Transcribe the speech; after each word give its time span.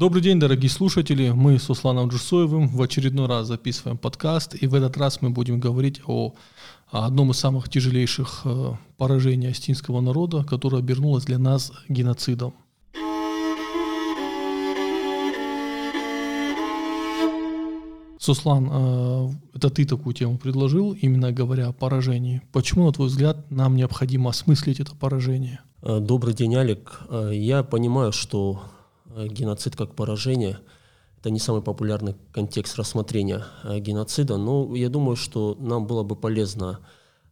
Добрый 0.00 0.22
день, 0.22 0.40
дорогие 0.40 0.70
слушатели. 0.70 1.28
Мы 1.28 1.58
с 1.58 1.68
Усланом 1.68 2.08
Джусоевым 2.08 2.68
в 2.68 2.80
очередной 2.80 3.26
раз 3.26 3.48
записываем 3.48 3.98
подкаст, 3.98 4.54
и 4.54 4.66
в 4.66 4.74
этот 4.74 4.96
раз 4.96 5.20
мы 5.20 5.28
будем 5.28 5.60
говорить 5.60 6.00
о, 6.06 6.32
одном 6.90 7.32
из 7.32 7.36
самых 7.36 7.68
тяжелейших 7.68 8.40
э, 8.46 8.72
поражений 8.96 9.48
астинского 9.48 10.00
народа, 10.00 10.42
которое 10.42 10.78
обернулось 10.78 11.26
для 11.26 11.36
нас 11.36 11.70
геноцидом. 11.90 12.54
Суслан, 18.18 18.70
э, 18.72 19.28
это 19.56 19.68
ты 19.68 19.84
такую 19.84 20.14
тему 20.14 20.38
предложил, 20.38 20.92
именно 20.92 21.30
говоря 21.30 21.68
о 21.68 21.72
поражении. 21.74 22.40
Почему, 22.52 22.86
на 22.86 22.92
твой 22.92 23.08
взгляд, 23.08 23.50
нам 23.50 23.76
необходимо 23.76 24.30
осмыслить 24.30 24.80
это 24.80 24.96
поражение? 24.96 25.60
Э, 25.82 26.00
добрый 26.00 26.32
день, 26.32 26.54
Алик. 26.54 27.02
Я 27.30 27.62
понимаю, 27.62 28.12
что 28.12 28.62
геноцид 29.28 29.76
как 29.76 29.94
поражение. 29.94 30.58
Это 31.18 31.30
не 31.30 31.38
самый 31.38 31.62
популярный 31.62 32.16
контекст 32.32 32.76
рассмотрения 32.76 33.44
э, 33.64 33.78
геноцида, 33.78 34.36
но 34.36 34.74
я 34.74 34.88
думаю, 34.88 35.16
что 35.16 35.56
нам 35.60 35.86
было 35.86 36.02
бы 36.02 36.16
полезно 36.16 36.80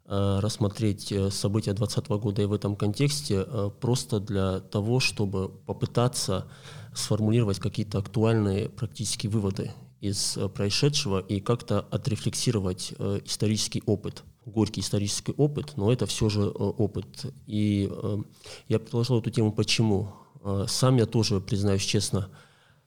э, 0.05 0.39
рассмотреть 0.41 1.13
события 1.31 1.73
2020 1.73 2.09
года 2.23 2.43
и 2.43 2.47
в 2.47 2.53
этом 2.53 2.77
контексте 2.77 3.47
просто 3.81 4.21
для 4.21 4.61
того, 4.61 5.01
чтобы 5.01 5.49
попытаться 5.49 6.47
сформулировать 6.95 7.59
какие-то 7.59 7.99
актуальные 7.99 8.69
практические 8.69 9.31
выводы 9.31 9.73
из 10.01 10.39
происшедшего 10.55 11.19
и 11.21 11.41
как-то 11.41 11.81
отрефлексировать 11.81 12.93
исторический 13.25 13.83
опыт 13.87 14.23
горький 14.49 14.81
исторический 14.81 15.33
опыт, 15.33 15.77
но 15.77 15.93
это 15.93 16.07
все 16.07 16.29
же 16.29 16.49
опыт. 16.49 17.27
И 17.47 17.91
я 18.69 18.79
предложил 18.79 19.19
эту 19.19 19.31
тему 19.31 19.53
почему? 19.53 20.13
Э, 20.49 20.65
сам 20.67 20.97
я 20.97 21.07
тоже, 21.07 21.41
признаюсь 21.41 21.83
честно, 21.83 22.31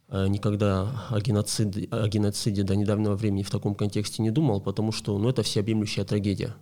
э, 0.10 0.28
никогда 0.28 1.08
о 1.10 1.20
геноциде, 1.22 1.88
о 1.92 2.08
геноциде 2.08 2.64
до 2.64 2.76
недавнего 2.76 3.16
времени 3.16 3.44
в 3.44 3.52
таком 3.52 3.76
контексте 3.76 4.24
не 4.24 4.32
думал, 4.32 4.62
потому 4.62 4.92
что 4.92 5.18
ну, 5.18 5.30
это 5.30 5.44
всеобъемлющая 5.44 6.04
трагедия. 6.04 6.56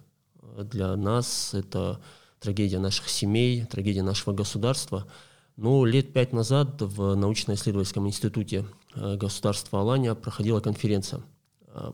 Для 0.58 0.96
нас 0.98 1.54
это 1.54 2.02
трагедия 2.40 2.80
наших 2.80 3.08
семей, 3.08 3.66
трагедия 3.66 4.04
нашего 4.04 4.34
государства. 4.34 5.08
Но 5.56 5.86
лет 5.86 6.14
пять 6.14 6.34
назад 6.34 6.82
в 6.82 7.16
научно-исследовательском 7.16 8.08
институте 8.08 8.66
э, 8.96 9.16
государства 9.16 9.80
Алания 9.80 10.16
проходила 10.16 10.60
конференция 10.60 11.22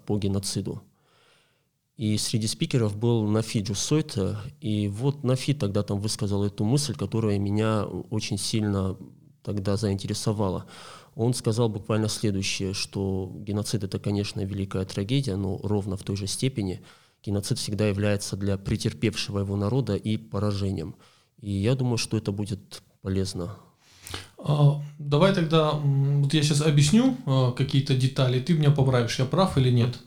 по 0.06 0.18
геноциду. 0.18 0.82
И 1.98 2.18
среди 2.18 2.48
спикеров 2.48 2.98
был 2.98 3.26
Нафи 3.26 3.60
Джусойта, 3.60 4.42
и 4.60 4.90
вот 4.90 5.24
Нафи 5.24 5.54
тогда 5.54 5.82
там 5.82 6.00
высказал 6.00 6.44
эту 6.44 6.66
мысль, 6.66 6.94
которая 6.94 7.40
меня 7.40 7.86
очень 7.86 8.38
сильно 8.38 8.98
тогда 9.44 9.78
заинтересовала. 9.78 10.66
Он 11.16 11.34
сказал 11.34 11.70
буквально 11.70 12.10
следующее, 12.10 12.74
что 12.74 13.32
геноцид 13.34 13.86
это, 13.86 14.00
конечно, 14.00 14.42
великая 14.42 14.84
трагедия, 14.84 15.38
но 15.38 15.58
ровно 15.64 15.96
в 15.96 16.04
той 16.04 16.18
же 16.18 16.28
степени 16.28 16.82
геноцид 17.26 17.58
всегда 17.58 17.88
является 17.88 18.36
для 18.36 18.58
претерпевшего 18.58 19.40
его 19.40 19.56
народа 19.56 19.96
и 19.96 20.18
поражением. 20.18 20.96
И 21.40 21.52
я 21.52 21.76
думаю, 21.76 21.98
что 21.98 22.18
это 22.18 22.34
будет 22.34 22.82
полезно. 23.02 23.56
А, 24.38 24.82
давай 25.00 25.34
тогда, 25.34 25.72
вот 25.72 26.34
я 26.34 26.44
сейчас 26.44 26.62
объясню 26.62 27.18
а, 27.26 27.52
какие-то 27.54 27.96
детали, 27.96 28.42
ты 28.42 28.54
меня 28.54 28.72
поправишь, 28.72 29.18
я 29.18 29.26
прав 29.26 29.58
или 29.58 29.70
нет. 29.72 29.98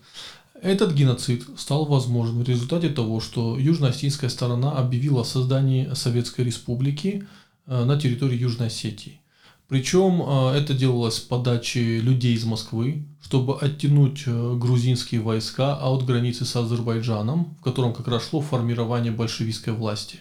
Этот 0.60 0.92
геноцид 0.92 1.44
стал 1.56 1.84
возможен 1.84 2.42
в 2.42 2.48
результате 2.48 2.88
того, 2.88 3.20
что 3.20 3.56
южно-осетинская 3.58 4.28
сторона 4.28 4.72
объявила 4.72 5.20
о 5.20 5.24
создании 5.24 5.92
Советской 5.94 6.44
Республики 6.44 7.26
э, 7.66 7.84
на 7.84 7.98
территории 7.98 8.36
Южной 8.36 8.66
Осетии. 8.66 9.20
Причем 9.68 10.20
э, 10.20 10.56
это 10.56 10.74
делалось 10.74 11.16
с 11.16 11.20
подачи 11.20 12.00
людей 12.00 12.34
из 12.34 12.44
Москвы, 12.44 13.06
чтобы 13.22 13.56
оттянуть 13.58 14.24
э, 14.26 14.54
грузинские 14.56 15.20
войска 15.20 15.76
от 15.76 16.04
границы 16.04 16.44
с 16.44 16.56
Азербайджаном, 16.56 17.56
в 17.60 17.62
котором 17.62 17.92
как 17.92 18.08
раз 18.08 18.28
шло 18.28 18.40
формирование 18.40 19.12
большевистской 19.12 19.72
власти. 19.72 20.20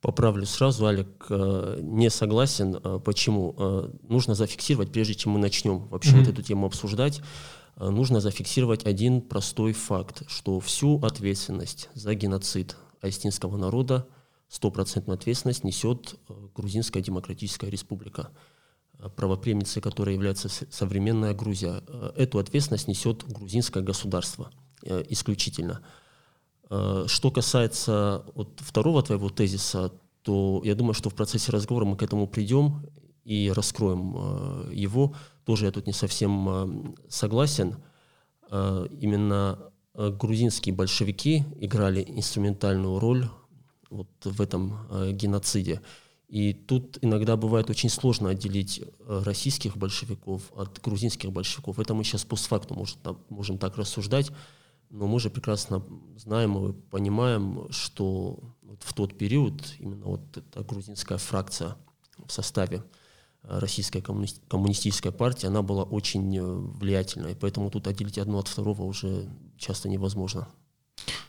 Поправлю 0.00 0.44
сразу, 0.44 0.84
Алик, 0.84 1.26
не 1.30 2.10
согласен. 2.10 2.78
Почему? 3.06 3.88
Нужно 4.06 4.34
зафиксировать, 4.34 4.92
прежде 4.92 5.14
чем 5.14 5.32
мы 5.32 5.38
начнем 5.38 5.78
вообще 5.88 6.10
mm-hmm. 6.10 6.18
вот 6.18 6.28
эту 6.28 6.42
тему 6.42 6.66
обсуждать, 6.66 7.22
нужно 7.76 8.20
зафиксировать 8.20 8.86
один 8.86 9.20
простой 9.20 9.72
факт, 9.72 10.22
что 10.28 10.60
всю 10.60 10.98
ответственность 11.00 11.88
за 11.94 12.14
геноцид 12.14 12.76
астинского 13.00 13.56
народа, 13.56 14.06
стопроцентную 14.48 15.16
ответственность 15.16 15.64
несет 15.64 16.14
э, 16.28 16.34
Грузинская 16.54 17.02
Демократическая 17.02 17.68
Республика, 17.68 18.30
э, 18.98 19.08
правопреемницей 19.08 19.82
которой 19.82 20.14
является 20.14 20.48
современная 20.48 21.34
Грузия. 21.34 21.82
Эту 22.16 22.38
ответственность 22.38 22.88
несет 22.88 23.24
грузинское 23.26 23.82
государство 23.82 24.50
исключительно. 25.08 25.80
Что 26.68 27.30
касается 27.30 28.24
вот 28.34 28.60
второго 28.60 29.02
твоего 29.02 29.30
тезиса, 29.30 29.92
то 30.22 30.60
я 30.64 30.74
думаю, 30.74 30.94
что 30.94 31.08
в 31.08 31.14
процессе 31.14 31.52
разговора 31.52 31.84
мы 31.86 31.96
к 31.96 32.02
этому 32.02 32.26
придем 32.26 32.86
и 33.24 33.50
раскроем 33.54 34.70
его 34.70 35.14
тоже 35.44 35.66
я 35.66 35.72
тут 35.72 35.86
не 35.86 35.92
совсем 35.92 36.48
э, 36.48 36.94
согласен. 37.08 37.76
Э, 38.50 38.86
именно 39.00 39.58
э, 39.94 40.10
грузинские 40.10 40.74
большевики 40.74 41.44
играли 41.60 42.04
инструментальную 42.06 42.98
роль 42.98 43.28
вот 43.90 44.08
в 44.24 44.40
этом 44.40 44.76
геноциде. 45.12 45.80
И 46.28 46.52
тут 46.52 46.98
иногда 47.00 47.36
бывает 47.36 47.70
очень 47.70 47.90
сложно 47.90 48.30
отделить 48.30 48.82
российских 49.06 49.76
большевиков 49.76 50.42
от 50.56 50.80
грузинских 50.82 51.30
большевиков. 51.30 51.78
Это 51.78 51.94
мы 51.94 52.02
сейчас 52.02 52.24
постфактум 52.24 52.84
можем 53.28 53.58
так 53.58 53.76
рассуждать, 53.76 54.32
но 54.90 55.06
мы 55.06 55.20
же 55.20 55.30
прекрасно 55.30 55.84
знаем 56.16 56.70
и 56.70 56.72
понимаем, 56.72 57.68
что 57.70 58.40
в 58.80 58.94
тот 58.94 59.16
период 59.16 59.62
именно 59.78 60.06
вот 60.06 60.36
эта 60.36 60.64
грузинская 60.64 61.18
фракция 61.18 61.76
в 62.26 62.32
составе 62.32 62.82
российская 63.48 64.00
коммуни- 64.00 64.40
коммунистическая 64.48 65.12
партия, 65.12 65.48
она 65.48 65.62
была 65.62 65.82
очень 65.82 66.36
э, 66.36 66.42
влиятельной, 66.42 67.36
поэтому 67.36 67.70
тут 67.70 67.86
отделить 67.86 68.18
одно 68.18 68.38
от 68.38 68.48
второго 68.48 68.82
уже 68.82 69.28
часто 69.58 69.88
невозможно. 69.88 70.48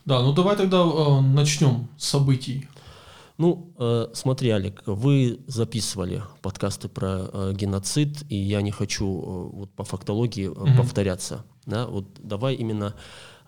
Да, 0.05 0.21
ну 0.21 0.33
давай 0.33 0.55
тогда 0.55 0.83
э, 0.83 1.21
начнем 1.21 1.87
с 1.97 2.09
событий. 2.09 2.67
Ну, 3.37 3.73
э, 3.77 4.07
смотри, 4.13 4.49
Алик, 4.49 4.83
вы 4.85 5.41
записывали 5.47 6.23
подкасты 6.41 6.87
про 6.87 7.29
э, 7.31 7.53
геноцид, 7.53 8.23
и 8.29 8.35
я 8.35 8.61
не 8.61 8.71
хочу 8.71 9.05
э, 9.05 9.55
вот 9.57 9.71
по 9.71 9.83
фактологии 9.83 10.47
э, 10.47 10.51
mm 10.51 10.77
повторяться. 10.77 11.43
Да? 11.65 11.87
Вот 11.87 12.05
давай 12.21 12.55
именно 12.55 12.95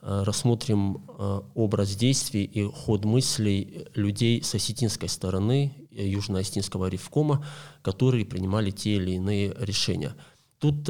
Э, 0.01 0.23
рассмотрим 0.23 1.03
э, 1.17 1.41
образ 1.55 1.95
действий 1.95 2.43
и 2.43 2.63
ход 2.63 3.03
мыслей 3.03 3.87
людей 3.95 4.43
с 4.43 4.53
осетинской 4.53 5.09
стороны 5.09 5.73
Южно-Осетинского 6.05 6.89
ревкома, 6.89 7.45
которые 7.81 8.25
принимали 8.25 8.71
те 8.71 8.95
или 8.95 9.11
иные 9.11 9.55
решения. 9.59 10.15
Тут 10.59 10.85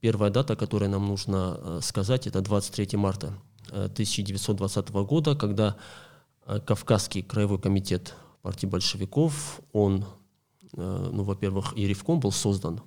первая 0.00 0.30
дата, 0.30 0.56
которую 0.56 0.90
нам 0.90 1.06
нужно 1.06 1.80
сказать, 1.82 2.26
это 2.26 2.40
23 2.40 2.98
марта 2.98 3.34
1920 3.70 4.90
года, 4.90 5.34
когда 5.34 5.76
Кавказский 6.44 7.22
краевой 7.22 7.58
комитет 7.58 8.14
партии 8.42 8.66
большевиков, 8.66 9.60
он, 9.72 10.04
ну, 10.72 11.22
во-первых, 11.22 11.72
и 11.76 11.86
Ревком 11.86 12.20
был 12.20 12.32
создан 12.32 12.80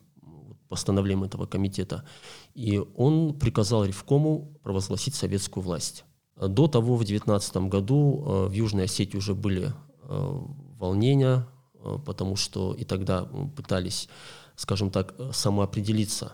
постановлением 0.69 1.23
этого 1.23 1.47
комитета. 1.47 2.06
И 2.53 2.81
он 2.96 3.38
приказал 3.38 3.84
Ревкому 3.84 4.53
провозгласить 4.63 5.16
советскую 5.16 5.63
власть. 5.63 6.06
До 6.38 6.67
того, 6.67 6.96
в 6.96 7.03
19 7.03 7.57
году 7.67 8.23
э, 8.25 8.47
в 8.47 8.51
Южной 8.53 8.85
Осетии 8.85 9.17
уже 9.17 9.34
были 9.34 9.73
э, 10.03 10.41
волнения, 10.79 11.45
э, 11.75 11.97
потому 12.06 12.35
что 12.35 12.73
и 12.73 12.84
тогда 12.84 13.25
пытались, 13.56 14.09
скажем 14.56 14.90
так, 14.90 15.13
самоопределиться. 15.31 16.34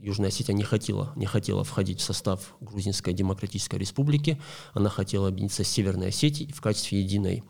Южная 0.00 0.28
Осетия 0.28 0.54
не 0.54 0.64
хотела, 0.64 1.12
не 1.16 1.26
хотела 1.26 1.64
входить 1.64 2.00
в 2.00 2.02
состав 2.02 2.54
Грузинской 2.60 3.12
Демократической 3.12 3.76
Республики, 3.76 4.40
она 4.72 4.88
хотела 4.90 5.28
объединиться 5.28 5.64
с 5.64 5.68
Северной 5.68 6.08
Осетией 6.08 6.52
в 6.52 6.60
качестве 6.60 7.00
единой 7.00 7.44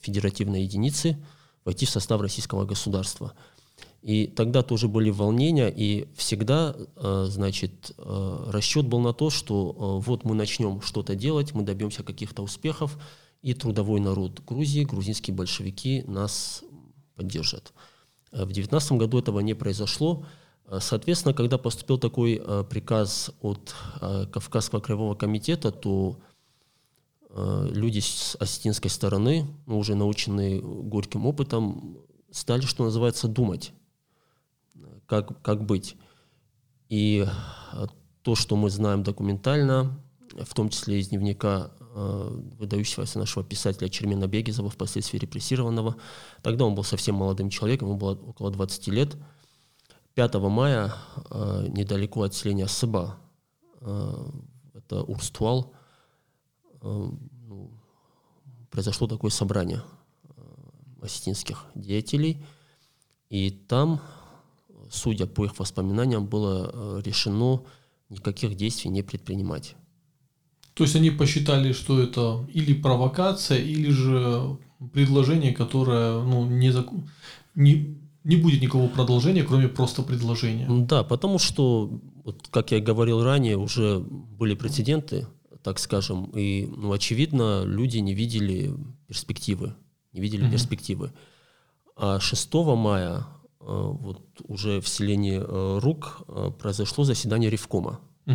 федеративной 0.00 0.62
единицы 0.62 1.18
войти 1.64 1.86
в 1.86 1.90
состав 1.90 2.20
российского 2.20 2.64
государства– 2.64 3.32
и 4.06 4.28
тогда 4.28 4.62
тоже 4.62 4.86
были 4.86 5.10
волнения, 5.10 5.66
и 5.68 6.06
всегда, 6.14 6.76
э, 6.78 7.26
значит, 7.28 7.92
э, 7.98 8.50
расчет 8.52 8.86
был 8.86 9.00
на 9.00 9.12
то, 9.12 9.30
что 9.30 9.72
э, 9.72 10.06
вот 10.06 10.22
мы 10.22 10.36
начнем 10.36 10.80
что-то 10.80 11.16
делать, 11.16 11.54
мы 11.54 11.64
добьемся 11.64 12.04
каких-то 12.04 12.42
успехов, 12.42 12.98
и 13.46 13.54
трудовой 13.54 14.00
народ 14.00 14.42
Грузии, 14.44 14.82
грузинские 14.82 15.32
большевики 15.32 16.02
нас 16.08 16.64
поддержат. 17.14 17.72
В 18.32 18.50
19 18.50 18.92
году 18.92 19.20
этого 19.20 19.38
не 19.38 19.54
произошло. 19.54 20.26
Соответственно, 20.80 21.32
когда 21.32 21.56
поступил 21.56 21.96
такой 21.96 22.42
приказ 22.68 23.30
от 23.40 23.72
Кавказского 24.00 24.80
краевого 24.80 25.14
комитета, 25.14 25.70
то 25.70 26.18
люди 27.30 28.00
с 28.00 28.36
осетинской 28.40 28.90
стороны, 28.90 29.46
ну, 29.66 29.78
уже 29.78 29.94
наученные 29.94 30.60
горьким 30.60 31.24
опытом, 31.24 31.98
стали, 32.32 32.62
что 32.62 32.82
называется, 32.82 33.28
думать 33.28 33.72
как, 35.06 35.40
как 35.42 35.64
быть. 35.64 35.94
И 36.88 37.24
то, 38.22 38.34
что 38.34 38.56
мы 38.56 38.70
знаем 38.70 39.04
документально, 39.04 39.96
в 40.44 40.54
том 40.54 40.68
числе 40.68 41.00
из 41.00 41.08
дневника 41.08 41.70
выдающегося 41.94 43.18
нашего 43.18 43.44
писателя 43.44 43.88
Чермена 43.88 44.26
Бегизова, 44.26 44.68
впоследствии 44.68 45.18
репрессированного. 45.18 45.96
Тогда 46.42 46.66
он 46.66 46.74
был 46.74 46.84
совсем 46.84 47.14
молодым 47.14 47.48
человеком, 47.48 47.88
ему 47.88 47.98
было 47.98 48.12
около 48.12 48.50
20 48.50 48.88
лет. 48.88 49.16
5 50.14 50.34
мая 50.34 50.94
недалеко 51.68 52.22
от 52.22 52.34
селения 52.34 52.66
Сыба, 52.68 53.18
это 53.80 55.02
Урстуал, 55.02 55.74
ну, 56.82 57.70
произошло 58.70 59.06
такое 59.06 59.30
собрание 59.30 59.82
осетинских 61.02 61.64
деятелей, 61.74 62.44
и 63.28 63.50
там, 63.50 64.00
судя 64.90 65.26
по 65.26 65.44
их 65.44 65.58
воспоминаниям, 65.58 66.26
было 66.26 67.00
решено 67.00 67.62
никаких 68.08 68.54
действий 68.56 68.90
не 68.90 69.02
предпринимать. 69.02 69.76
То 70.76 70.84
есть 70.84 70.94
они 70.94 71.10
посчитали, 71.10 71.72
что 71.72 72.02
это 72.02 72.46
или 72.52 72.74
провокация, 72.74 73.58
или 73.58 73.88
же 73.90 74.58
предложение, 74.92 75.54
которое 75.54 76.22
ну, 76.22 76.44
не, 76.44 76.70
зак... 76.70 76.88
не, 77.54 77.96
не 78.24 78.36
будет 78.36 78.60
никакого 78.60 78.88
продолжения, 78.88 79.42
кроме 79.42 79.68
просто 79.68 80.02
предложения. 80.02 80.66
Да, 80.68 81.02
потому 81.02 81.38
что, 81.38 81.98
вот, 82.24 82.48
как 82.50 82.72
я 82.72 82.80
говорил 82.80 83.24
ранее, 83.24 83.56
уже 83.56 84.00
были 84.00 84.54
прецеденты, 84.54 85.26
так 85.62 85.78
скажем, 85.78 86.30
и, 86.34 86.66
ну, 86.66 86.92
очевидно, 86.92 87.64
люди 87.64 87.96
не 87.96 88.12
видели 88.12 88.74
перспективы, 89.06 89.72
не 90.12 90.20
видели 90.20 90.46
mm-hmm. 90.46 90.52
перспективы. 90.52 91.10
А 91.96 92.20
6 92.20 92.52
мая 92.54 93.26
э, 93.60 93.64
вот 93.64 94.26
уже 94.46 94.82
в 94.82 94.88
селении 94.88 95.40
э, 95.40 95.78
Рук 95.78 96.20
э, 96.28 96.50
произошло 96.60 97.04
заседание 97.04 97.48
Ревкома. 97.48 98.00
Э, 98.26 98.34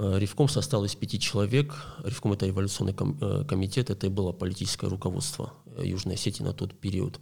Ревком 0.00 0.48
состоял 0.48 0.84
из 0.86 0.94
пяти 0.94 1.20
человек. 1.20 1.74
Ревком– 2.02 2.32
это 2.34 2.46
революционный 2.46 2.94
э, 2.98 3.44
комитет, 3.44 3.90
это 3.90 4.06
и 4.06 4.10
было 4.10 4.32
политическое 4.32 4.88
руководство 4.88 5.52
э, 5.66 5.82
Южной 5.84 6.14
Осетии 6.14 6.42
на 6.42 6.54
тот 6.54 6.78
период. 6.78 7.20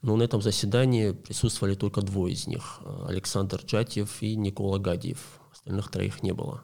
Но 0.00 0.16
на 0.16 0.22
этом 0.22 0.40
заседании 0.40 1.12
присутствовали 1.12 1.74
только 1.74 2.00
двое 2.00 2.32
из 2.32 2.46
них– 2.46 2.80
Александр 3.08 3.60
Джатьев 3.64 4.22
и 4.22 4.36
Никола 4.36 4.78
Гадиев. 4.78 5.18
Остальных 5.52 5.90
троих 5.90 6.22
не 6.22 6.32
было. 6.32 6.62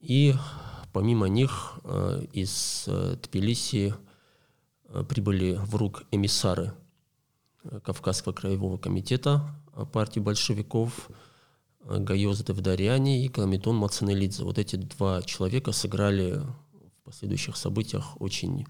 И 0.00 0.34
помимо 0.92 1.26
них 1.26 1.78
из 2.32 2.88
Тбилиси 3.22 3.94
прибыли 5.08 5.58
в 5.62 5.74
РУК 5.76 6.04
эмиссары 6.10 6.72
Кавказского 7.84 8.32
краевого 8.32 8.78
комитета 8.78 9.54
партии 9.92 10.20
большевиков– 10.20 11.10
Гайоз 11.88 12.42
Девдаряни 12.42 13.24
и 13.24 13.28
Каламитон 13.28 13.76
Мацанелидзе. 13.76 14.44
Вот 14.44 14.58
эти 14.58 14.76
два 14.76 15.22
человека 15.22 15.72
сыграли 15.72 16.40
в 16.72 17.04
последующих 17.04 17.56
событиях 17.56 18.20
очень 18.20 18.66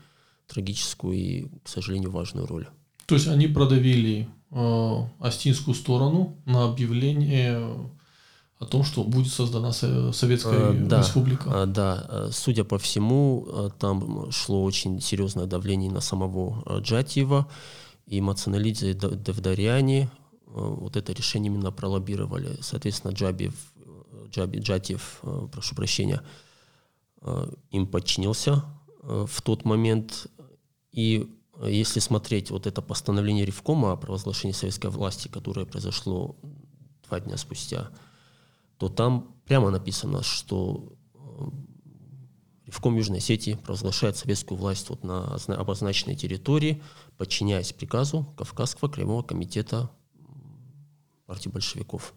трагическую 0.47 1.15
и, 1.15 1.47
к 1.65 1.69
сожалению, 1.69 2.11
важную 2.11 2.47
роль. 2.47 2.69
То 3.07 3.15
есть 3.15 3.29
они 3.29 3.47
продавили 3.47 4.29
э, 4.51 4.95
астинскую 5.21 5.75
сторону 5.75 6.37
на 6.45 6.65
объявление 6.65 7.91
о 8.59 8.65
том, 8.65 8.85
что 8.85 9.05
будет 9.05 9.33
создана 9.33 9.73
Советская 9.73 10.73
э, 10.73 10.87
да, 10.87 11.01
Республика. 11.01 11.51
Э, 11.51 11.67
да, 11.67 12.29
судя 12.33 12.65
по 12.65 12.79
всему, 12.79 13.47
э, 13.49 13.71
там 13.79 14.31
шло 14.31 14.65
очень 14.65 15.01
серьезное 15.01 15.47
давление 15.47 15.91
на 15.91 16.01
самого 16.01 16.63
э, 16.67 16.81
Джатиева, 16.81 17.47
и 18.07 18.21
Мацаналидзе 18.21 18.93
Э, 18.93 20.07
вот 20.47 20.97
это 20.97 21.13
решение 21.13 21.53
именно 21.53 21.71
пролоббировали. 21.71 22.57
Соответственно, 22.61 23.13
Джабиев, 23.13 23.55
Джаби, 24.31 24.59
Джатиев, 24.59 25.19
э, 25.23 25.49
прошу 25.53 25.75
прощения, 25.75 26.23
э, 27.23 27.51
им 27.71 27.87
подчинился 27.87 28.65
в 29.03 29.41
тот 29.43 29.65
момент. 29.65 30.27
И 30.91 31.31
если 31.63 32.01
смотреть 32.01 32.51
вот 32.51 32.67
это 32.67 32.83
постановление 32.83 33.45
Ревкома 33.45 33.93
о 33.93 33.97
провозглашении 33.97 34.53
советской 34.53 34.91
власти, 34.91 35.29
которое 35.29 35.65
произошло 35.65 36.37
два 37.07 37.21
дня 37.21 37.37
спустя, 37.37 37.91
то 38.79 38.89
там 38.89 39.35
прямо 39.45 39.71
написано, 39.71 40.25
что 40.25 40.93
Ревком 42.67 42.97
Южной 42.97 43.19
Осетии 43.19 43.55
провозглашает 43.55 44.17
советскую 44.17 44.59
власть 44.59 44.91
вот 44.91 45.05
на 45.05 45.37
обозначенной 45.47 46.17
территории, 46.17 46.83
подчиняясь 47.17 47.73
приказу 47.73 48.27
Кавказского 48.37 48.89
краевого 48.89 49.23
комитета 49.23 49.91
партии 51.27 51.49
большевиков. 51.49 52.15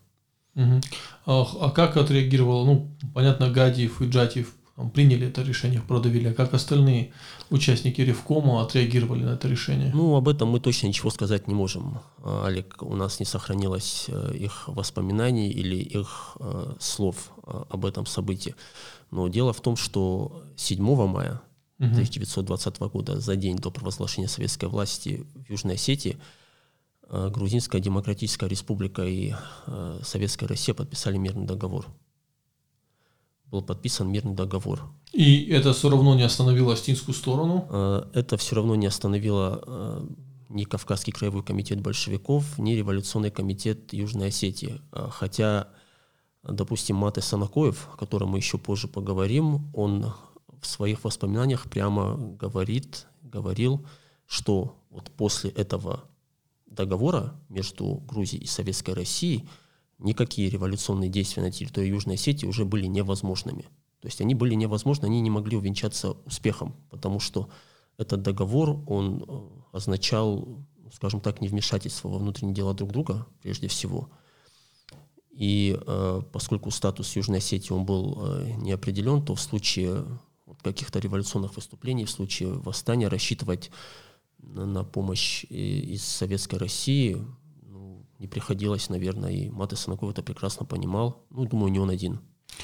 Угу. 0.55 0.81
А, 1.25 1.47
а 1.61 1.71
как 1.71 1.97
отреагировал, 1.97 2.65
ну, 2.65 2.91
понятно, 3.13 3.49
Гадиев 3.49 4.01
и 4.01 4.09
Джатиев 4.09 4.53
приняли 4.93 5.27
это 5.27 5.41
решение, 5.41 5.81
продавили, 5.81 6.29
а 6.29 6.33
как 6.33 6.53
остальные 6.53 7.11
участники 7.49 7.99
Ревкома 8.01 8.61
отреагировали 8.61 9.23
на 9.23 9.31
это 9.31 9.47
решение? 9.47 9.91
Ну, 9.93 10.15
об 10.15 10.29
этом 10.29 10.49
мы 10.49 10.59
точно 10.59 10.87
ничего 10.87 11.09
сказать 11.09 11.47
не 11.47 11.53
можем. 11.53 11.99
А, 12.23 12.45
Олег, 12.47 12.81
у 12.81 12.95
нас 12.95 13.19
не 13.19 13.25
сохранилось 13.25 14.05
э, 14.07 14.35
их 14.35 14.67
воспоминаний 14.67 15.49
или 15.49 15.75
их 15.75 16.37
э, 16.39 16.73
слов 16.79 17.31
э, 17.45 17.63
об 17.69 17.85
этом 17.85 18.05
событии. 18.05 18.55
Но 19.11 19.27
дело 19.27 19.51
в 19.51 19.61
том, 19.61 19.75
что 19.75 20.43
7 20.55 20.81
мая 21.07 21.41
1920 21.79 22.79
года, 22.79 23.19
за 23.19 23.35
день 23.35 23.55
до 23.55 23.71
провозглашения 23.71 24.27
советской 24.27 24.67
власти 24.67 25.25
в 25.33 25.49
Южной 25.49 25.75
Осетии, 25.75 26.17
Грузинская 27.09 27.81
Демократическая 27.81 28.47
Республика 28.47 29.03
и 29.03 29.33
э, 29.67 29.99
Советская 30.03 30.47
Россия 30.47 30.75
подписали 30.75 31.17
мирный 31.17 31.45
договор. 31.45 31.87
Был 33.45 33.63
подписан 33.63 34.11
мирный 34.11 34.35
договор. 34.35 34.81
И 35.11 35.45
это 35.45 35.73
все 35.73 35.89
равно 35.89 36.15
не 36.15 36.21
остановило 36.21 36.73
астинскую 36.73 37.15
сторону? 37.15 37.67
Э, 37.69 38.03
это 38.13 38.37
все 38.37 38.55
равно 38.55 38.75
не 38.75 38.85
остановило 38.85 40.07
ни 40.49 40.63
Кавказский 40.63 41.13
краевой 41.13 41.43
комитет 41.43 41.79
большевиков, 41.79 42.57
ни 42.57 42.73
Революционный 42.73 43.29
комитет 43.29 43.93
Южной 43.93 44.29
Осетии. 44.29 44.81
Хотя, 44.91 45.67
допустим, 46.43 46.95
Маты 46.95 47.21
Санакоев, 47.21 47.87
о 47.93 47.97
котором 47.97 48.29
мы 48.29 48.39
еще 48.39 48.57
позже 48.57 48.87
поговорим, 48.87 49.69
он 49.75 50.13
в 50.59 50.65
своих 50.65 51.03
воспоминаниях 51.03 51.69
прямо 51.69 52.15
говорит, 52.17 53.05
говорил, 53.21 53.85
что 54.25 54.75
вот 54.89 55.11
после 55.11 55.51
этого 55.51 56.03
договора 56.69 57.33
между 57.49 57.95
Грузией 58.07 58.43
и 58.43 58.47
Советской 58.47 58.93
Россией 58.93 59.47
никакие 59.97 60.49
революционные 60.49 61.09
действия 61.09 61.43
на 61.43 61.51
территории 61.51 61.89
Южной 61.89 62.15
Осетии 62.15 62.45
уже 62.45 62.65
были 62.65 62.85
невозможными. 62.85 63.63
То 64.01 64.07
есть 64.07 64.21
они 64.21 64.33
были 64.33 64.55
невозможны, 64.55 65.05
они 65.05 65.19
не 65.19 65.29
могли 65.29 65.57
увенчаться 65.57 66.11
успехом, 66.25 66.75
потому 66.89 67.19
что 67.19 67.49
этот 67.97 68.21
договор, 68.21 68.81
он 68.87 69.25
э, 69.27 69.41
означал, 69.73 70.47
скажем 70.93 71.19
так, 71.19 71.41
невмешательство 71.41 72.07
во 72.07 72.17
внутренние 72.17 72.55
дела 72.55 72.73
друг 72.73 72.91
друга, 72.91 73.27
прежде 73.41 73.67
всего. 73.67 74.09
И 75.31 75.77
э, 75.85 76.21
поскольку 76.31 76.71
статус 76.71 77.13
Южной 77.17 77.39
Осетии 77.39 77.73
он 77.73 77.85
был 77.85 78.17
э, 78.21 78.51
не 78.57 78.75
то 79.21 79.35
в 79.35 79.41
случае 79.41 80.05
каких-то 80.61 80.99
революционных 80.99 81.55
выступлений, 81.55 82.05
в 82.05 82.09
случае 82.09 82.53
восстания 82.53 83.07
рассчитывать 83.07 83.69
на 84.41 84.83
помощь 84.83 85.45
из 85.49 86.03
Советской 86.03 86.57
России 86.57 87.17
ну, 87.61 88.05
не 88.19 88.27
приходилось, 88.27 88.89
наверное, 88.89 89.31
и 89.31 89.49
Маты 89.49 89.75
Санаков 89.75 90.11
это 90.11 90.23
прекрасно 90.23 90.65
понимал. 90.65 91.23
Ну, 91.29 91.45
думаю, 91.45 91.71
не 91.71 91.79
он 91.79 91.89
один. 91.89 92.19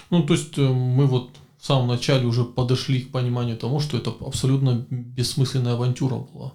Ну, 0.10 0.24
то 0.24 0.34
есть 0.34 0.58
э, 0.58 0.62
мы 0.62 1.06
вот 1.06 1.30
в 1.58 1.66
самом 1.66 1.88
начале 1.88 2.26
уже 2.26 2.44
подошли 2.44 3.02
к 3.02 3.12
пониманию 3.12 3.58
того, 3.58 3.80
что 3.80 3.98
это 3.98 4.14
абсолютно 4.20 4.86
бессмысленная 4.90 5.74
авантюра 5.74 6.16
была. 6.16 6.54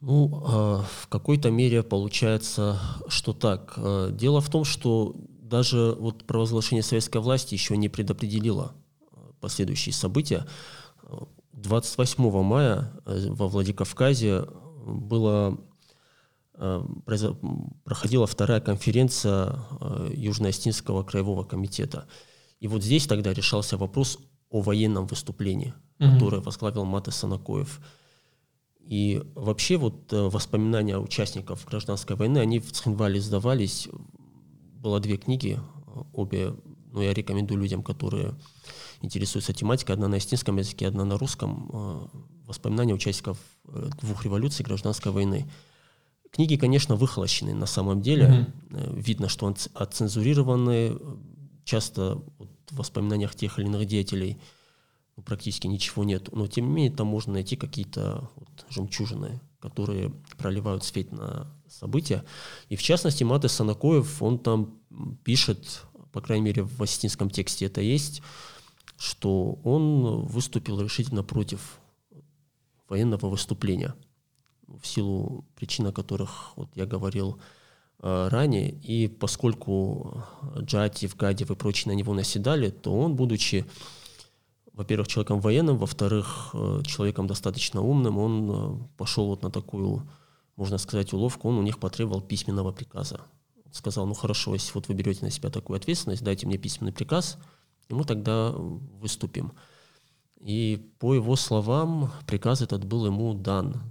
Ну, 0.00 0.42
а, 0.46 0.84
в 1.02 1.08
какой-то 1.08 1.50
мере 1.50 1.82
получается, 1.82 2.78
что 3.08 3.32
так. 3.32 3.74
А, 3.76 4.10
дело 4.10 4.40
в 4.40 4.50
том, 4.50 4.64
что 4.64 5.16
даже 5.40 5.96
вот 5.98 6.24
провозглашение 6.24 6.82
советской 6.82 7.20
власти 7.20 7.54
еще 7.54 7.76
не 7.76 7.88
предопределило 7.88 8.74
а, 9.12 9.32
последующие 9.40 9.92
события. 9.92 10.46
28 11.56 12.42
мая 12.42 12.92
э, 13.06 13.28
во 13.30 13.48
Владикавказе 13.48 14.46
было, 14.86 15.58
э, 16.54 16.86
проходила 17.84 18.26
вторая 18.26 18.60
конференция 18.60 19.58
э, 19.80 20.10
Южно-Остинского 20.14 21.02
краевого 21.04 21.44
комитета. 21.44 22.06
И 22.60 22.68
вот 22.68 22.82
здесь 22.82 23.06
тогда 23.06 23.32
решался 23.32 23.78
вопрос 23.78 24.18
о 24.50 24.60
военном 24.60 25.06
выступлении, 25.06 25.74
mm-hmm. 25.98 26.12
которое 26.12 26.40
возглавил 26.42 26.84
Маты 26.84 27.10
Санакоев. 27.10 27.80
И 28.80 29.22
вообще 29.34 29.78
вот 29.78 30.12
воспоминания 30.12 30.98
участников 30.98 31.66
гражданской 31.66 32.16
войны, 32.16 32.38
они 32.38 32.60
в 32.60 32.70
Цхинвале 32.70 33.20
сдавались. 33.20 33.88
Было 34.80 35.00
две 35.00 35.16
книги, 35.16 35.58
обе, 36.12 36.54
ну, 36.92 37.02
я 37.02 37.12
рекомендую 37.12 37.60
людям, 37.60 37.82
которые 37.82 38.34
интересуется 39.02 39.52
тематикой, 39.52 39.94
одна 39.94 40.08
на 40.08 40.18
эстинском 40.18 40.56
языке, 40.56 40.88
одна 40.88 41.04
на 41.04 41.18
русском. 41.18 41.70
Э, 41.72 42.06
воспоминания 42.46 42.94
участников 42.94 43.38
э, 43.68 43.90
двух 44.00 44.24
революций 44.24 44.64
гражданской 44.64 45.12
войны. 45.12 45.48
Книги, 46.30 46.56
конечно, 46.56 46.96
выхолощены 46.96 47.54
на 47.54 47.66
самом 47.66 48.02
деле. 48.02 48.48
Угу. 48.70 49.00
Видно, 49.00 49.28
что 49.28 49.52
отцензурированы. 49.74 50.98
Часто 51.64 52.22
вот, 52.38 52.50
в 52.70 52.76
воспоминаниях 52.76 53.34
тех 53.34 53.58
или 53.58 53.66
иных 53.66 53.86
деятелей 53.86 54.38
практически 55.24 55.66
ничего 55.66 56.04
нет. 56.04 56.32
Но, 56.32 56.46
тем 56.46 56.68
не 56.68 56.72
менее, 56.72 56.92
там 56.92 57.06
можно 57.06 57.32
найти 57.32 57.56
какие-то 57.56 58.28
вот, 58.36 58.66
жемчужины, 58.68 59.40
которые 59.60 60.12
проливают 60.36 60.84
свет 60.84 61.10
на 61.12 61.46
события. 61.68 62.24
И, 62.68 62.76
в 62.76 62.82
частности, 62.82 63.24
Маты 63.24 63.48
Санакоев, 63.48 64.22
он 64.22 64.38
там 64.38 64.78
пишет, 65.24 65.82
по 66.12 66.20
крайней 66.20 66.44
мере, 66.44 66.62
в 66.62 66.82
осетинском 66.82 67.30
тексте 67.30 67.66
это 67.66 67.80
есть, 67.80 68.22
что 68.96 69.58
он 69.64 70.24
выступил 70.24 70.80
решительно 70.80 71.22
против 71.22 71.80
военного 72.88 73.28
выступления– 73.28 73.94
в 74.66 74.86
силу 74.86 75.44
причин, 75.54 75.86
о 75.86 75.92
которых 75.92 76.52
вот 76.56 76.68
я 76.74 76.86
говорил 76.86 77.38
э, 78.00 78.28
ранее. 78.28 78.70
И 78.70 79.08
поскольку 79.08 80.24
Джатив, 80.58 81.16
Гадев 81.16 81.50
и 81.50 81.54
прочие 81.54 81.92
на 81.92 81.96
него 81.96 82.14
наседали, 82.14 82.70
то 82.70 82.96
он, 82.96 83.16
будучи, 83.16 83.64
во-первых, 84.72 85.08
человеком 85.08 85.40
военным, 85.40 85.78
во-вторых, 85.78 86.50
э, 86.52 86.82
человеком 86.84 87.26
достаточно 87.26 87.80
умным, 87.80 88.18
он 88.18 88.50
э, 88.50 88.86
пошел 88.96 89.26
вот 89.26 89.42
на 89.42 89.50
такую, 89.50 90.08
можно 90.56 90.78
сказать, 90.78 91.12
уловку, 91.12 91.48
он 91.48 91.58
у 91.58 91.62
них 91.62 91.78
потребовал 91.78 92.20
письменного 92.20 92.72
приказа. 92.72 93.20
Сказал, 93.72 94.06
ну 94.06 94.14
хорошо, 94.14 94.54
если 94.54 94.72
вот 94.72 94.88
вы 94.88 94.94
берете 94.94 95.24
на 95.24 95.30
себя 95.30 95.50
такую 95.50 95.76
ответственность, 95.76 96.22
дайте 96.22 96.46
мне 96.46 96.56
письменный 96.56 96.92
приказ, 96.92 97.38
мы 97.94 98.04
тогда 98.04 98.52
выступим. 98.52 99.52
И 100.40 100.92
по 100.98 101.14
его 101.14 101.36
словам, 101.36 102.10
приказ 102.26 102.62
этот 102.62 102.84
был 102.84 103.06
ему 103.06 103.34
дан 103.34 103.82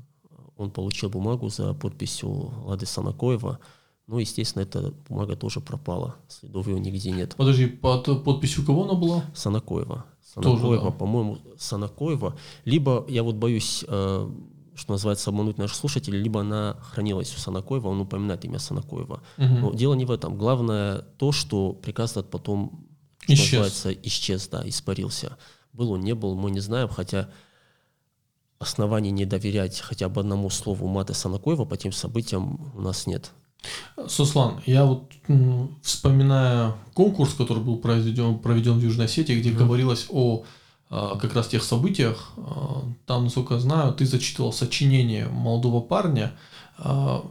он 0.57 0.71
получил 0.71 1.09
бумагу 1.09 1.49
за 1.49 1.73
подписью 1.73 2.53
Лады 2.65 2.85
Санакоева. 2.85 3.59
Ну, 4.07 4.19
естественно, 4.19 4.61
эта 4.63 4.93
бумага 5.09 5.35
тоже 5.35 5.61
пропала. 5.61 6.15
Следов 6.27 6.67
ее 6.67 6.79
нигде 6.79 7.11
нет. 7.11 7.35
Подожди, 7.35 7.65
под 7.65 8.23
подписью 8.23 8.65
кого 8.65 8.83
она 8.83 8.93
была? 8.93 9.25
Санакоева. 9.33 10.05
Санакоева, 10.33 10.91
да. 10.91 10.91
по-моему, 10.91 11.39
Санакоева. 11.57 12.37
Либо, 12.65 13.05
я 13.09 13.23
вот 13.23 13.35
боюсь, 13.35 13.83
э, 13.87 14.29
что 14.75 14.91
называется, 14.91 15.31
обмануть 15.31 15.57
наших 15.57 15.75
слушателей, 15.75 16.21
либо 16.21 16.41
она 16.41 16.77
хранилась 16.81 17.35
у 17.35 17.39
Санакоева, 17.39 17.87
он 17.87 18.01
упоминает 18.01 18.45
имя 18.45 18.59
Санакоева. 18.59 19.21
Угу. 19.37 19.45
Но 19.61 19.73
дело 19.73 19.95
не 19.95 20.05
в 20.05 20.11
этом. 20.11 20.37
Главное 20.37 20.99
то, 21.17 21.31
что 21.31 21.73
приказ 21.73 22.11
этот 22.11 22.29
потом, 22.29 22.84
что 23.25 23.33
исчез. 23.33 23.51
называется, 23.51 23.91
исчез, 23.91 24.47
да, 24.47 24.67
испарился. 24.67 25.37
Был 25.73 25.91
он, 25.91 26.01
не 26.01 26.15
был, 26.15 26.35
мы 26.35 26.51
не 26.51 26.59
знаем, 26.59 26.87
хотя 26.87 27.29
оснований 28.59 29.11
не 29.11 29.25
доверять 29.25 29.79
хотя 29.79 30.09
бы 30.09 30.21
одному 30.21 30.49
слову 30.49 30.87
Маты 30.87 31.13
Санакоева 31.13 31.65
по 31.65 31.77
тем 31.77 31.91
событиям 31.91 32.71
у 32.75 32.81
нас 32.81 33.07
нет. 33.07 33.31
Суслан, 34.07 34.61
я 34.65 34.85
вот 34.85 35.11
вспоминая 35.81 36.75
конкурс, 36.93 37.33
который 37.33 37.63
был 37.63 37.77
проведен, 37.77 38.39
проведен 38.39 38.79
в 38.79 38.83
Южной 38.83 39.07
Осетии, 39.07 39.33
где 39.33 39.49
mm-hmm. 39.49 39.57
говорилось 39.57 40.05
о 40.09 40.43
а, 40.89 41.17
как 41.17 41.33
раз 41.33 41.47
тех 41.47 41.63
событиях, 41.63 42.33
а, 42.37 42.83
там, 43.05 43.23
насколько 43.23 43.55
я 43.55 43.59
знаю, 43.59 43.93
ты 43.93 44.05
зачитывал 44.05 44.53
сочинение 44.53 45.27
молодого 45.27 45.81
парня, 45.81 46.33
а, 46.77 47.23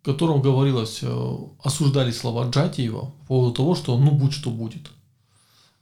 в 0.00 0.04
котором 0.04 0.42
говорилось, 0.42 0.98
э, 1.00 1.36
осуждали 1.62 2.10
слова 2.10 2.46
Джатиева 2.50 3.12
по 3.20 3.26
поводу 3.26 3.54
того, 3.54 3.74
что 3.74 3.96
ну 3.96 4.10
будь 4.10 4.34
что 4.34 4.50
будет. 4.50 4.90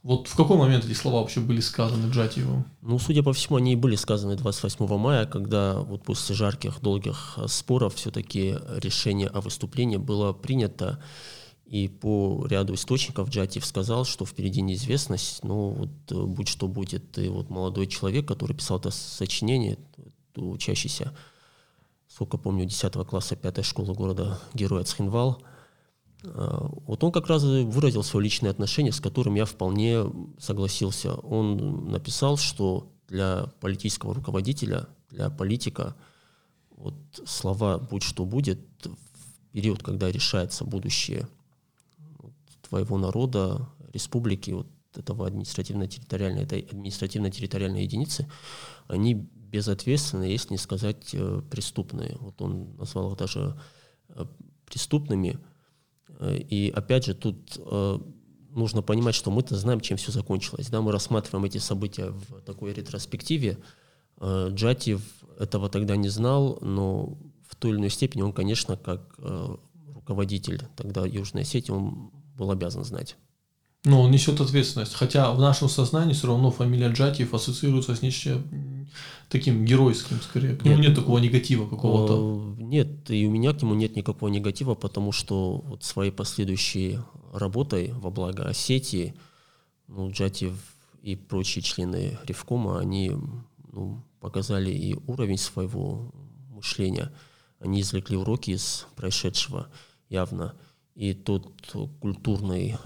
Вот 0.02 0.26
в 0.26 0.34
какой 0.34 0.56
момент 0.56 0.84
эти 0.84 0.94
слова 0.94 1.20
вообще 1.20 1.38
были 1.38 1.60
сказаны 1.60 2.10
Джатиевым? 2.10 2.64
Ну, 2.80 2.98
судя 2.98 3.22
по 3.22 3.32
всему, 3.32 3.56
они 3.56 3.74
и 3.74 3.76
были 3.76 3.94
сказаны 3.94 4.34
28 4.34 4.98
мая, 4.98 5.26
когда 5.26 5.78
вот 5.78 6.02
после 6.02 6.34
жарких, 6.34 6.80
долгих 6.80 7.38
споров 7.46 7.94
все-таки 7.94 8.56
решение 8.78 9.28
о 9.28 9.40
выступлении 9.40 9.98
было 9.98 10.32
принято. 10.32 11.00
И 11.66 11.88
по 11.88 12.44
ряду 12.46 12.74
источников 12.74 13.30
Джатиев 13.30 13.64
сказал, 13.64 14.04
что 14.04 14.26
впереди 14.26 14.60
неизвестность, 14.60 15.44
но 15.44 15.70
вот 15.70 15.90
э, 16.10 16.14
будь 16.14 16.48
что 16.48 16.66
будет. 16.66 17.16
И 17.16 17.28
вот 17.28 17.48
молодой 17.48 17.86
человек, 17.86 18.26
который 18.26 18.54
писал 18.54 18.78
это 18.78 18.90
сочинение, 18.90 19.78
учащийся, 20.34 21.14
сколько 22.08 22.36
помню, 22.38 22.66
10 22.66 22.92
класса 23.06 23.36
5 23.36 23.64
школы 23.64 23.94
города 23.94 24.40
Героя 24.52 24.82
Цхинвал– 24.82 25.40
вот 26.22 27.02
он 27.02 27.10
как 27.10 27.26
раз 27.26 27.42
выразил 27.42 28.02
свое 28.02 28.24
личное 28.24 28.50
отношение, 28.50 28.92
с 28.92 29.00
которым 29.00 29.34
я 29.34 29.44
вполне 29.44 30.04
согласился. 30.38 31.14
Он 31.14 31.90
написал, 31.90 32.36
что 32.36 32.92
для 33.08 33.46
политического 33.60 34.14
руководителя, 34.14 34.88
для 35.10 35.30
политика, 35.30 35.96
вот 36.70 36.94
слова 37.26 37.78
«будь 37.78 38.02
что 38.02 38.24
будет» 38.24 38.60
в 38.84 39.52
период, 39.52 39.82
когда 39.82 40.10
решается 40.10 40.64
будущее 40.64 41.28
твоего 42.68 42.98
народа, 42.98 43.68
республики, 43.92 44.52
вот 44.52 44.68
этого 44.94 45.26
административно-территориальной, 45.26 46.44
этой 46.44 46.60
административно-территориальной 46.60 47.82
единицы, 47.82 48.30
они 48.86 49.14
безответственны, 49.14 50.24
если 50.24 50.54
не 50.54 50.58
сказать 50.58 51.10
э, 51.12 51.42
преступные. 51.50 52.16
Вот 52.20 52.40
он 52.40 52.76
назвал 52.76 53.12
их 53.12 53.18
даже 53.18 53.58
э, 54.08 54.24
преступными– 54.66 55.38
и 56.30 56.72
опять 56.74 57.06
же, 57.06 57.14
тут 57.14 57.58
э, 57.58 57.98
нужно 58.50 58.82
понимать, 58.82 59.14
что 59.14 59.30
мы-то 59.30 59.56
знаем, 59.56 59.80
чем 59.80 59.96
все 59.96 60.12
закончилось. 60.12 60.68
Да? 60.68 60.80
Мы 60.80 60.92
рассматриваем 60.92 61.44
эти 61.44 61.58
события 61.58 62.10
в 62.10 62.40
такой 62.42 62.72
ретроспективе. 62.72 63.58
Э, 64.18 64.48
Джатиев 64.50 65.02
этого 65.38 65.68
тогда 65.68 65.96
не 65.96 66.08
знал, 66.08 66.58
но 66.60 67.18
в 67.46 67.56
той 67.56 67.72
или 67.72 67.78
иной 67.78 67.90
степени 67.90 68.22
он, 68.22 68.32
конечно, 68.32 68.76
как 68.76 69.14
э, 69.18 69.56
руководитель 69.94 70.62
тогда 70.76 71.06
Южной 71.06 71.42
Осетии, 71.42 71.72
он 71.72 72.10
был 72.36 72.50
обязан 72.50 72.84
знать. 72.84 73.16
Но 73.84 74.02
он 74.02 74.12
несет 74.12 74.40
ответственность. 74.40 74.94
Хотя 74.94 75.32
в 75.32 75.40
нашем 75.40 75.68
сознании 75.68 76.14
все 76.14 76.28
равно 76.28 76.50
фамилия 76.50 76.88
Джатиев 76.88 77.34
ассоциируется 77.34 77.96
с 77.96 78.02
нечто 78.02 78.40
таким 79.28 79.64
геройским, 79.64 80.20
скорее. 80.20 80.56
К 80.56 80.64
нему 80.64 80.76
нет, 80.76 80.88
нет 80.88 80.96
такого 80.96 81.18
негатива 81.18 81.68
какого-то. 81.68 82.54
Э, 82.58 82.62
нет, 82.62 83.10
и 83.10 83.26
у 83.26 83.30
меня 83.30 83.52
к 83.52 83.62
нему 83.62 83.74
нет 83.74 83.96
никакого 83.96 84.28
негатива, 84.28 84.74
потому 84.74 85.10
что 85.10 85.62
вот 85.66 85.82
своей 85.82 86.12
последующей 86.12 86.98
работой 87.32 87.92
во 87.94 88.10
благо 88.10 88.44
Осетии, 88.44 89.14
ну, 89.88 90.10
Джатиев 90.10 90.54
и 91.02 91.16
прочие 91.16 91.62
члены 91.62 92.18
Ревкома, 92.24 92.78
они 92.78 93.12
ну, 93.72 94.04
показали 94.20 94.70
и 94.70 94.94
уровень 95.06 95.38
своего 95.38 96.12
мышления. 96.50 97.10
Они 97.58 97.80
извлекли 97.80 98.16
уроки 98.16 98.50
из 98.50 98.86
происшедшего 98.96 99.68
явно. 100.08 100.54
И 100.94 101.14
тот 101.14 101.50
культурный 102.00 102.76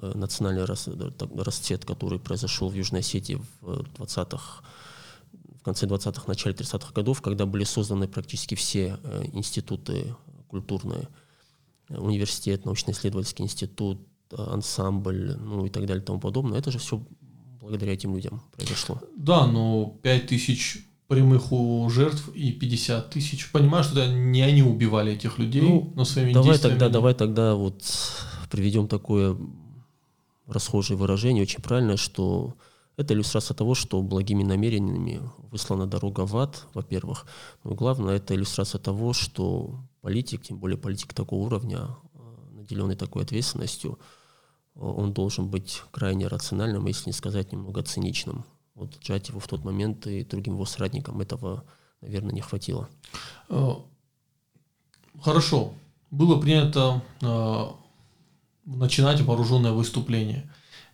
национальный 0.00 0.64
расцвет, 0.64 1.84
который 1.84 2.18
произошел 2.18 2.68
в 2.68 2.74
Южной 2.74 3.00
Осетии 3.00 3.40
в 3.60 3.82
20-х, 3.98 4.62
в 5.60 5.62
конце 5.62 5.86
20-х, 5.86 6.24
начале 6.26 6.54
30-х 6.54 6.92
годов, 6.92 7.20
когда 7.20 7.46
были 7.46 7.64
созданы 7.64 8.08
практически 8.08 8.54
все 8.54 8.98
э, 9.02 9.24
институты 9.32 10.14
культурные, 10.48 11.08
университет, 11.88 12.64
научно-исследовательский 12.64 13.44
институт, 13.44 14.00
ансамбль, 14.36 15.36
ну 15.38 15.66
и 15.66 15.70
так 15.70 15.86
далее 15.86 16.02
и 16.02 16.06
тому 16.06 16.20
подобное. 16.20 16.58
Это 16.58 16.70
же 16.70 16.78
все 16.78 17.02
благодаря 17.60 17.92
этим 17.92 18.14
людям 18.14 18.42
произошло. 18.56 19.00
Да, 19.16 19.46
но 19.46 19.98
5 20.02 20.26
тысяч 20.28 20.86
прямых 21.08 21.52
у 21.52 21.88
жертв 21.90 22.28
и 22.34 22.52
50 22.52 23.10
тысяч. 23.10 23.50
Понимаю, 23.50 23.82
что 23.82 24.00
это 24.00 24.12
не 24.12 24.42
они 24.42 24.62
убивали 24.62 25.12
этих 25.12 25.38
людей, 25.38 25.62
ну, 25.62 25.92
но 25.96 26.04
своими 26.04 26.32
давай 26.32 26.50
действиями... 26.50 26.78
Тогда, 26.78 26.88
давай 26.88 27.14
тогда 27.14 27.54
вот 27.54 27.82
приведем 28.50 28.86
такое 28.86 29.36
расхожее 30.50 30.96
выражение, 30.96 31.42
очень 31.42 31.62
правильное, 31.62 31.96
что 31.96 32.54
это 32.96 33.14
иллюстрация 33.14 33.54
того, 33.54 33.74
что 33.74 34.02
благими 34.02 34.42
намерениями 34.42 35.22
выслана 35.50 35.86
дорога 35.86 36.26
в 36.26 36.36
ад, 36.36 36.66
во-первых. 36.74 37.26
Но 37.64 37.74
главное, 37.74 38.16
это 38.16 38.34
иллюстрация 38.34 38.78
того, 38.78 39.12
что 39.12 39.80
политик, 40.02 40.42
тем 40.42 40.58
более 40.58 40.76
политик 40.76 41.14
такого 41.14 41.46
уровня, 41.46 41.96
э, 42.14 42.18
наделенный 42.52 42.96
такой 42.96 43.22
ответственностью, 43.22 43.98
э, 44.74 44.80
он 44.80 45.12
должен 45.12 45.48
быть 45.48 45.82
крайне 45.90 46.26
рациональным, 46.26 46.86
если 46.86 47.08
не 47.08 47.14
сказать 47.14 47.52
немного 47.52 47.82
циничным. 47.82 48.44
Вот 48.74 48.98
Джативу 49.00 49.40
в 49.40 49.48
тот 49.48 49.64
момент 49.64 50.06
и 50.06 50.24
другим 50.24 50.54
его 50.54 50.66
соратникам 50.66 51.20
этого, 51.20 51.64
наверное, 52.02 52.32
не 52.32 52.40
хватило. 52.40 52.88
Хорошо. 55.22 55.74
Было 56.10 56.40
принято 56.40 57.02
начинать 58.64 59.20
вооруженное 59.20 59.72
выступление. 59.72 60.50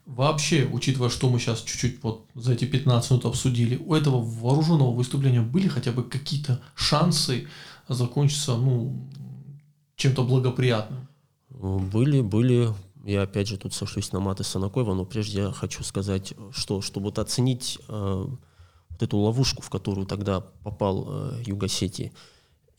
Вообще, 0.07 0.69
учитывая, 0.73 1.09
что 1.09 1.29
мы 1.29 1.41
сейчас 1.41 1.63
чуть-чуть 1.63 2.03
вот 2.03 2.27
за 2.35 2.53
эти 2.53 2.65
15 2.65 3.11
минут 3.11 3.25
обсудили, 3.25 3.77
у 3.77 3.93
этого 3.93 4.23
вооруженного 4.23 4.93
выступления 4.93 5.41
были 5.41 5.67
хотя 5.67 5.91
бы 5.91 6.05
какие-то 6.05 6.63
шансы 6.77 7.49
закончиться 7.89 8.57
ну, 8.57 9.09
чем-то 9.97 10.23
благоприятным? 10.23 11.09
Были, 11.51 12.21
были. 12.21 12.73
Я 13.05 13.23
опять 13.23 13.49
же 13.49 13.57
тут 13.57 13.75
сошлюсь 13.75 14.13
на 14.13 14.21
маты 14.21 14.45
Санакоева, 14.45 14.95
но 14.95 15.05
прежде 15.05 15.39
я 15.39 15.53
хочу 15.53 15.83
сказать, 15.83 16.35
что 16.53 16.81
чтобы 16.81 17.07
вот 17.07 17.19
оценить 17.19 17.79
э, 17.89 18.27
вот 18.91 19.03
эту 19.03 19.17
ловушку, 19.19 19.63
в 19.63 19.71
которую 19.71 20.07
тогда 20.07 20.41
попал 20.41 21.07
э, 21.09 21.43
Югосетии, 21.47 22.13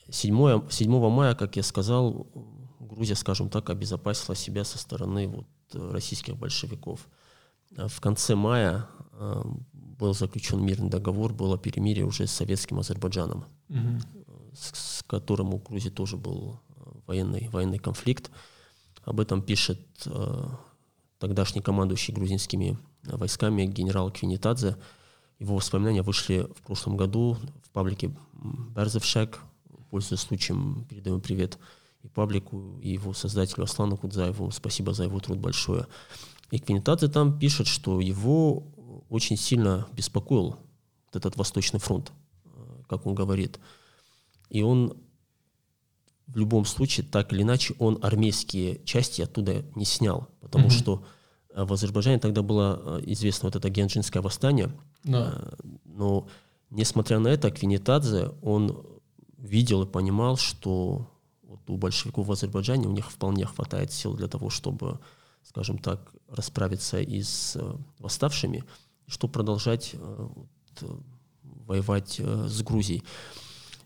7, 0.09 0.69
7 0.69 1.09
мая, 1.09 1.35
как 1.35 1.55
я 1.55 1.63
сказал, 1.63 2.27
Грузия, 2.87 3.15
скажем 3.15 3.49
так, 3.49 3.69
обезопасила 3.69 4.35
себя 4.35 4.63
со 4.63 4.77
стороны 4.77 5.27
вот, 5.27 5.47
российских 5.73 6.37
большевиков. 6.37 7.07
А 7.77 7.87
в 7.87 7.99
конце 7.99 8.35
мая 8.35 8.87
э, 9.13 9.43
был 9.73 10.13
заключен 10.13 10.63
мирный 10.63 10.89
договор, 10.89 11.33
было 11.33 11.57
перемирие 11.57 12.05
уже 12.05 12.27
с 12.27 12.31
советским 12.31 12.79
Азербайджаном, 12.79 13.45
угу. 13.69 13.99
с, 14.53 14.99
с 14.99 15.03
которым 15.03 15.53
у 15.53 15.57
Грузии 15.57 15.89
тоже 15.89 16.17
был 16.17 16.59
военный, 17.05 17.49
военный 17.49 17.79
конфликт. 17.79 18.31
Об 19.03 19.19
этом 19.19 19.41
пишет 19.41 19.79
э, 20.05 20.45
тогдашний 21.19 21.61
командующий 21.61 22.13
грузинскими 22.13 22.77
войсками 23.03 23.65
генерал 23.65 24.11
Квинитадзе. 24.11 24.77
Его 25.39 25.55
воспоминания 25.55 26.01
вышли 26.01 26.47
в 26.55 26.61
прошлом 26.63 26.97
году 26.97 27.37
в 27.63 27.69
паблике 27.71 28.15
Берзевшек. 28.75 29.39
Пользуясь 29.89 30.21
случаем, 30.21 30.85
передаем 30.89 31.21
привет 31.21 31.57
и 31.57 31.59
паблику, 32.17 32.79
и 32.81 32.93
его 32.93 33.13
создателю 33.13 33.65
Аслану 33.65 33.95
Кудзаеву. 33.95 34.49
Спасибо 34.49 34.91
за 34.91 35.03
его 35.03 35.19
труд 35.19 35.37
большое. 35.37 35.85
И 36.49 36.57
Квинитадзе 36.57 37.09
там 37.09 37.37
пишет, 37.37 37.67
что 37.67 38.01
его 38.01 38.63
очень 39.07 39.37
сильно 39.37 39.87
беспокоил 39.93 40.57
вот 41.05 41.15
этот 41.15 41.37
Восточный 41.37 41.79
фронт, 41.79 42.11
э, 42.45 42.49
как 42.89 43.05
он 43.05 43.13
говорит. 43.13 43.59
И 44.49 44.63
он 44.63 44.97
в 46.25 46.37
любом 46.37 46.65
случае, 46.65 47.05
так 47.05 47.31
или 47.33 47.43
иначе, 47.43 47.75
он 47.77 47.99
армейские 48.01 48.83
части 48.83 49.21
оттуда 49.21 49.63
не 49.75 49.85
снял, 49.85 50.27
потому 50.41 50.69
mm-hmm. 50.69 50.79
что 50.79 51.05
э, 51.53 51.65
в 51.65 51.71
Азербайджане 51.71 52.17
тогда 52.17 52.41
было 52.41 52.81
э, 52.83 53.03
известно 53.11 53.47
вот 53.47 53.55
это 53.55 53.69
генджинское 53.69 54.23
восстание, 54.23 54.71
да. 55.03 55.53
но 55.85 56.27
несмотря 56.71 57.19
на 57.19 57.27
это, 57.27 57.51
Квинитадзе, 57.51 58.31
он 58.41 58.83
видел 59.37 59.83
и 59.83 59.87
понимал, 59.87 60.35
что 60.37 61.11
вот 61.47 61.69
у 61.69 61.77
большевиков 61.77 62.27
в 62.27 62.31
Азербайджане 62.31 62.87
у 62.87 62.91
них 62.91 63.09
вполне 63.09 63.45
хватает 63.45 63.91
сил 63.91 64.13
для 64.13 64.27
того, 64.27 64.49
чтобы, 64.49 64.99
скажем 65.43 65.77
так, 65.77 66.13
расправиться 66.27 66.99
и 66.99 67.21
с 67.21 67.55
э, 67.55 67.75
восставшими, 67.99 68.63
чтобы 69.07 69.33
продолжать 69.33 69.91
э, 69.93 70.27
вот, 70.35 71.01
воевать 71.43 72.17
э, 72.19 72.47
с 72.47 72.61
Грузией. 72.61 73.03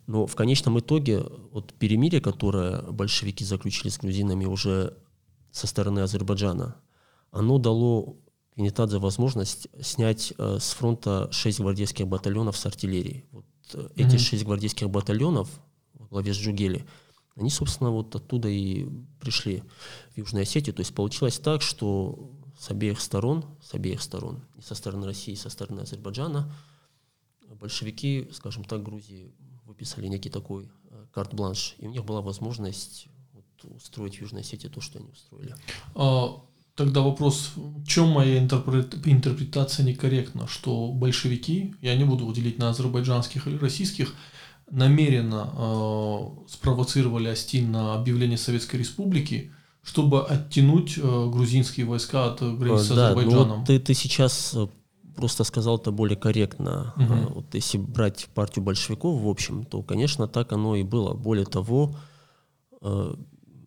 Но 0.07 0.25
в 0.25 0.35
конечном 0.35 0.79
итоге 0.79 1.23
вот 1.51 1.73
перемирие, 1.73 2.19
которое 2.19 2.81
большевики 2.81 3.45
заключили 3.45 3.89
с 3.89 3.99
грузинами 3.99 4.45
уже 4.45 4.97
со 5.51 5.67
стороны 5.67 5.99
Азербайджана, 5.99 6.75
оно 7.29 7.59
дало 7.59 8.17
Кенетадзе 8.55 8.97
возможность 8.97 9.67
снять 9.79 10.33
э, 10.37 10.57
с 10.59 10.71
фронта 10.71 11.29
шесть 11.31 11.59
гвардейских 11.59 12.07
батальонов 12.07 12.57
с 12.57 12.65
артиллерией. 12.65 13.25
Вот, 13.31 13.45
э, 13.75 13.87
эти 13.97 14.17
шесть 14.17 14.45
гвардейских 14.45 14.89
батальонов 14.89 15.47
во 15.93 16.07
главе 16.07 16.33
с 16.33 16.37
Джугели– 16.37 16.87
они, 17.35 17.49
собственно, 17.49 17.91
вот 17.91 18.15
оттуда 18.15 18.49
и 18.49 18.87
пришли 19.19 19.63
в 20.13 20.17
Южную 20.17 20.43
Осетию. 20.43 20.75
То 20.75 20.81
есть 20.81 20.93
получилось 20.93 21.39
так, 21.39 21.61
что 21.61 22.31
с 22.59 22.69
обеих 22.69 22.99
сторон, 22.99 23.45
с 23.61 23.73
обеих 23.73 24.01
сторон, 24.01 24.43
и 24.57 24.61
со 24.61 24.75
стороны 24.75 25.05
России, 25.05 25.33
и 25.33 25.37
со 25.37 25.49
стороны 25.49 25.81
Азербайджана, 25.81 26.53
большевики, 27.59 28.29
скажем 28.33 28.63
так, 28.63 28.83
Грузии 28.83 29.31
выписали 29.65 30.07
некий 30.07 30.29
такой 30.29 30.69
э, 30.89 31.05
карт-бланш, 31.13 31.75
и 31.79 31.87
у 31.87 31.89
них 31.89 32.05
была 32.05 32.21
возможность 32.21 33.07
вот, 33.33 33.75
устроить 33.75 34.17
в 34.17 34.21
Южной 34.21 34.41
Осетии 34.41 34.67
то, 34.67 34.81
что 34.81 34.99
они 34.99 35.09
устроили. 35.09 35.55
А, 35.95 36.41
тогда 36.75 37.01
вопрос, 37.01 37.51
в 37.55 37.85
чем 37.85 38.09
моя 38.09 38.39
интерпретация 38.39 39.85
некорректна, 39.85 40.47
что 40.47 40.91
большевики, 40.91 41.75
я 41.81 41.95
не 41.95 42.03
буду 42.03 42.25
выделить 42.25 42.57
на 42.57 42.69
азербайджанских 42.69 43.47
или 43.47 43.57
российских, 43.57 44.13
намеренно 44.71 45.49
э, 45.55 46.49
спровоцировали 46.49 47.27
Астин 47.27 47.71
на 47.71 47.93
объявление 47.93 48.37
Советской 48.37 48.77
Республики, 48.77 49.51
чтобы 49.83 50.25
оттянуть 50.25 50.97
э, 50.97 51.01
грузинские 51.01 51.85
войска 51.85 52.25
от 52.25 52.41
границы 52.41 52.85
с 52.85 52.89
да, 52.89 53.09
Азербайджаном. 53.09 53.47
Ну, 53.47 53.55
вот 53.57 53.67
ты, 53.67 53.79
ты 53.79 53.93
сейчас 53.93 54.53
э, 54.55 54.67
просто 55.15 55.43
сказал 55.43 55.77
это 55.77 55.91
более 55.91 56.17
корректно. 56.17 56.93
Угу. 56.95 57.33
Вот 57.33 57.53
если 57.53 57.77
брать 57.77 58.29
партию 58.33 58.63
большевиков, 58.63 59.21
в 59.21 59.27
общем, 59.27 59.65
то, 59.65 59.83
конечно, 59.83 60.27
так 60.27 60.53
оно 60.53 60.75
и 60.75 60.83
было. 60.83 61.13
Более 61.13 61.45
того, 61.45 61.95
э, 62.81 63.13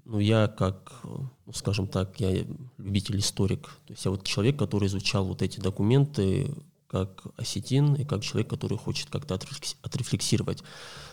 ну, 0.04 0.18
я 0.18 0.48
как, 0.48 0.92
ну, 1.04 1.52
скажем 1.52 1.86
так, 1.86 2.18
я 2.20 2.44
любитель 2.78 3.18
историк. 3.18 3.68
То 3.86 3.92
есть 3.92 4.04
я 4.04 4.10
вот 4.10 4.24
человек, 4.24 4.58
который 4.58 4.88
изучал 4.88 5.24
вот 5.24 5.42
эти 5.42 5.60
документы, 5.60 6.50
как 6.94 7.26
осетин 7.36 7.94
и 7.96 8.04
как 8.04 8.22
человек, 8.22 8.48
который 8.48 8.78
хочет 8.78 9.10
как-то 9.10 9.34
отрефлексировать 9.34 10.62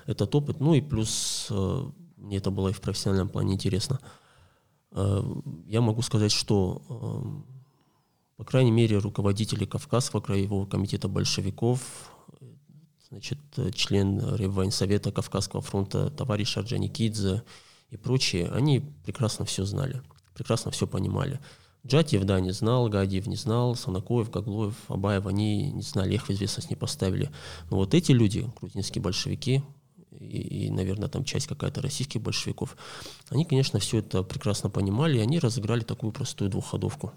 этот 0.06 0.36
опыт. 0.36 0.60
Ну 0.60 0.76
и 0.76 0.82
плюс 0.82 1.48
э, 1.50 1.86
мне 2.17 2.38
это 2.38 2.52
было 2.52 2.67
и 2.70 2.72
в 2.72 2.82
профессиональном 2.82 3.30
плане 3.30 3.56
интересно. 3.56 4.00
Э, 4.91 5.24
я 5.65 5.82
могу 5.82 6.04
сказать, 6.04 6.32
что, 6.32 6.84
э, 6.88 7.63
по 8.38 8.44
крайней 8.44 8.70
мере, 8.70 9.00
руководители 9.00 9.65
Кавказского 9.65 10.22
краевого 10.22 10.67
комитета 10.67 11.08
большевиков, 11.08 11.82
значит, 13.10 13.39
член 13.74 14.36
Реввоенсовета 14.36 15.12
Кавказского 15.12 15.63
фронта 15.63 16.12
товарищ 16.12 16.58
Орджоникидзе 16.58 17.41
и 17.89 17.98
прочие, 17.98 18.52
они 18.52 18.82
прекрасно 19.04 19.46
все 19.46 19.65
знали, 19.65 20.04
прекрасно 20.36 20.70
все 20.70 20.86
понимали. 20.86 21.39
Джатьев, 21.86 22.24
да, 22.26 22.39
не 22.39 22.52
знал, 22.52 22.89
Гадиев 22.89 23.26
не 23.28 23.36
знал, 23.36 23.76
Санакоев, 23.76 24.30
Гаглоев, 24.30 24.76
Абаев, 24.88 25.26
они 25.26 25.72
не 25.72 25.82
знали, 25.82 26.13
их 26.13 26.28
в 26.28 26.32
известность 26.32 26.70
не 26.70 26.76
поставили. 26.76 27.32
Но 27.70 27.78
вот 27.78 27.94
эти 27.96 28.12
люди, 28.12 28.48
грузинские 28.60 29.02
большевики, 29.02 29.63
и, 30.20 30.65
и, 30.65 30.70
наверное, 30.70 31.10
там 31.10 31.24
часть 31.24 31.48
какая-то 31.48 31.82
российских 31.82 32.22
большевиков, 32.22 32.78
они, 33.30 33.46
конечно, 33.46 33.80
все 33.80 34.00
это 34.00 34.22
прекрасно 34.22 34.70
понимали, 34.70 35.17
и 35.17 35.22
они 35.22 35.39
разыграли 35.39 35.82
такую 35.82 36.12
простую 36.12 36.52
двухходовку. 36.52 37.13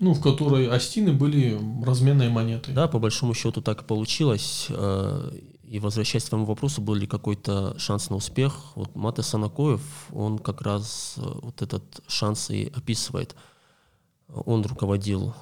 Ну, 0.00 0.14
в 0.14 0.22
которой 0.22 0.68
Астины 0.68 1.12
были 1.12 1.60
разменные 1.84 2.30
монеты. 2.30 2.72
Да, 2.72 2.88
по 2.88 2.98
большому 2.98 3.34
счету 3.34 3.60
так 3.60 3.82
и 3.82 3.84
получилось. 3.84 4.66
Э, 4.70 5.30
и 5.62 5.78
возвращаясь 5.78 6.24
к 6.24 6.28
твоему 6.30 6.46
вопросу, 6.46 6.80
был 6.80 6.94
ли 6.94 7.06
какой-то 7.06 7.78
шанс 7.78 8.08
на 8.08 8.16
успех, 8.16 8.72
вот 8.74 8.96
Мате 8.96 9.22
Санакоев, 9.22 9.82
он 10.10 10.38
как 10.38 10.62
раз 10.62 11.14
э, 11.18 11.20
вот 11.42 11.60
этот 11.60 12.00
шанс 12.08 12.48
и 12.50 12.72
описывает– 12.74 13.36
он 14.32 14.62
руководил 14.62 15.34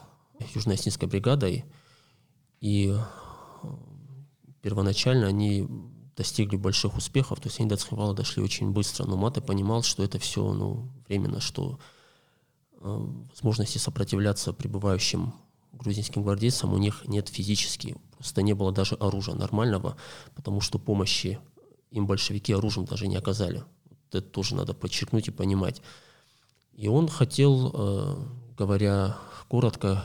Южно-Осетинской 0.54 1.08
бригадой, 1.08 1.64
и 2.60 2.94
э, 2.94 3.68
первоначально 4.62 5.26
они 5.26 5.68
достигли 6.16 6.56
больших 6.56 6.96
успехов, 6.96 7.40
то 7.40 7.48
есть 7.48 7.60
они 7.60 7.68
до 7.68 7.76
Цхинвала 7.76 8.14
дошли 8.14 8.42
очень 8.42 8.72
быстро, 8.72 9.06
но 9.06 9.16
Мата 9.16 9.40
понимал, 9.40 9.82
что 9.82 10.02
это 10.02 10.18
все 10.18 10.52
ну, 10.52 10.90
временно, 11.08 11.40
что 11.40 11.78
э, 12.80 13.06
возможности 13.30 13.78
сопротивляться 13.78 14.52
прибывающим 14.52 15.32
грузинским 15.72 16.22
гвардейцам 16.22 16.74
у 16.74 16.78
них 16.78 17.06
нет 17.06 17.28
физически, 17.28 17.96
просто 18.16 18.42
не 18.42 18.54
было 18.54 18.72
даже 18.72 18.96
оружия 18.96 19.34
нормального, 19.34 19.96
потому 20.34 20.60
что 20.60 20.78
помощи 20.78 21.38
им 21.90 22.06
большевики 22.06 22.52
оружием 22.52 22.86
даже 22.86 23.08
не 23.08 23.16
оказали. 23.16 23.64
Это 24.08 24.20
тоже 24.20 24.54
надо 24.56 24.74
подчеркнуть 24.74 25.28
и 25.28 25.30
понимать. 25.30 25.80
И 26.72 26.88
он 26.88 27.08
хотел 27.08 27.70
э, 27.72 28.16
говоря 28.60 29.16
коротко, 29.48 30.04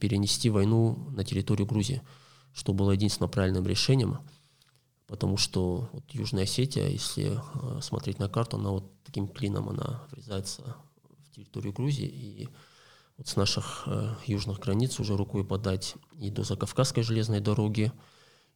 перенести 0.00 0.48
войну 0.48 1.10
на 1.14 1.24
территорию 1.24 1.66
Грузии, 1.66 2.00
что 2.54 2.72
было 2.72 2.92
единственно 2.92 3.28
правильным 3.28 3.66
решением, 3.66 4.16
потому 5.06 5.36
что 5.36 5.90
вот 5.92 6.04
Южная 6.12 6.44
Осетия, 6.44 6.88
если 6.88 7.36
э, 7.36 7.80
смотреть 7.82 8.18
на 8.18 8.30
карту, 8.30 8.56
она 8.56 8.70
вот 8.70 8.90
таким 9.04 9.28
клином 9.28 9.68
она 9.68 10.02
врезается 10.10 10.62
в 11.26 11.34
территорию 11.34 11.74
Грузии, 11.74 12.06
и 12.06 12.48
вот 13.18 13.28
с 13.28 13.36
наших 13.36 13.82
э, 13.84 14.14
южных 14.24 14.58
границ 14.58 14.98
уже 14.98 15.14
рукой 15.14 15.44
подать 15.44 15.96
и 16.18 16.30
до 16.30 16.44
Закавказской 16.44 17.02
железной 17.02 17.40
дороги, 17.40 17.92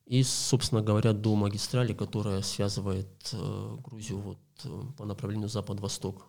и, 0.06 0.22
собственно 0.22 0.80
говоря, 0.80 1.12
до 1.12 1.37
магистрали, 1.37 1.92
которая 1.92 2.40
связывает 2.40 3.35
э, 3.35 3.76
Грузию 3.85 4.20
вот, 4.20 4.38
э, 4.64 4.83
по 4.96 5.04
направлению 5.04 5.50
запад-восток. 5.50 6.24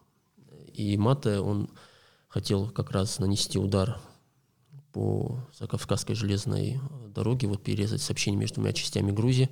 И 0.73 0.97
Мате, 0.97 1.39
он 1.39 1.69
хотел 2.31 2.69
как 2.69 2.91
раз 2.91 3.19
нанести 3.19 3.59
удар 3.59 3.99
по 4.93 5.37
Закавказской 5.53 6.15
железной 6.15 6.79
дороге, 7.09 7.47
вот 7.47 7.61
перерезать 7.61 8.01
сообщение 8.01 8.39
между 8.39 8.55
двумя 8.55 8.71
частями 8.71 9.11
Грузии, 9.11 9.49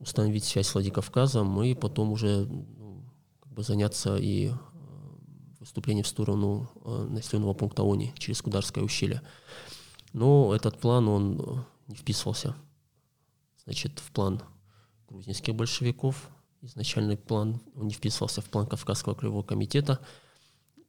установить 0.00 0.44
связь 0.44 0.66
с 0.66 0.74
Владикавказом 0.74 1.62
и 1.62 1.74
потом 1.74 2.10
уже 2.10 2.46
ну, 2.46 3.04
как 3.40 3.52
бы 3.52 3.62
заняться 3.62 4.16
и 4.16 4.48
э, 4.48 4.52
выступлением 5.60 6.04
в 6.04 6.08
сторону 6.08 6.68
э, 6.84 7.06
населенного 7.08 7.54
пункта 7.54 7.84
ОНИ 7.84 8.14
через 8.18 8.42
Кударское 8.42 8.82
ущелье. 8.82 9.22
Но 10.12 10.52
этот 10.52 10.80
план, 10.80 11.06
он 11.06 11.40
э, 11.40 11.62
не 11.86 11.94
вписывался 11.94 12.56
значит, 13.64 14.00
в 14.00 14.10
план 14.10 14.42
грузинских 15.08 15.54
большевиков. 15.54 16.28
Изначальный 16.62 17.16
план, 17.16 17.60
он 17.76 17.86
не 17.86 17.94
вписывался 17.94 18.40
в 18.40 18.46
план 18.46 18.66
Кавказского 18.66 19.14
краевого 19.14 19.44
комитета– 19.44 20.00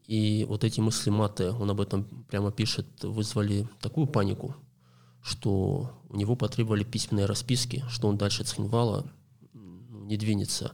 и 0.05 0.45
вот 0.47 0.63
эти 0.63 0.79
мысли 0.79 1.09
Маты, 1.09 1.51
он 1.51 1.69
об 1.69 1.79
этом 1.79 2.03
прямо 2.29 2.51
пишет, 2.51 2.87
вызвали 3.03 3.67
такую 3.79 4.07
панику, 4.07 4.55
что 5.21 6.01
у 6.09 6.17
него 6.17 6.35
потребовали 6.35 6.83
письменные 6.83 7.25
расписки, 7.25 7.83
что 7.89 8.07
он 8.07 8.17
дальше 8.17 8.43
Цхинвала 8.43 9.05
ну, 9.53 10.05
не 10.05 10.17
двинется. 10.17 10.73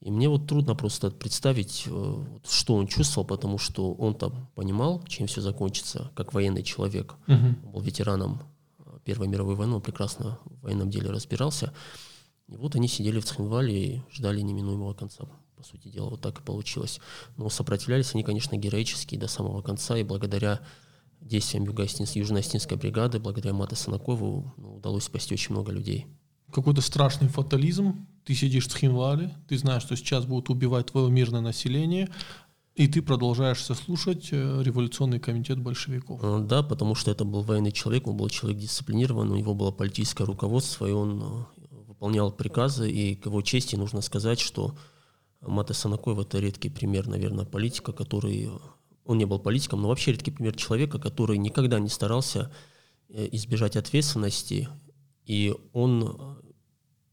И 0.00 0.10
мне 0.10 0.28
вот 0.28 0.46
трудно 0.46 0.74
просто 0.74 1.10
представить, 1.10 1.84
э, 1.86 2.24
что 2.46 2.74
он 2.74 2.88
чувствовал, 2.88 3.26
потому 3.26 3.58
что 3.58 3.94
он 3.94 4.14
там 4.14 4.50
понимал, 4.54 5.02
чем 5.06 5.28
все 5.28 5.40
закончится, 5.40 6.10
как 6.14 6.34
военный 6.34 6.62
человек. 6.62 7.14
Угу. 7.26 7.46
Он 7.64 7.72
был 7.72 7.80
ветераном 7.80 8.42
Первой 9.04 9.28
мировой 9.28 9.54
войны, 9.54 9.76
он 9.76 9.82
прекрасно 9.82 10.38
в 10.44 10.62
военном 10.62 10.90
деле 10.90 11.10
разбирался. 11.10 11.72
И 12.48 12.56
вот 12.56 12.74
они 12.74 12.88
сидели 12.88 13.20
в 13.20 13.24
Цхинвале 13.24 13.96
и 13.96 14.02
ждали 14.10 14.40
неминуемого 14.40 14.94
конца. 14.94 15.24
По 15.64 15.70
сути 15.70 15.88
дела, 15.88 16.10
вот 16.10 16.20
так 16.20 16.40
и 16.40 16.42
получилось. 16.42 17.00
Но 17.38 17.48
сопротивлялись 17.48 18.14
они, 18.14 18.22
конечно, 18.22 18.54
героически 18.54 19.16
до 19.16 19.28
самого 19.28 19.62
конца, 19.62 19.96
и 19.96 20.02
благодаря 20.02 20.60
действиям 21.22 21.64
Южно-Остинской 21.64 22.76
бригады, 22.76 23.18
благодаря 23.18 23.54
Мате 23.54 23.74
Санакову 23.74 24.52
ну, 24.58 24.76
удалось 24.76 25.04
спасти 25.04 25.32
очень 25.32 25.54
много 25.54 25.72
людей. 25.72 26.06
Какой-то 26.52 26.82
страшный 26.82 27.28
фатализм. 27.28 28.06
Ты 28.26 28.34
сидишь 28.34 28.66
в 28.66 28.72
Цхинвале, 28.72 29.34
ты 29.48 29.56
знаешь, 29.56 29.82
что 29.82 29.96
сейчас 29.96 30.26
будут 30.26 30.50
убивать 30.50 30.86
твое 30.86 31.10
мирное 31.10 31.40
население, 31.40 32.10
и 32.74 32.86
ты 32.86 33.00
продолжаешь 33.00 33.64
слушать 33.64 34.28
э, 34.32 34.62
революционный 34.62 35.18
комитет 35.18 35.58
большевиков. 35.58 36.20
Э, 36.22 36.44
да, 36.46 36.62
потому 36.62 36.94
что 36.94 37.10
это 37.10 37.24
был 37.24 37.40
военный 37.40 37.72
человек, 37.72 38.06
он 38.06 38.18
был 38.18 38.28
человек 38.28 38.60
дисциплинированный, 38.60 39.32
у 39.32 39.38
него 39.38 39.54
было 39.54 39.70
политическое 39.70 40.24
руководство, 40.24 40.86
и 40.86 40.92
он 40.92 41.22
э, 41.22 41.66
выполнял 41.88 42.30
приказы, 42.32 42.90
и 42.90 43.14
к 43.14 43.24
его 43.24 43.40
чести 43.40 43.76
нужно 43.76 44.02
сказать, 44.02 44.40
что 44.40 44.74
Мата 45.46 45.74
Санакоев 45.74 46.18
это 46.18 46.38
редкий 46.38 46.70
пример, 46.70 47.06
наверное, 47.06 47.44
политика, 47.44 47.92
который 47.92 48.50
он 49.04 49.18
не 49.18 49.24
был 49.24 49.38
политиком, 49.38 49.82
но 49.82 49.88
вообще 49.88 50.12
редкий 50.12 50.30
пример 50.30 50.56
человека, 50.56 50.98
который 50.98 51.38
никогда 51.38 51.78
не 51.78 51.88
старался 51.88 52.52
э, 53.08 53.28
избежать 53.32 53.76
ответственности, 53.76 54.68
и 55.26 55.54
он 55.72 56.38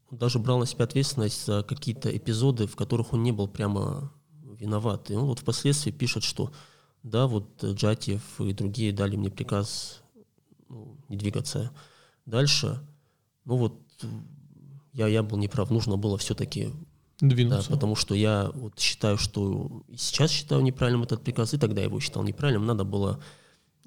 даже 0.10 0.40
брал 0.40 0.60
на 0.60 0.66
себя 0.66 0.86
ответственность 0.86 1.46
за 1.46 1.64
какие-то 1.64 2.16
эпизоды, 2.16 2.68
в 2.68 2.76
которых 2.76 3.14
он 3.14 3.24
не 3.24 3.32
был 3.32 3.48
прямо 3.48 4.14
виноват. 4.44 5.10
И 5.10 5.16
он 5.16 5.26
вот 5.26 5.40
впоследствии 5.40 5.92
пишет, 5.92 6.24
что 6.24 6.52
да, 7.04 7.28
вот 7.28 7.64
Джатьев 7.64 8.40
и 8.40 8.54
другие 8.54 8.92
дали 8.92 9.16
мне 9.16 9.32
приказ 9.32 10.02
ну, 10.70 10.98
не 11.10 11.18
двигаться 11.18 11.72
дальше. 12.26 12.80
Ну 13.46 13.56
вот 13.58 13.82
я, 14.94 15.08
я 15.08 15.24
был 15.24 15.38
неправ, 15.38 15.70
нужно 15.70 15.98
было 15.98 16.18
все-таки 16.18 16.72
Двинуться. 17.22 17.70
Да, 17.70 17.76
потому 17.76 17.96
что 17.96 18.16
я 18.16 18.50
вот 18.54 18.80
считаю, 18.80 19.18
что 19.18 19.84
сейчас 19.96 20.32
считаю 20.32 20.62
неправильным 20.62 21.04
этот 21.04 21.24
приказ, 21.24 21.54
и 21.54 21.58
тогда 21.58 21.82
его 21.82 22.00
считал 22.00 22.24
неправильным, 22.24 22.66
надо 22.66 22.84
было 22.84 23.20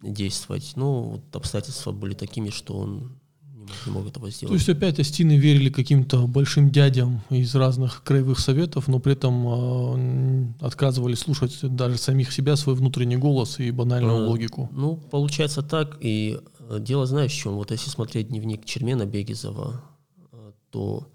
действовать. 0.00 0.72
Но 0.76 1.02
вот 1.02 1.36
обстоятельства 1.36 1.90
были 1.90 2.14
такими, 2.14 2.50
что 2.50 2.76
он 2.76 3.18
не 3.42 3.58
мог, 3.58 3.70
не 3.86 3.92
мог 3.92 4.06
этого 4.06 4.30
сделать. 4.30 4.50
То 4.50 4.54
есть 4.54 4.68
опять 4.68 5.00
Астины 5.00 5.36
верили 5.36 5.68
каким-то 5.68 6.28
большим 6.28 6.70
дядям 6.70 7.22
из 7.28 7.52
разных 7.56 8.04
краевых 8.04 8.38
советов, 8.38 8.86
но 8.86 9.00
при 9.00 9.14
этом 9.14 10.52
э, 10.60 10.64
отказывались 10.64 11.18
слушать 11.18 11.58
даже 11.62 11.98
самих 11.98 12.32
себя, 12.32 12.54
свой 12.54 12.76
внутренний 12.76 13.16
голос 13.16 13.58
и 13.58 13.72
банальную 13.72 14.26
а, 14.26 14.28
логику. 14.28 14.68
Ну, 14.72 14.96
получается 14.96 15.62
так, 15.62 15.96
и 16.00 16.38
э, 16.68 16.78
дело 16.78 17.06
знаешь 17.06 17.32
в 17.32 17.36
чем? 17.36 17.54
Вот 17.54 17.72
если 17.72 17.90
смотреть 17.90 18.28
дневник 18.28 18.64
Чермена 18.64 19.06
Бегизова, 19.06 19.82
э, 20.30 20.52
то, 20.70 21.08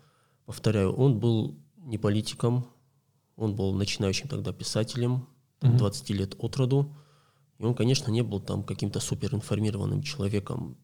повторяю, 0.45 0.91
он 0.91 1.19
был 1.19 1.55
не 1.89 1.97
политиком, 1.97 2.65
он 3.35 3.55
был 3.55 3.73
начинающим 3.73 4.27
тогда 4.27 4.53
писателем, 4.53 5.27
20 5.61 6.09
лет 6.11 6.35
от 6.37 6.55
роду, 6.57 6.95
и 7.57 7.63
он, 7.63 7.75
конечно, 7.75 8.11
не 8.11 8.21
был 8.21 8.39
там 8.39 8.63
каким-то 8.63 8.99
суперинформированным 8.99 10.01
человеком. 10.01 10.77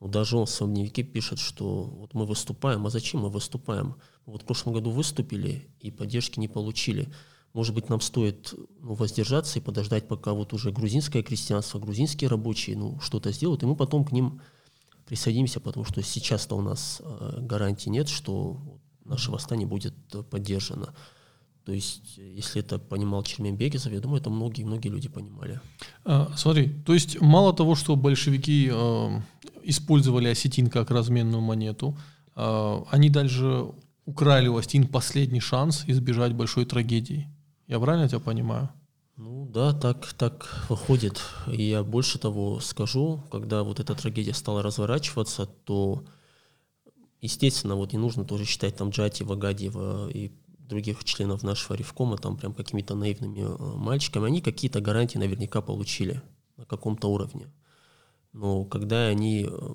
Но 0.00 0.08
даже 0.08 0.36
он 0.36 0.46
в 0.46 0.50
своем 0.50 0.74
дневнике 0.74 1.02
пишет, 1.04 1.38
что 1.38 1.84
вот 1.84 2.12
мы 2.12 2.26
выступаем, 2.26 2.84
а 2.86 2.90
зачем 2.90 3.20
мы 3.20 3.30
выступаем? 3.30 3.94
Вот 4.26 4.42
в 4.42 4.44
прошлом 4.44 4.74
году 4.74 4.90
выступили 4.90 5.68
и 5.80 5.90
поддержки 5.90 6.40
не 6.40 6.48
получили. 6.48 7.12
Может 7.52 7.74
быть, 7.74 7.88
нам 7.88 8.00
стоит 8.00 8.52
ну, 8.80 8.94
воздержаться 8.94 9.58
и 9.58 9.62
подождать, 9.62 10.08
пока 10.08 10.32
вот 10.32 10.52
уже 10.52 10.72
грузинское 10.72 11.22
крестьянство, 11.22 11.78
грузинские 11.78 12.28
рабочие 12.28 12.76
ну, 12.76 12.98
что-то 13.00 13.30
сделают, 13.30 13.62
и 13.62 13.66
мы 13.66 13.76
потом 13.76 14.04
к 14.04 14.12
ним 14.12 14.40
присоединимся, 15.06 15.60
потому 15.60 15.84
что 15.84 16.02
сейчас-то 16.02 16.56
у 16.56 16.62
нас 16.62 17.00
э, 17.04 17.38
гарантии 17.40 17.90
нет, 17.90 18.08
что 18.08 18.80
наше 19.04 19.30
восстание 19.30 19.66
будет 19.66 19.94
поддержано. 20.30 20.94
То 21.64 21.72
есть, 21.72 22.18
если 22.18 22.60
это 22.60 22.78
понимал 22.78 23.22
Черменбегезов, 23.22 23.92
я 23.92 24.00
думаю, 24.00 24.20
это 24.20 24.30
многие-многие 24.30 24.88
люди 24.88 25.08
понимали. 25.08 25.60
А, 26.04 26.32
смотри, 26.36 26.68
то 26.84 26.92
есть 26.92 27.20
мало 27.20 27.52
того, 27.52 27.76
что 27.76 27.94
большевики 27.94 28.68
э, 28.72 29.20
использовали 29.62 30.28
осетин 30.28 30.68
как 30.68 30.90
разменную 30.90 31.40
монету, 31.40 31.96
э, 32.34 32.82
они 32.90 33.10
дальше 33.10 33.66
украли 34.06 34.48
у 34.48 34.56
осетин 34.56 34.88
последний 34.88 35.40
шанс 35.40 35.84
избежать 35.86 36.32
большой 36.32 36.64
трагедии. 36.64 37.28
Я 37.68 37.78
правильно 37.78 38.08
тебя 38.08 38.20
понимаю? 38.20 38.68
Ну 39.16 39.46
да, 39.46 39.72
так, 39.72 40.12
так 40.14 40.66
выходит. 40.68 41.20
И 41.46 41.62
я 41.62 41.84
больше 41.84 42.18
того 42.18 42.58
скажу, 42.60 43.22
когда 43.30 43.62
вот 43.62 43.78
эта 43.78 43.94
трагедия 43.94 44.34
стала 44.34 44.62
разворачиваться, 44.62 45.46
то 45.46 46.02
Естественно, 47.22 47.76
вот 47.76 47.92
не 47.92 47.98
нужно 47.98 48.24
тоже 48.24 48.44
считать 48.44 48.76
там 48.76 48.90
Джатиева, 48.90 49.36
Гадиева 49.36 50.10
и 50.10 50.32
других 50.58 51.04
членов 51.04 51.44
нашего 51.44 51.76
ревкома 51.76 52.18
там 52.18 52.36
прям 52.36 52.52
какими-то 52.52 52.96
наивными 52.96 53.40
э, 53.40 53.76
мальчиками. 53.76 54.26
Они 54.26 54.40
какие-то 54.40 54.80
гарантии 54.80 55.18
наверняка 55.18 55.60
получили 55.60 56.20
на 56.56 56.66
каком-то 56.66 57.08
уровне. 57.08 57.52
Но 58.32 58.64
когда 58.64 59.06
они 59.06 59.46
э, 59.48 59.74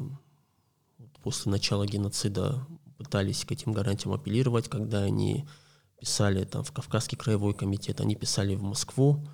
после 1.24 1.50
начала 1.52 1.86
геноцида 1.86 2.68
пытались 2.98 3.46
к 3.46 3.52
этим 3.54 3.72
гарантиям 3.72 4.14
апеллировать, 4.14 4.68
когда 4.68 5.04
они 5.04 5.48
писали 6.02 6.44
там 6.44 6.66
в 6.66 6.74
Кавказский 6.74 7.18
краевой 7.18 7.54
комитет, 7.54 8.02
они 8.02 8.16
писали 8.16 8.56
в 8.56 8.64
Москву, 8.64 9.26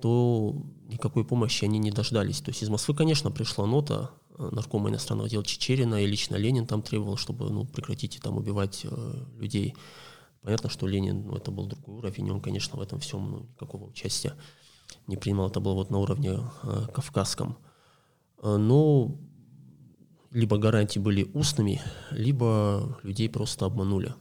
то 0.00 0.56
никакой 0.86 1.24
помощи 1.24 1.64
они 1.64 1.78
не 1.78 1.92
дождались. 1.92 2.40
То 2.40 2.50
есть 2.50 2.64
из 2.64 2.68
Москвы, 2.68 2.96
конечно, 2.96 3.30
пришла 3.30 3.64
нота 3.64 4.10
наркома 4.38 4.90
иностранных 4.90 5.28
дел 5.28 5.42
Чечерина, 5.42 6.02
и 6.02 6.06
лично 6.06 6.36
Ленин 6.36 6.66
там 6.66 6.82
требовал, 6.82 7.16
чтобы 7.16 7.50
ну, 7.50 7.64
прекратите 7.64 8.20
там 8.20 8.36
убивать 8.36 8.82
э, 8.84 9.14
людей. 9.38 9.74
Понятно, 10.42 10.70
что 10.70 10.86
Ленин, 10.86 11.26
ну, 11.26 11.36
это 11.36 11.50
был 11.50 11.66
другой 11.66 11.96
уровень, 11.96 12.30
он, 12.30 12.40
конечно, 12.40 12.78
в 12.78 12.80
этом 12.80 13.00
всем 13.00 13.30
ну, 13.30 13.40
никакого 13.40 13.84
участия 13.84 14.34
не 15.06 15.16
принимал, 15.16 15.48
это 15.48 15.60
было 15.60 15.74
вот 15.74 15.90
на 15.90 15.98
уровне 15.98 16.38
э, 16.62 16.86
кавказском. 16.94 17.58
Э, 18.42 18.56
но 18.56 19.16
либо 20.30 20.58
гарантии 20.58 20.98
были 20.98 21.30
устными, 21.34 21.80
либо 22.10 22.98
людей 23.02 23.28
просто 23.28 23.66
обманули. 23.66 24.14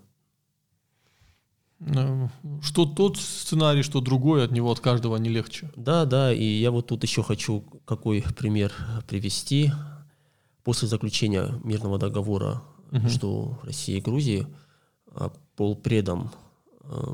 Что 2.61 2.85
тот 2.85 3.17
сценарий, 3.17 3.83
что 3.83 4.01
другой, 4.01 4.43
от 4.43 4.51
него 4.51 4.71
от 4.71 4.79
каждого 4.79 5.15
не 5.17 5.29
легче. 5.29 5.69
Да, 5.75 6.05
да, 6.05 6.33
и 6.33 6.43
я 6.43 6.71
вот 6.71 6.87
тут 6.87 7.03
еще 7.03 7.21
хочу 7.21 7.61
какой 7.85 8.23
пример 8.35 8.73
привести 9.07 9.71
после 10.67 10.89
заключения 10.89 11.57
мирного 11.63 11.97
договора 11.97 12.61
угу. 12.91 12.99
между 12.99 13.57
Россией 13.63 13.99
и 13.99 14.01
Грузией 14.01 14.47
а, 15.13 15.31
полпредом 15.55 16.29
а, 16.81 17.13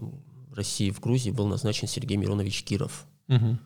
России 0.55 0.89
в 0.89 0.99
Грузии 0.99 1.29
был 1.29 1.45
назначен 1.45 1.87
Сергей 1.87 2.17
Миронович 2.17 2.63
Киров. 2.63 3.05
Угу. 3.27 3.59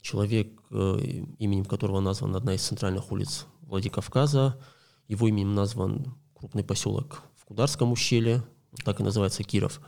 Человек, 0.00 0.48
э, 0.70 1.24
именем 1.38 1.66
которого 1.66 2.00
названа 2.00 2.38
одна 2.38 2.54
из 2.54 2.62
центральных 2.62 3.12
улиц 3.12 3.44
Владикавказа. 3.60 4.58
Его 5.06 5.28
именем 5.28 5.54
назван 5.54 6.14
крупный 6.32 6.64
поселок 6.64 7.20
в 7.36 7.44
Кударском 7.44 7.92
ущелье, 7.92 8.42
так 8.86 9.00
и 9.00 9.02
называется 9.02 9.42
Киров. 9.42 9.82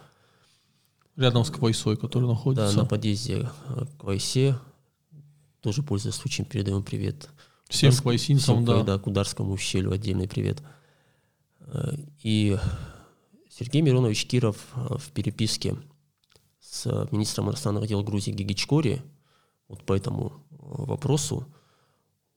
Рядом 1.17 1.47
с 1.47 1.51
Квайсой, 1.51 1.97
который 1.97 2.29
находится. 2.29 2.77
Да, 2.77 2.83
на 2.83 2.87
подъезде 2.87 3.49
к 3.67 4.01
Квайсе. 4.01 4.59
Тоже 5.63 5.83
пользуясь 5.83 6.17
случаем, 6.17 6.47
передаем 6.47 6.83
привет 6.83 7.31
Всем 7.69 7.93
квайсинцам, 7.93 8.65
да. 8.65 8.83
да. 8.83 8.99
Кударскому 8.99 9.53
ущелью 9.53 9.93
отдельный 9.93 10.27
привет. 10.27 10.63
Э, 11.61 11.95
и 12.23 12.57
Сергей 13.51 13.83
Миронович 13.83 14.27
Киров 14.27 14.57
э, 14.75 14.97
в 14.99 15.11
переписке 15.13 15.77
с 16.61 17.09
министром 17.11 17.49
иностранных 17.49 17.87
дел 17.87 18.03
Грузии 18.03 18.33
Гигичкори 18.33 19.03
вот 19.69 19.85
по 19.85 19.93
этому 19.93 20.45
э, 20.51 20.57
вопросу, 20.59 21.47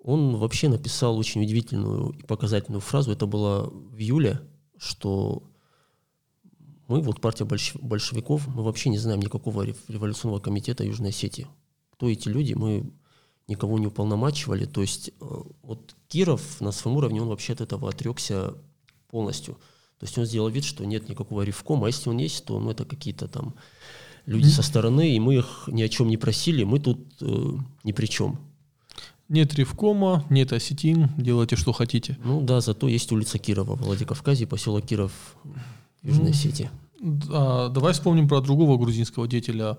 он 0.03 0.35
вообще 0.35 0.67
написал 0.67 1.17
очень 1.17 1.41
удивительную 1.43 2.09
и 2.09 2.23
показательную 2.23 2.81
фразу. 2.81 3.11
Это 3.11 3.25
было 3.25 3.69
в 3.69 3.97
июле, 3.99 4.41
что 4.77 5.43
мы, 6.87 7.01
вот 7.01 7.21
партия 7.21 7.45
большевиков, 7.45 8.47
мы 8.47 8.63
вообще 8.63 8.89
не 8.89 8.97
знаем 8.97 9.21
никакого 9.21 9.63
революционного 9.87 10.41
комитета 10.41 10.83
Южной 10.83 11.11
Осетии. 11.11 11.47
Кто 11.91 12.09
эти 12.09 12.27
люди, 12.27 12.53
мы 12.53 12.91
никого 13.51 13.77
не 13.77 13.87
уполномачивали. 13.87 14.65
То 14.65 14.81
есть 14.81 15.09
э, 15.09 15.25
вот 15.61 15.95
Киров 16.07 16.61
на 16.61 16.71
своем 16.71 16.97
уровне, 16.97 17.21
он 17.21 17.27
вообще 17.27 17.53
от 17.53 17.61
этого 17.61 17.89
отрекся 17.89 18.55
полностью. 19.09 19.55
То 19.99 20.05
есть 20.05 20.17
он 20.17 20.25
сделал 20.25 20.49
вид, 20.49 20.63
что 20.63 20.83
нет 20.85 21.09
никакого 21.09 21.43
ревкома, 21.43 21.85
а 21.85 21.89
если 21.89 22.09
он 22.09 22.17
есть, 22.17 22.45
то 22.45 22.59
ну, 22.59 22.71
это 22.71 22.85
какие-то 22.85 23.27
там 23.27 23.53
люди 24.25 24.47
со 24.47 24.63
стороны, 24.63 25.15
и 25.15 25.19
мы 25.19 25.35
их 25.35 25.63
ни 25.67 25.83
о 25.83 25.89
чем 25.89 26.07
не 26.07 26.17
просили, 26.17 26.63
мы 26.63 26.79
тут 26.79 26.99
э, 27.21 27.57
ни 27.83 27.91
при 27.91 28.07
чем. 28.07 28.39
Нет 29.29 29.53
ревкома, 29.53 30.25
нет 30.29 30.51
осетин, 30.53 31.09
делайте 31.17 31.55
что 31.55 31.71
хотите. 31.71 32.17
Ну 32.23 32.41
да, 32.41 32.61
зато 32.61 32.87
есть 32.87 33.11
улица 33.11 33.37
Кирова 33.37 33.75
в 33.75 33.81
Владикавказе, 33.81 34.45
поселок 34.47 34.85
Киров 34.85 35.11
в 36.01 36.07
Южной 36.07 36.31
Осетии. 36.31 36.69
А, 37.29 37.69
давай 37.69 37.93
вспомним 37.93 38.27
про 38.27 38.41
другого 38.41 38.77
грузинского 38.77 39.27
деятеля. 39.27 39.77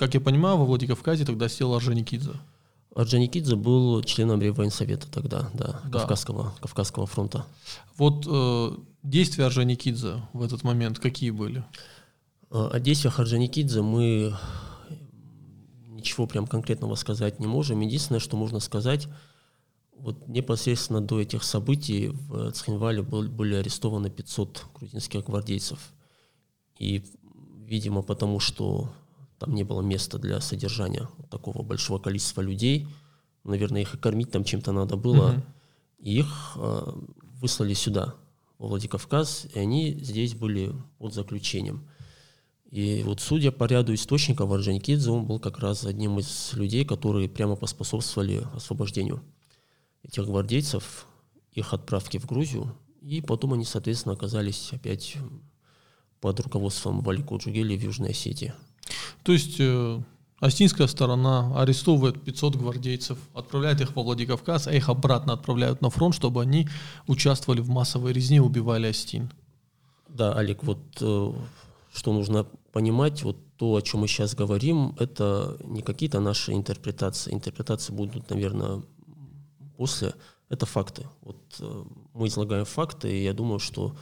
Как 0.00 0.14
я 0.14 0.20
понимаю, 0.22 0.56
во 0.56 0.64
Владикавказе 0.64 1.26
тогда 1.26 1.46
сел 1.50 1.74
Орджоникидзе. 1.74 2.30
Орджоникидзе 2.96 3.54
был 3.54 4.02
членом 4.02 4.40
Реввоенсовета 4.40 5.06
тогда, 5.10 5.50
да, 5.52 5.82
да. 5.84 5.98
Кавказского, 5.98 6.54
Кавказского 6.62 7.06
фронта. 7.06 7.44
Вот 7.98 8.26
э, 8.26 8.70
действия 9.02 9.44
Орджоникидзе 9.44 10.22
в 10.32 10.42
этот 10.42 10.64
момент 10.64 10.98
какие 10.98 11.28
были? 11.28 11.62
О 12.48 12.80
действиях 12.80 13.20
Орджоникидзе 13.20 13.82
мы 13.82 14.34
ничего 15.86 16.26
прям 16.26 16.46
конкретного 16.46 16.94
сказать 16.94 17.38
не 17.38 17.46
можем. 17.46 17.80
Единственное, 17.80 18.20
что 18.20 18.38
можно 18.38 18.58
сказать, 18.60 19.06
вот 19.92 20.28
непосредственно 20.28 21.02
до 21.02 21.20
этих 21.20 21.44
событий 21.44 22.08
в 22.08 22.52
Цхинвале 22.52 23.02
были 23.02 23.56
арестованы 23.56 24.08
500 24.08 24.64
грузинских 24.74 25.26
гвардейцев. 25.26 25.78
И, 26.78 27.04
видимо, 27.66 28.00
потому 28.00 28.40
что 28.40 28.88
там 29.40 29.54
не 29.54 29.64
было 29.64 29.80
места 29.80 30.18
для 30.18 30.40
содержания 30.40 31.08
такого 31.30 31.62
большого 31.62 31.98
количества 31.98 32.42
людей, 32.42 32.86
наверное, 33.42 33.80
их 33.80 33.94
и 33.94 33.98
кормить 33.98 34.30
там 34.30 34.44
чем-то 34.44 34.70
надо 34.70 34.96
было, 34.96 35.30
угу. 35.30 35.42
и 35.98 36.18
их 36.18 36.52
э, 36.56 36.92
выслали 37.40 37.72
сюда, 37.72 38.14
во 38.58 38.68
Владикавказ, 38.68 39.46
и 39.54 39.58
они 39.58 39.94
здесь 39.94 40.34
были 40.34 40.74
под 40.98 41.14
заключением. 41.14 41.88
И 42.70 43.02
вот 43.02 43.20
судя 43.20 43.50
по 43.50 43.64
ряду 43.64 43.94
источников, 43.94 44.52
Орджоникидзе, 44.52 45.10
он 45.10 45.24
был 45.24 45.40
как 45.40 45.58
раз 45.58 45.86
одним 45.86 46.18
из 46.18 46.52
людей, 46.52 46.84
которые 46.84 47.26
прямо 47.30 47.56
поспособствовали 47.56 48.46
освобождению 48.54 49.22
этих 50.02 50.26
гвардейцев, 50.26 51.06
их 51.52 51.72
отправки 51.72 52.18
в 52.18 52.26
Грузию, 52.26 52.76
и 53.00 53.22
потом 53.22 53.54
они, 53.54 53.64
соответственно, 53.64 54.12
оказались 54.12 54.68
опять 54.72 55.16
под 56.20 56.38
руководством 56.40 57.00
Валико 57.00 57.36
Джугели 57.36 57.74
в 57.74 57.82
Южной 57.82 58.10
Осетии. 58.10 58.52
То 59.22 59.32
есть 59.32 59.56
э, 59.58 60.00
Астинская 60.40 60.86
сторона 60.86 61.52
арестовывает 61.60 62.22
500 62.22 62.56
гвардейцев, 62.56 63.18
отправляет 63.34 63.80
их 63.82 63.94
во 63.94 64.02
Владикавказ, 64.02 64.68
а 64.68 64.72
их 64.72 64.88
обратно 64.88 65.34
отправляют 65.34 65.82
на 65.82 65.90
фронт, 65.90 66.14
чтобы 66.14 66.40
они 66.40 66.68
участвовали 67.06 67.60
в 67.60 67.68
массовой 67.68 68.12
резне, 68.12 68.40
убивали 68.40 68.86
Астин. 68.86 69.30
Да, 70.08 70.32
Олег, 70.32 70.64
вот 70.64 70.80
э, 71.00 71.32
что 71.92 72.12
нужно 72.12 72.46
понимать, 72.72 73.22
вот 73.22 73.36
то, 73.56 73.76
о 73.76 73.82
чем 73.82 74.00
мы 74.00 74.08
сейчас 74.08 74.34
говорим, 74.34 74.96
это 74.98 75.58
не 75.64 75.82
какие-то 75.82 76.20
наши 76.20 76.52
интерпретации. 76.52 77.34
Интерпретации 77.34 77.92
будут, 77.92 78.30
наверное, 78.30 78.82
после. 79.76 80.14
Это 80.48 80.64
факты. 80.66 81.06
Вот 81.20 81.36
э, 81.60 81.84
мы 82.14 82.28
излагаем 82.28 82.64
факты, 82.64 83.12
и 83.12 83.24
я 83.24 83.34
думаю, 83.34 83.58
что 83.58 83.94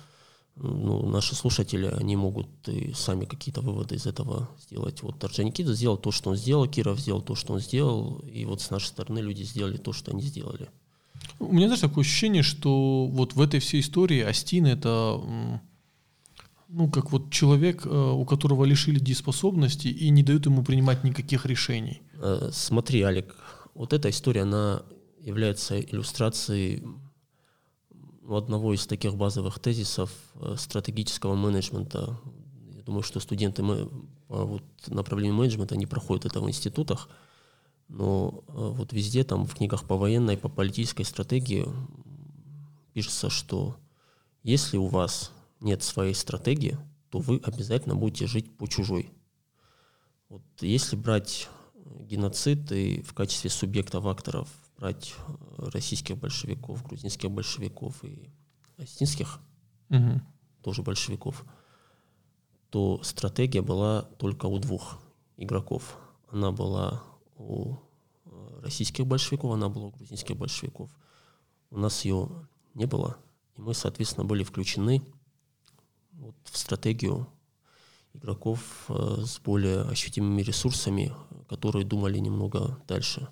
ну, 0.61 1.09
наши 1.09 1.35
слушатели, 1.35 1.87
они 1.87 2.17
могут 2.17 2.49
и 2.69 2.93
сами 2.93 3.25
какие-то 3.25 3.61
выводы 3.61 3.95
из 3.95 4.07
этого 4.07 4.49
сделать. 4.61 5.03
Вот 5.03 5.23
Орджоникидзе 5.23 5.75
сделал 5.75 5.97
то, 5.97 6.11
что 6.11 6.31
он 6.31 6.37
сделал, 6.37 6.67
Киров 6.67 6.99
сделал 6.99 7.23
то, 7.23 7.35
что 7.35 7.55
он 7.55 7.61
сделал, 7.61 8.19
и 8.33 8.45
вот 8.45 8.61
с 8.61 8.71
нашей 8.71 8.87
стороны 8.87 9.21
люди 9.21 9.43
сделали 9.43 9.77
то, 9.77 9.93
что 9.93 10.11
они 10.11 10.23
сделали. 10.23 10.69
У 11.39 11.53
меня 11.53 11.69
даже 11.69 11.83
такое 11.83 12.03
ощущение, 12.03 12.43
что 12.43 13.07
вот 13.07 13.35
в 13.35 13.41
этой 13.41 13.61
всей 13.61 13.81
истории 13.81 14.21
Астин 14.21 14.67
это 14.67 15.21
ну, 16.69 16.89
как 16.89 17.13
вот 17.13 17.31
человек, 17.31 17.87
э, 17.87 17.89
у 17.89 18.25
которого 18.25 18.65
лишили 18.65 18.99
дееспособности 18.99 19.89
и 19.89 20.11
не 20.11 20.23
дают 20.23 20.47
ему 20.47 20.63
принимать 20.63 21.03
никаких 21.03 21.47
решений. 21.47 22.03
Э, 22.21 22.51
смотри, 22.53 23.01
Алик, 23.03 23.35
вот 23.75 23.93
эта 23.93 24.11
история, 24.11 24.43
она 24.43 24.83
является 25.21 25.81
иллюстрацией 25.81 26.83
одного 28.37 28.75
из 28.75 28.87
таких 28.87 29.15
базовых 29.15 29.59
тезисов 29.59 30.11
э, 30.35 30.57
стратегического 30.59 31.35
менеджмента. 31.35 32.19
Я 32.71 32.83
думаю, 32.83 33.03
что 33.03 33.21
студенты 33.21 33.63
мы, 33.63 33.89
по 34.27 34.45
вот 34.45 34.63
направлению 34.87 35.35
менеджмента 35.35 35.77
не 35.77 35.87
проходят 35.87 36.27
это 36.27 36.41
в 36.41 36.49
институтах, 36.49 37.09
но 37.89 38.45
вот 38.47 38.93
везде 38.93 39.25
там 39.25 39.47
в 39.47 39.55
книгах 39.55 39.85
по 39.85 39.97
военной, 39.97 40.37
по 40.37 40.51
политической 40.51 41.05
стратегии 41.05 41.67
пишется, 42.93 43.31
что 43.31 43.77
если 44.43 44.77
у 44.77 44.87
вас 44.87 45.33
нет 45.61 45.83
своей 45.83 46.15
стратегии, 46.15 46.79
то 47.11 47.19
вы 47.19 47.41
обязательно 47.43 47.95
будете 47.95 48.27
жить 48.27 48.57
по 48.57 48.67
чужой. 48.67 49.11
Вот 50.29 50.43
если 50.61 50.97
брать 50.97 51.49
геноцид 52.01 52.71
и 52.73 53.01
в 53.03 53.15
качестве 53.15 53.51
субъектов 53.51 54.07
акторов 54.07 54.49
брать 54.79 55.15
э, 55.59 55.69
российских 55.73 56.17
большевиков, 56.17 56.83
грузинских 56.87 57.31
большевиков 57.31 58.05
и 58.05 58.31
осетинских 58.77 59.41
угу. 59.91 60.21
тоже 60.63 60.83
большевиков, 60.83 61.45
то 62.71 63.03
стратегия 63.03 63.63
была 63.63 64.03
только 64.03 64.47
у 64.47 64.59
двух 64.59 64.99
игроков. 65.37 65.99
Она 66.29 66.53
была 66.53 67.03
у 67.37 67.77
э, 68.25 68.61
российских 68.63 69.07
большевиков, 69.07 69.53
она 69.53 69.69
была 69.69 69.87
у 69.87 69.91
грузинских 69.91 70.37
большевиков. 70.37 70.91
У 71.71 71.79
нас 71.79 72.05
ее 72.05 72.29
не 72.75 72.87
было, 72.87 73.17
и 73.57 73.61
мы, 73.61 73.75
соответственно, 73.75 74.25
были 74.25 74.45
включены 74.45 75.03
вот, 76.13 76.37
в 76.45 76.57
стратегию 76.57 77.27
игроков 78.15 78.87
э, 78.89 79.23
с 79.25 79.39
более 79.41 79.83
ощутимыми 79.83 80.43
ресурсами, 80.43 81.13
которые 81.49 81.85
думали 81.85 82.19
немного 82.19 82.79
дальше, 82.87 83.29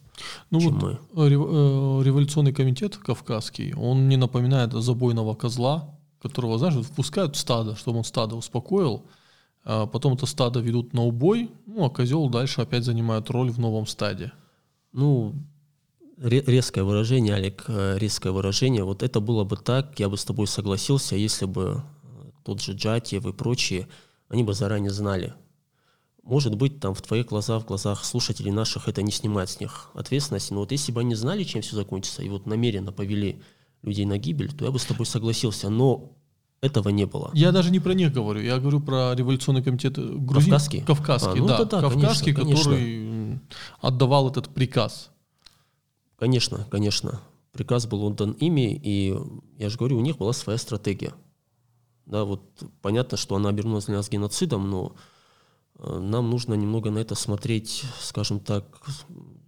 ну 0.50 0.60
чем 0.60 0.78
вот 0.78 0.82
мы. 1.14 1.22
Э, 1.22 1.28
революционный 1.28 2.52
комитет 2.52 2.96
кавказский, 2.96 3.74
он 3.74 4.08
не 4.08 4.16
напоминает 4.16 4.72
забойного 4.72 5.34
козла, 5.34 5.94
которого, 6.20 6.58
знаешь, 6.58 6.74
впускают 6.84 7.36
в 7.36 7.38
стадо, 7.38 7.76
чтобы 7.76 7.98
он 7.98 8.04
стадо 8.04 8.36
успокоил, 8.36 9.04
а 9.64 9.86
потом 9.86 10.14
это 10.14 10.26
стадо 10.26 10.60
ведут 10.60 10.94
на 10.94 11.02
убой, 11.02 11.50
ну 11.66 11.84
а 11.84 11.90
козел 11.90 12.28
дальше 12.28 12.62
опять 12.62 12.84
занимает 12.84 13.30
роль 13.30 13.50
в 13.50 13.58
новом 13.58 13.86
стаде. 13.86 14.32
Ну, 14.92 15.34
резкое 16.18 16.82
выражение, 16.82 17.34
Олег, 17.34 17.64
э, 17.68 17.98
резкое 17.98 18.30
выражение. 18.30 18.84
Вот 18.84 19.02
это 19.02 19.20
было 19.20 19.44
бы 19.44 19.56
так, 19.56 19.98
я 20.00 20.08
бы 20.08 20.16
с 20.16 20.24
тобой 20.24 20.46
согласился, 20.46 21.16
если 21.16 21.46
бы 21.46 21.82
тот 22.44 22.62
же 22.62 22.72
Джатьев 22.72 23.26
и 23.26 23.32
прочие, 23.32 23.88
они 24.28 24.42
бы 24.42 24.54
заранее 24.54 24.90
знали. 24.90 25.34
Может 26.26 26.56
быть, 26.56 26.80
там 26.80 26.92
в 26.92 27.00
твоих 27.02 27.26
глазах, 27.26 27.62
в 27.62 27.66
глазах 27.66 28.04
слушателей 28.04 28.50
наших 28.50 28.88
это 28.88 29.00
не 29.00 29.12
снимает 29.12 29.48
с 29.48 29.60
них 29.60 29.90
ответственности, 29.94 30.52
но 30.52 30.60
вот 30.60 30.72
если 30.72 30.90
бы 30.90 31.00
они 31.00 31.14
знали, 31.14 31.44
чем 31.44 31.62
все 31.62 31.76
закончится, 31.76 32.20
и 32.24 32.28
вот 32.28 32.46
намеренно 32.46 32.90
повели 32.90 33.40
людей 33.82 34.04
на 34.06 34.18
гибель, 34.18 34.52
то 34.52 34.64
я 34.64 34.72
бы 34.72 34.80
с 34.80 34.84
тобой 34.84 35.06
согласился, 35.06 35.70
но 35.70 36.16
этого 36.60 36.88
не 36.88 37.06
было. 37.06 37.30
Я 37.32 37.52
даже 37.52 37.70
не 37.70 37.78
про 37.78 37.92
них 37.92 38.12
говорю, 38.12 38.40
я 38.40 38.58
говорю 38.58 38.80
про 38.80 39.14
революционный 39.14 39.62
комитет 39.62 39.94
Грузин. 39.94 40.50
Кавказский? 40.50 40.80
Кавказский, 40.80 41.30
а, 41.30 41.36
ну, 41.36 41.46
да, 41.46 41.64
да, 41.64 41.80
Кавказский, 41.80 42.34
конечно, 42.34 42.56
который 42.56 42.80
конечно. 42.80 43.40
отдавал 43.80 44.28
этот 44.28 44.48
приказ. 44.48 45.10
Конечно, 46.18 46.66
конечно. 46.72 47.20
Приказ 47.52 47.86
был 47.86 48.02
отдан 48.02 48.32
ими, 48.32 48.74
и 48.82 49.16
я 49.58 49.70
же 49.70 49.78
говорю, 49.78 49.98
у 49.98 50.02
них 50.02 50.18
была 50.18 50.32
своя 50.32 50.58
стратегия. 50.58 51.14
Да, 52.04 52.24
вот 52.24 52.42
понятно, 52.82 53.16
что 53.16 53.36
она 53.36 53.48
обернулась 53.48 53.84
для 53.84 53.94
нас 53.94 54.10
геноцидом, 54.10 54.68
но 54.68 54.92
э, 54.92 55.15
нам 55.78 56.30
нужно 56.30 56.54
немного 56.54 56.90
на 56.90 56.98
это 56.98 57.14
смотреть, 57.14 57.84
скажем 58.00 58.40
так, 58.40 58.64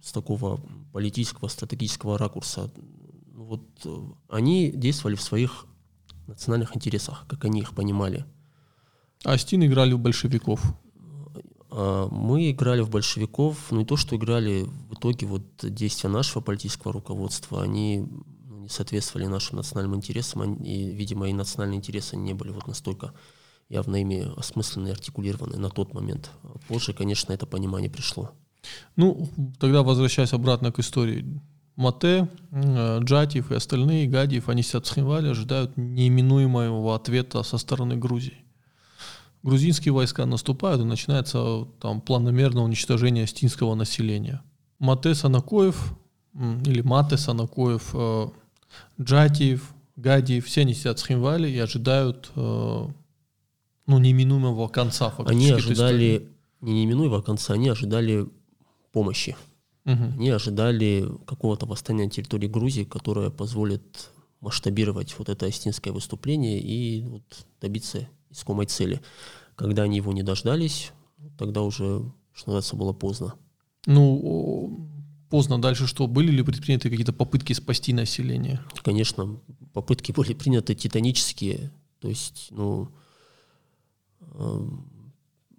с 0.01 0.11
такого 0.11 0.59
политического, 0.93 1.47
стратегического 1.47 2.17
ракурса. 2.17 2.71
Вот 3.35 3.63
э, 3.85 3.97
они 4.29 4.71
действовали 4.71 5.15
в 5.15 5.21
своих 5.21 5.65
национальных 6.27 6.75
интересах, 6.75 7.25
как 7.27 7.45
они 7.45 7.61
их 7.61 7.73
понимали. 7.73 8.25
А 9.25 9.33
Астин 9.33 9.65
играли 9.65 9.93
в 9.93 9.99
большевиков? 9.99 10.61
А, 11.71 12.07
мы 12.09 12.51
играли 12.51 12.81
в 12.81 12.89
большевиков, 12.89 13.71
но 13.71 13.79
не 13.79 13.85
то, 13.85 13.97
что 13.97 14.15
играли 14.15 14.63
в 14.89 14.93
итоге 14.93 15.27
вот 15.27 15.43
действия 15.61 16.09
нашего 16.09 16.41
политического 16.41 16.93
руководства, 16.93 17.63
они 17.63 18.07
соответствовали 18.69 19.27
нашим 19.27 19.57
национальным 19.57 19.95
интересам, 19.95 20.55
и, 20.55 20.91
видимо, 20.91 21.27
и 21.29 21.33
национальные 21.33 21.77
интересы 21.77 22.15
не 22.15 22.33
были 22.33 22.51
вот 22.51 22.67
настолько 22.67 23.13
явно 23.69 23.97
ими 23.97 24.27
осмыслены 24.35 24.89
и 24.89 24.91
артикулированы 24.91 25.57
на 25.57 25.69
тот 25.69 25.93
момент. 25.93 26.31
Позже, 26.67 26.93
конечно, 26.93 27.31
это 27.31 27.45
понимание 27.45 27.89
пришло. 27.89 28.31
Ну, 28.95 29.29
тогда 29.59 29.83
возвращаясь 29.83 30.33
обратно 30.33 30.71
к 30.71 30.79
истории. 30.79 31.39
Мате, 31.75 32.27
э, 32.51 32.99
Джатьев 33.01 33.51
и 33.51 33.55
остальные, 33.55 34.07
Гадиев, 34.07 34.49
они 34.49 34.63
сидят 34.63 34.85
в 34.85 34.89
Схинвале, 34.89 35.31
ожидают 35.31 35.77
неименуемого 35.77 36.93
ответа 36.93 37.41
со 37.43 37.57
стороны 37.57 37.95
Грузии. 37.95 38.43
Грузинские 39.43 39.93
войска 39.93 40.25
наступают, 40.25 40.81
и 40.81 40.83
начинается 40.83 41.65
там 41.79 42.01
планомерное 42.01 42.63
уничтожение 42.63 43.23
астинского 43.23 43.75
населения. 43.75 44.41
Мате 44.79 45.15
Санакоев, 45.15 45.93
или 46.33 46.81
Мате 46.81 47.15
Санакоев, 47.15 47.91
э, 47.93 48.27
Джатиев, 48.99 49.73
Гадиев, 49.95 50.45
все 50.45 50.61
они 50.61 50.73
сидят 50.73 50.99
в 50.99 51.01
Схимвале 51.01 51.49
и 51.49 51.59
ожидают 51.59 52.29
э, 52.35 52.87
ну, 53.89 53.97
неминуемого 53.97 54.67
конца. 54.67 55.13
Они 55.25 55.49
ожидали 55.49 56.29
не 56.61 56.83
неминуемого 56.83 57.21
конца, 57.21 57.55
они 57.55 57.69
ожидали 57.69 58.27
помощи. 58.91 59.35
Угу. 59.85 60.03
Они 60.17 60.29
ожидали 60.29 61.09
какого-то 61.25 61.65
восстания 61.65 62.05
на 62.05 62.11
территории 62.11 62.47
Грузии, 62.47 62.83
которое 62.83 63.31
позволит 63.31 64.11
масштабировать 64.41 65.15
вот 65.17 65.29
это 65.29 65.47
астинское 65.47 65.91
выступление 65.91 66.59
и 66.59 67.01
вот 67.01 67.23
добиться 67.59 68.07
искомой 68.29 68.67
цели. 68.67 69.01
Когда 69.55 69.83
они 69.83 69.97
его 69.97 70.13
не 70.13 70.21
дождались, 70.21 70.91
тогда 71.37 71.63
уже, 71.63 72.03
что 72.31 72.51
называется, 72.51 72.75
было 72.75 72.93
поздно. 72.93 73.33
Ну, 73.87 74.87
поздно. 75.31 75.59
Дальше 75.59 75.87
что? 75.87 76.05
Были 76.05 76.31
ли 76.31 76.43
предприняты 76.43 76.91
какие-то 76.91 77.13
попытки 77.13 77.53
спасти 77.53 77.91
население? 77.91 78.61
Конечно, 78.83 79.39
попытки 79.73 80.11
были 80.11 80.33
приняты 80.33 80.75
титанические. 80.75 81.71
То 81.99 82.07
есть, 82.07 82.49
ну, 82.51 82.91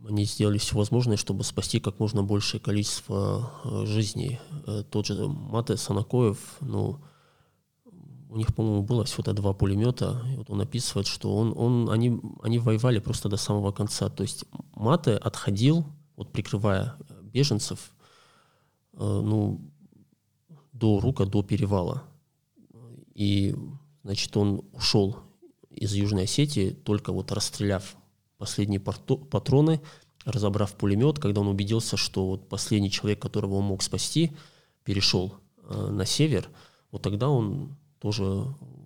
они 0.06 0.24
сделали 0.24 0.58
все 0.58 0.76
возможное, 0.76 1.16
чтобы 1.16 1.44
спасти 1.44 1.80
как 1.80 1.98
можно 1.98 2.22
большее 2.22 2.60
количество 2.60 3.52
э, 3.64 3.86
жизней. 3.86 4.38
Э, 4.66 4.82
тот 4.88 5.06
же 5.06 5.28
Мате 5.28 5.76
Санакоев, 5.76 6.38
ну, 6.60 6.98
у 8.28 8.36
них, 8.36 8.54
по-моему, 8.54 8.82
было 8.82 9.04
всего-то 9.04 9.32
два 9.32 9.52
пулемета. 9.52 10.22
И 10.32 10.36
вот 10.36 10.50
он 10.50 10.60
описывает, 10.60 11.06
что 11.06 11.36
он, 11.36 11.52
он, 11.56 11.90
они, 11.90 12.20
они 12.42 12.58
воевали 12.58 12.98
просто 12.98 13.28
до 13.28 13.36
самого 13.36 13.72
конца. 13.72 14.08
То 14.08 14.22
есть 14.22 14.44
Мате 14.74 15.16
отходил, 15.16 15.84
вот 16.16 16.32
прикрывая 16.32 16.96
беженцев, 17.22 17.92
э, 18.94 18.98
ну, 18.98 19.60
до 20.72 21.00
Рука, 21.00 21.26
до 21.26 21.42
перевала. 21.42 22.04
И, 23.14 23.54
значит, 24.02 24.34
он 24.36 24.64
ушел 24.72 25.18
из 25.70 25.92
Южной 25.92 26.24
Осетии, 26.24 26.70
только 26.70 27.12
вот 27.12 27.32
расстреляв 27.32 27.96
последние 28.40 28.80
патроны, 28.80 29.80
разобрав 30.24 30.72
пулемет, 30.72 31.18
когда 31.18 31.42
он 31.42 31.48
убедился, 31.48 31.96
что 31.96 32.26
вот 32.26 32.48
последний 32.48 32.90
человек, 32.90 33.20
которого 33.20 33.54
он 33.54 33.64
мог 33.64 33.82
спасти, 33.82 34.32
перешел 34.82 35.34
э, 35.68 35.90
на 35.90 36.06
север, 36.06 36.48
вот 36.90 37.02
тогда 37.02 37.28
он 37.28 37.76
тоже 38.00 38.24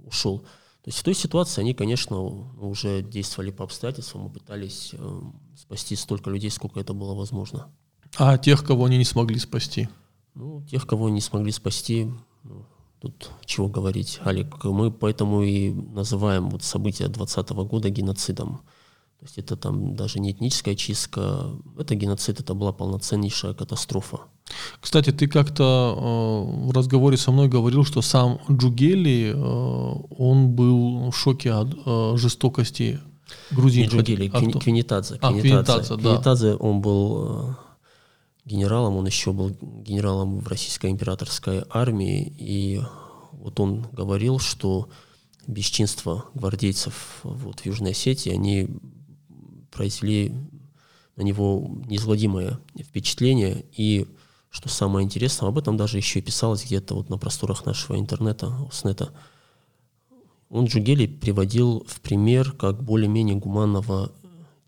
ушел. 0.05 0.41
То 0.41 0.89
есть 0.89 0.99
в 0.99 1.03
той 1.05 1.15
ситуации 1.15 1.63
они, 1.63 1.73
конечно, 1.73 2.21
уже 2.21 3.01
действовали 3.01 3.51
по 3.51 3.65
обстоятельствам 3.65 4.27
и 4.27 4.31
пытались 4.31 4.91
э, 4.93 5.21
спасти 5.57 5.97
столько 5.97 6.31
людей, 6.31 6.51
сколько 6.51 6.81
это 6.81 6.93
было 6.93 7.15
возможно. 7.15 7.69
А 8.19 8.37
тех, 8.37 8.65
кого 8.65 8.85
они 8.85 8.99
не 8.99 9.05
смогли 9.05 9.39
спасти? 9.39 9.89
Ну, 10.35 10.63
тех, 10.71 10.87
кого 10.87 11.09
не 11.09 11.21
смогли 11.21 11.53
спасти, 11.53 12.11
ну, 12.43 12.67
тут 13.01 13.31
чего 13.45 13.69
говорить, 13.69 14.21
Алик. 14.27 14.65
Мы 14.65 14.91
поэтому 14.91 15.43
и 15.43 15.71
называем 15.73 16.51
вот 16.51 16.63
события 16.63 17.09
2020 17.09 17.51
года 17.69 17.89
геноцидом. 17.89 18.61
То 19.19 19.27
есть 19.27 19.39
это 19.39 19.57
там 19.57 19.97
даже 19.97 20.21
не 20.21 20.33
этническая 20.33 20.75
чистка, 20.75 21.51
это 21.79 21.95
геноцид, 21.95 22.41
это 22.41 22.55
была 22.55 22.73
полноценнейшая 22.73 23.55
катастрофа. 23.55 24.21
Кстати, 24.81 25.11
ты 25.11 25.27
как-то 25.27 25.95
э, 25.97 26.67
в 26.67 26.71
разговоре 26.73 27.17
со 27.17 27.33
мной 27.33 27.49
говорил, 27.49 27.85
что 27.85 28.03
сам 28.03 28.41
Джугели, 28.51 29.33
э, 29.35 30.15
он 30.19 30.51
был 30.51 31.11
в 31.11 31.17
шоке 31.17 31.53
от 31.53 31.69
э, 31.87 32.17
жестокости 32.17 33.01
грузин. 33.51 33.85
Не 33.85 33.89
Джугели, 33.89 34.31
а 34.33 34.39
Квин, 34.39 34.53
Квинитадзе. 34.53 35.19
А, 35.21 35.33
Квинитадзе, 35.33 35.97
да. 35.97 36.03
Квинитадзе, 36.03 36.55
он 36.55 36.83
был 36.83 37.27
э, 37.27 37.55
генералом, 38.45 38.97
он 38.97 39.07
еще 39.07 39.33
был 39.33 39.57
генералом 39.61 40.41
в 40.41 40.49
российской 40.49 40.91
императорской 40.91 41.65
армии, 41.71 42.35
и 42.39 42.83
вот 43.33 43.59
он 43.61 43.87
говорил, 43.93 44.39
что 44.39 44.89
бесчинства 45.47 46.27
гвардейцев 46.35 47.21
вот, 47.23 47.61
в 47.61 47.67
Южной 47.67 47.93
Осетии, 47.93 48.31
они 48.31 48.69
произвели 49.75 50.33
на 51.17 51.23
него 51.23 51.71
неизгладимое 51.87 52.59
впечатление. 52.79 53.65
И, 53.77 54.07
что 54.51 54.69
самое 54.69 55.05
интересное, 55.05 55.49
об 55.49 55.59
этом 55.59 55.77
даже 55.77 55.99
еще 55.99 56.21
писалось 56.21 56.65
где-то 56.65 56.95
вот 56.95 57.11
на 57.11 57.19
просторах 57.19 57.67
нашего 57.67 57.99
интернета, 57.99 58.53
снета. 58.73 59.13
Он 60.49 60.67
Джугели 60.67 61.07
приводил 61.07 61.85
в 61.89 62.01
пример 62.01 62.53
как 62.53 62.83
более-менее 62.83 63.37
гуманного 63.37 64.13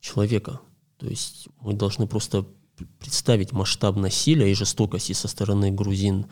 человека. 0.00 0.60
То 0.98 1.06
есть 1.06 1.48
мы 1.60 1.74
должны 1.74 2.06
просто 2.06 2.44
представить 2.98 3.52
масштаб 3.52 3.96
насилия 3.96 4.50
и 4.50 4.54
жестокости 4.54 5.12
со 5.12 5.28
стороны 5.28 5.70
грузин 5.70 6.26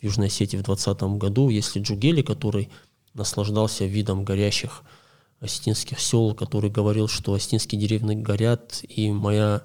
в 0.00 0.04
Южной 0.04 0.26
Осетии 0.28 0.56
в 0.56 0.62
2020 0.62 1.18
году, 1.18 1.48
если 1.48 1.80
Джугели, 1.80 2.22
который 2.22 2.70
наслаждался 3.14 3.84
видом 3.84 4.24
горящих 4.24 4.82
осетинских 5.40 6.00
сел, 6.00 6.34
который 6.34 6.70
говорил, 6.70 7.08
что 7.08 7.34
осетинские 7.34 7.80
деревни 7.80 8.14
горят, 8.14 8.82
и 8.88 9.10
моя 9.10 9.62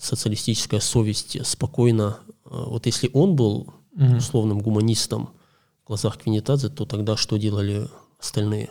социалистическая 0.00 0.80
совесть 0.80 1.44
спокойно. 1.46 2.18
Э, 2.44 2.64
вот 2.66 2.86
если 2.86 3.10
он 3.12 3.36
был 3.36 3.72
условным 4.18 4.58
гуманистом 4.58 5.30
в 5.84 5.86
глазах 5.86 6.18
Квинитадзе, 6.18 6.68
то 6.68 6.84
тогда 6.84 7.16
что 7.16 7.38
делали 7.38 7.88
остальные? 8.18 8.70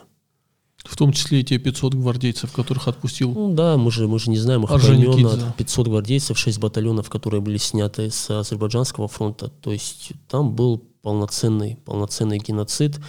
В 0.84 0.96
том 0.98 1.12
числе 1.12 1.42
и 1.42 1.44
те 1.44 1.58
500 1.58 1.96
гвардейцев, 1.96 2.52
которых 2.52 2.88
отпустил. 2.88 3.32
Ну 3.32 3.54
да, 3.54 3.76
мы 3.76 3.92
же, 3.92 4.08
мы 4.08 4.20
же 4.20 4.30
не 4.30 4.38
знаем 4.38 4.66
их 4.66 4.70
имен. 4.72 5.54
500 5.58 5.88
гвардейцев, 5.88 6.38
6 6.38 6.60
батальонов, 6.60 7.10
которые 7.10 7.42
были 7.42 7.58
сняты 7.58 8.12
с 8.12 8.30
Азербайджанского 8.30 9.08
фронта. 9.08 9.48
То 9.48 9.72
есть 9.72 10.12
там 10.28 10.54
был 10.54 10.78
полноценный, 11.02 11.78
полноценный 11.86 12.38
геноцид 12.38 13.00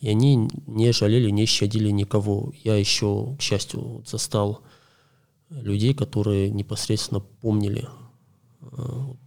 и 0.00 0.08
они 0.08 0.48
не 0.66 0.92
жалели, 0.92 1.30
не 1.30 1.46
щадили 1.46 1.90
никого. 1.90 2.52
Я 2.64 2.76
еще, 2.76 3.36
к 3.38 3.42
счастью, 3.42 4.02
застал 4.06 4.60
людей, 5.50 5.94
которые 5.94 6.50
непосредственно 6.50 7.20
помнили 7.20 7.88
э, 8.62 8.66
вот, 8.66 9.18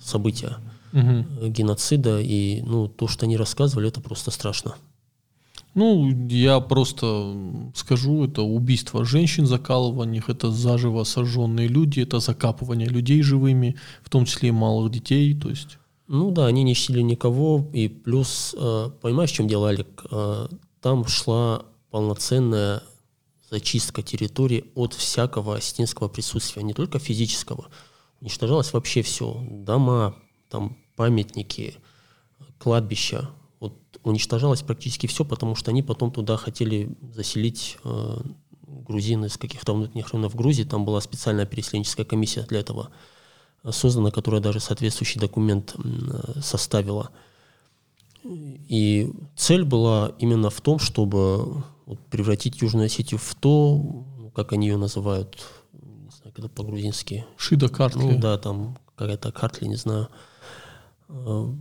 события 0.00 0.58
угу. 0.92 1.48
геноцида, 1.48 2.20
и 2.20 2.62
ну, 2.62 2.88
то, 2.88 3.08
что 3.08 3.26
они 3.26 3.36
рассказывали, 3.36 3.88
это 3.88 4.00
просто 4.00 4.30
страшно. 4.30 4.74
Ну, 5.74 6.10
я 6.28 6.60
просто 6.60 7.34
скажу, 7.74 8.24
это 8.24 8.42
убийство 8.42 9.06
женщин, 9.06 9.46
закалывание 9.46 10.22
это 10.26 10.50
заживо 10.50 11.04
сожженные 11.04 11.66
люди, 11.66 12.00
это 12.00 12.20
закапывание 12.20 12.88
людей 12.88 13.22
живыми, 13.22 13.76
в 14.02 14.10
том 14.10 14.26
числе 14.26 14.50
и 14.50 14.52
малых 14.52 14.92
детей, 14.92 15.34
то 15.34 15.48
есть 15.48 15.78
ну 16.12 16.30
да, 16.30 16.44
они 16.44 16.62
не 16.62 16.74
щадили 16.74 17.00
никого, 17.00 17.66
и 17.72 17.88
плюс, 17.88 18.54
э, 18.58 18.90
понимаешь, 19.00 19.30
в 19.30 19.34
чем 19.34 19.48
дело, 19.48 19.68
Алик? 19.68 20.04
Э, 20.10 20.46
там 20.82 21.06
шла 21.06 21.64
полноценная 21.90 22.82
зачистка 23.50 24.02
территории 24.02 24.66
от 24.74 24.92
всякого 24.92 25.56
осетинского 25.56 26.08
присутствия, 26.08 26.62
не 26.62 26.74
только 26.74 26.98
физического. 26.98 27.68
Уничтожалось 28.20 28.74
вообще 28.74 29.00
все. 29.00 29.42
Дома, 29.50 30.14
там 30.50 30.76
памятники, 30.96 31.76
кладбища. 32.58 33.30
Вот 33.58 33.72
уничтожалось 34.02 34.60
практически 34.60 35.06
все, 35.06 35.24
потому 35.24 35.54
что 35.54 35.70
они 35.70 35.82
потом 35.82 36.12
туда 36.12 36.36
хотели 36.36 36.94
заселить 37.14 37.78
э, 37.84 38.18
грузин 38.66 39.24
из 39.24 39.38
каких-то 39.38 39.72
внутренних 39.72 40.12
районов 40.12 40.34
Грузии. 40.34 40.64
Там 40.64 40.84
была 40.84 41.00
специальная 41.00 41.46
переселенческая 41.46 42.04
комиссия 42.04 42.42
для 42.42 42.60
этого– 42.60 42.90
создана, 43.70 44.10
которая 44.10 44.40
даже 44.40 44.60
соответствующий 44.60 45.20
документ 45.20 45.76
составила. 46.42 47.10
И 48.24 49.12
цель 49.36 49.64
была 49.64 50.12
именно 50.18 50.50
в 50.50 50.60
том, 50.60 50.78
чтобы 50.78 51.64
превратить 52.10 52.60
Южную 52.60 52.86
Осетию 52.86 53.18
в 53.18 53.34
то, 53.34 54.04
как 54.34 54.52
они 54.52 54.68
ее 54.68 54.76
называют, 54.76 55.44
не 55.72 56.10
знаю, 56.10 56.34
это 56.36 56.48
по-грузински. 56.48 57.24
Шида 57.36 57.68
Картли. 57.68 58.02
Ну 58.02 58.18
да, 58.18 58.38
там 58.38 58.78
какая-то 58.94 59.32
Картли, 59.32 59.66
не 59.66 59.76
знаю. 59.76 60.08
А, 61.08 61.54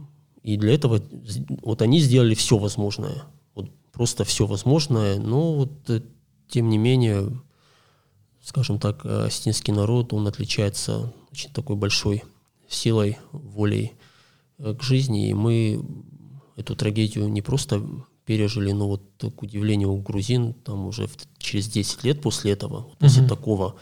и 0.43 0.57
для 0.57 0.73
этого 0.73 1.01
вот 1.61 1.81
они 1.81 1.99
сделали 1.99 2.35
все 2.35 2.57
возможное. 2.57 3.23
Вот 3.55 3.69
просто 3.91 4.23
все 4.23 4.45
возможное, 4.45 5.19
но 5.19 5.53
вот 5.53 5.89
э, 5.89 6.01
тем 6.47 6.69
не 6.69 6.77
менее, 6.77 7.41
скажем 8.43 8.79
так, 8.79 9.05
осетинский 9.05 9.73
народ, 9.73 10.13
он 10.13 10.27
отличается 10.27 11.13
очень 11.31 11.51
такой 11.51 11.75
большой 11.75 12.23
силой, 12.67 13.17
волей 13.31 13.93
э, 14.57 14.73
к 14.73 14.83
жизни. 14.83 15.29
И 15.29 15.33
мы 15.33 15.83
эту 16.55 16.75
трагедию 16.75 17.29
не 17.29 17.41
просто 17.41 17.81
пережили, 18.25 18.71
но 18.71 18.87
вот 18.87 19.03
к 19.35 19.41
удивлению 19.41 19.95
грузин, 19.95 20.53
там 20.53 20.85
уже 20.85 21.07
в, 21.07 21.17
через 21.37 21.67
10 21.67 22.03
лет 22.03 22.21
после 22.21 22.51
этого, 22.51 22.81
вот 22.81 22.97
после 22.97 23.27
такого 23.27 23.75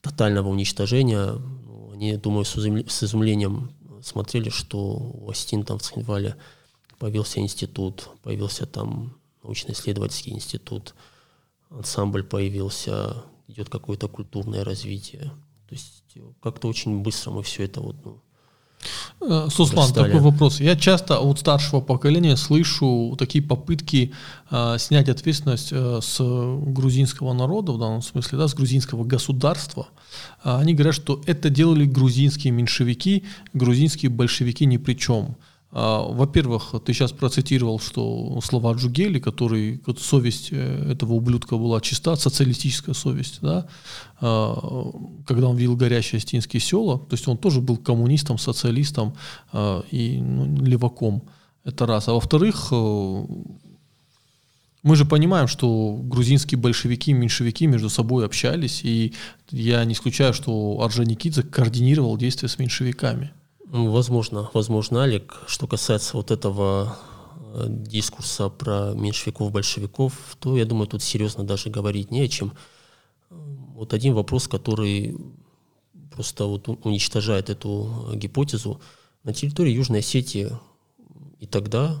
тотального 0.00 0.48
уничтожения, 0.48 1.32
ну, 1.32 1.90
они, 1.92 2.16
думаю, 2.16 2.44
с, 2.44 2.56
изумлением, 2.56 2.88
с 2.88 3.02
изумлением 3.02 3.70
смотрели, 4.02 4.48
что 4.48 4.78
у 4.78 5.30
Астин 5.30 5.64
там 5.64 5.78
в 5.78 5.82
Цхинвале 5.82 6.36
появился 6.98 7.40
институт, 7.40 8.08
появился 8.22 8.66
там 8.66 9.16
научно-исследовательский 9.42 10.32
институт, 10.32 10.94
ансамбль 11.70 12.22
появился, 12.22 13.24
идет 13.48 13.68
какое-то 13.68 14.08
культурное 14.08 14.64
развитие. 14.64 15.32
То 15.68 15.74
есть 15.74 16.04
как-то 16.42 16.68
очень 16.68 17.00
быстро 17.00 17.32
мы 17.32 17.42
все 17.42 17.64
это 17.64 17.80
вот, 17.80 17.96
ну, 18.04 18.20
э, 19.20 19.48
Суслан, 19.50 19.92
такой 19.92 20.20
вопрос. 20.20 20.60
Я 20.60 20.76
часто 20.76 21.18
от 21.18 21.38
старшего 21.38 21.80
поколения 21.80 22.36
слышу 22.36 23.16
такие 23.18 23.42
попытки 23.42 24.12
э, 24.50 24.76
снять 24.78 25.08
ответственность 25.08 25.70
э, 25.72 26.00
с 26.02 26.18
грузинского 26.20 27.32
народа, 27.32 27.72
в 27.72 27.78
данном 27.78 28.02
смысле, 28.02 28.38
да, 28.38 28.48
с 28.48 28.54
грузинского 28.54 29.04
государства. 29.04 29.88
Э, 30.44 30.58
они 30.58 30.74
говорят, 30.74 30.94
что 30.94 31.22
это 31.26 31.50
делали 31.50 31.86
грузинские 31.86 32.52
меньшевики, 32.52 33.24
грузинские 33.52 34.10
большевики 34.10 34.66
ни 34.66 34.76
при 34.76 34.94
чем. 34.94 35.36
А, 35.76 36.06
во-первых, 36.06 36.72
ты 36.84 36.92
сейчас 36.92 37.10
процитировал, 37.10 37.80
что 37.80 38.40
слова 38.44 38.74
Джугели, 38.74 39.18
который 39.18 39.82
совесть 39.98 40.50
э, 40.52 40.92
этого 40.92 41.14
ублюдка 41.14 41.56
была 41.56 41.80
чиста, 41.80 42.14
социалистическая 42.14 42.94
совесть, 42.94 43.40
да, 43.42 43.66
а, 44.20 44.92
когда 45.26 45.48
он 45.48 45.56
видел 45.56 45.74
горящие 45.74 46.18
астинские 46.18 46.60
села, 46.60 47.00
то 47.00 47.14
есть 47.14 47.26
он 47.26 47.36
тоже 47.36 47.60
был 47.60 47.76
коммунистом, 47.76 48.38
социалистом 48.38 49.16
а, 49.52 49.82
и 49.90 50.20
ну, 50.20 50.64
леваком. 50.64 51.24
Это 51.64 51.86
раз. 51.86 52.06
А 52.06 52.12
во-вторых, 52.12 52.68
э, 52.70 53.24
мы 54.84 54.94
же 54.94 55.04
понимаем, 55.04 55.48
что 55.48 55.98
грузинские 56.00 56.60
большевики 56.60 57.10
и 57.10 57.14
меньшевики 57.14 57.66
между 57.66 57.90
собой 57.90 58.26
общались, 58.26 58.84
и 58.84 59.12
я 59.50 59.84
не 59.84 59.94
исключаю, 59.94 60.34
что 60.34 60.80
Орджоникидзе 60.82 61.42
координировал 61.42 62.16
действия 62.16 62.48
с 62.48 62.60
меньшевиками. 62.60 63.32
Ну, 63.66 63.90
возможно, 63.90 64.50
возможно, 64.52 65.02
Алик. 65.02 65.40
Что 65.46 65.66
касается 65.66 66.16
вот 66.16 66.30
этого 66.30 66.98
э, 67.54 67.66
дискурса 67.68 68.48
про 68.48 68.92
меньшевиков, 68.94 69.50
большевиков, 69.50 70.36
то, 70.38 70.56
я 70.56 70.64
думаю, 70.64 70.86
тут 70.86 71.02
серьезно 71.02 71.44
даже 71.44 71.70
говорить 71.70 72.10
не 72.10 72.20
о 72.20 72.28
чем. 72.28 72.52
Вот 73.30 73.94
один 73.94 74.14
вопрос, 74.14 74.48
который 74.48 75.16
просто 76.12 76.44
вот 76.44 76.68
уничтожает 76.68 77.50
эту 77.50 78.10
гипотезу. 78.14 78.80
На 79.24 79.32
территории 79.32 79.72
Южной 79.72 80.00
Осетии 80.00 80.50
и 81.40 81.46
тогда, 81.46 81.98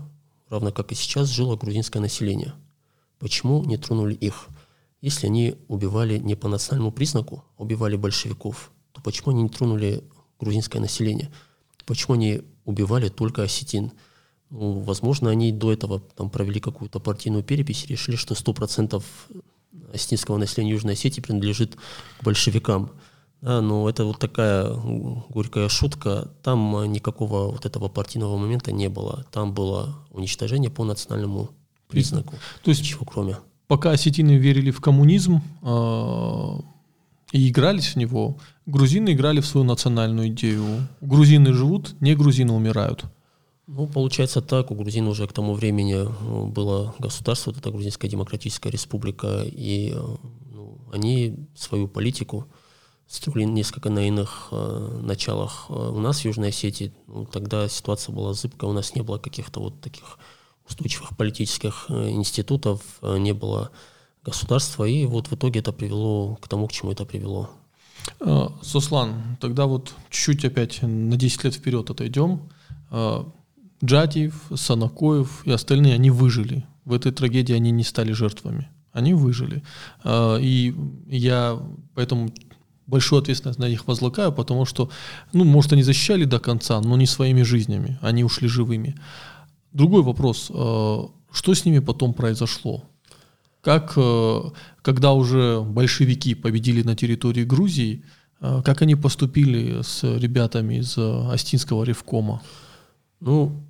равно 0.48 0.70
как 0.70 0.92
и 0.92 0.94
сейчас, 0.94 1.28
жило 1.28 1.56
грузинское 1.56 2.00
население. 2.00 2.54
Почему 3.18 3.64
не 3.64 3.76
тронули 3.76 4.14
их? 4.14 4.48
Если 5.00 5.26
они 5.26 5.56
убивали 5.68 6.18
не 6.18 6.34
по 6.34 6.48
национальному 6.48 6.92
признаку, 6.92 7.44
а 7.56 7.62
убивали 7.62 7.96
большевиков, 7.96 8.70
то 8.92 9.00
почему 9.02 9.32
они 9.32 9.42
не 9.42 9.48
тронули 9.48 10.04
грузинское 10.38 10.80
население? 10.80 11.32
Почему 11.86 12.14
они 12.14 12.42
убивали 12.64 13.08
только 13.08 13.42
осетин? 13.42 13.92
Ну, 14.50 14.80
возможно, 14.80 15.30
они 15.30 15.52
до 15.52 15.72
этого 15.72 16.00
там, 16.00 16.30
провели 16.30 16.60
какую-то 16.60 17.00
партийную 17.00 17.42
перепись 17.42 17.84
и 17.84 17.88
решили, 17.88 18.16
что 18.16 18.34
100% 18.34 19.02
осетинского 19.92 20.36
населения 20.36 20.72
Южной 20.72 20.94
Осетии 20.94 21.20
принадлежит 21.20 21.76
к 22.20 22.24
большевикам. 22.24 22.90
Да, 23.40 23.60
но 23.60 23.88
это 23.88 24.04
вот 24.04 24.18
такая 24.18 24.72
горькая 25.28 25.68
шутка. 25.68 26.30
Там 26.42 26.90
никакого 26.90 27.50
вот 27.50 27.66
этого 27.66 27.88
партийного 27.88 28.38
момента 28.38 28.72
не 28.72 28.88
было. 28.88 29.26
Там 29.30 29.52
было 29.52 29.96
уничтожение 30.10 30.70
по 30.70 30.84
национальному 30.84 31.50
признаку. 31.88 32.36
То 32.62 32.70
есть, 32.70 32.80
Ничего 32.80 33.04
кроме. 33.04 33.38
Пока 33.66 33.90
осетины 33.90 34.36
верили 34.36 34.70
в 34.70 34.80
коммунизм, 34.80 35.42
э, 35.62 36.58
и 37.32 37.48
игрались 37.48 37.88
в 37.88 37.96
него, 37.96 38.38
грузины 38.66 39.12
играли 39.12 39.40
в 39.40 39.46
свою 39.46 39.64
национальную 39.64 40.28
идею. 40.28 40.88
Грузины 41.00 41.52
живут, 41.52 42.00
не 42.00 42.14
грузины 42.14 42.52
умирают. 42.52 43.04
Ну, 43.66 43.86
получается 43.86 44.42
так, 44.42 44.70
у 44.70 44.74
грузин 44.74 45.08
уже 45.08 45.26
к 45.26 45.32
тому 45.32 45.54
времени 45.54 45.94
ну, 45.94 46.46
было 46.46 46.94
государство, 46.98 47.50
вот 47.50 47.58
это 47.58 47.70
Грузинская 47.70 48.10
Демократическая 48.10 48.70
Республика, 48.70 49.42
и 49.42 49.94
ну, 50.52 50.78
они 50.92 51.36
свою 51.56 51.88
политику 51.88 52.46
строили 53.06 53.44
несколько 53.44 53.88
на 53.88 54.06
иных 54.06 54.48
э, 54.50 55.00
началах. 55.02 55.70
У 55.70 55.98
нас 55.98 56.20
в 56.20 56.24
Южной 56.26 56.50
Осетии 56.50 56.92
ну, 57.06 57.24
тогда 57.24 57.66
ситуация 57.68 58.14
была 58.14 58.34
зыбкая, 58.34 58.68
у 58.68 58.74
нас 58.74 58.94
не 58.94 59.00
было 59.00 59.16
каких-то 59.16 59.60
вот 59.60 59.80
таких 59.80 60.18
устойчивых 60.68 61.16
политических 61.16 61.86
э, 61.88 62.10
институтов, 62.10 62.82
э, 63.00 63.16
не 63.16 63.32
было 63.32 63.70
государства, 64.22 64.84
и 64.84 65.06
вот 65.06 65.28
в 65.28 65.32
итоге 65.32 65.60
это 65.60 65.72
привело 65.72 66.36
к 66.36 66.48
тому, 66.48 66.66
к 66.66 66.72
чему 66.72 66.92
это 66.92 67.06
привело. 67.06 67.50
А, 68.20 68.52
Суслан, 68.62 69.36
тогда 69.40 69.66
вот 69.66 69.94
чуть-чуть 70.10 70.44
опять 70.44 70.82
на 70.82 71.16
10 71.16 71.44
лет 71.44 71.54
вперед 71.54 71.90
отойдем. 71.90 72.40
А, 72.90 73.26
Джатиев, 73.84 74.34
Санакоев 74.54 75.46
и 75.46 75.50
остальные, 75.50 75.94
они 75.94 76.10
выжили. 76.10 76.64
В 76.84 76.92
этой 76.92 77.12
трагедии 77.12 77.54
они 77.54 77.70
не 77.70 77.84
стали 77.84 78.12
жертвами. 78.12 78.68
Они 78.92 79.14
выжили. 79.14 79.62
А, 80.02 80.36
и 80.36 80.74
я 81.08 81.58
поэтому 81.94 82.32
большую 82.86 83.22
ответственность 83.22 83.58
на 83.58 83.68
них 83.68 83.86
возлагаю, 83.86 84.32
потому 84.32 84.66
что, 84.66 84.90
ну, 85.32 85.44
может, 85.44 85.72
они 85.72 85.82
защищали 85.82 86.24
до 86.24 86.38
конца, 86.38 86.80
но 86.80 86.96
не 86.96 87.06
своими 87.06 87.42
жизнями. 87.42 87.98
Они 88.02 88.24
ушли 88.24 88.48
живыми. 88.48 88.94
Другой 89.72 90.02
вопрос. 90.02 90.46
Что 90.46 91.54
с 91.54 91.64
ними 91.64 91.80
потом 91.80 92.14
произошло? 92.14 92.84
Как, 93.64 93.94
э, 93.96 94.40
когда 94.82 95.14
уже 95.14 95.62
большевики 95.62 96.34
победили 96.34 96.82
на 96.82 96.94
территории 96.94 97.44
Грузии, 97.44 98.04
э, 98.40 98.62
как 98.62 98.82
они 98.82 98.94
поступили 98.94 99.80
с 99.82 100.02
ребятами 100.02 100.80
из 100.80 100.98
э, 100.98 101.32
Астинского 101.32 101.84
ревкома? 101.84 102.42
Ну, 103.20 103.64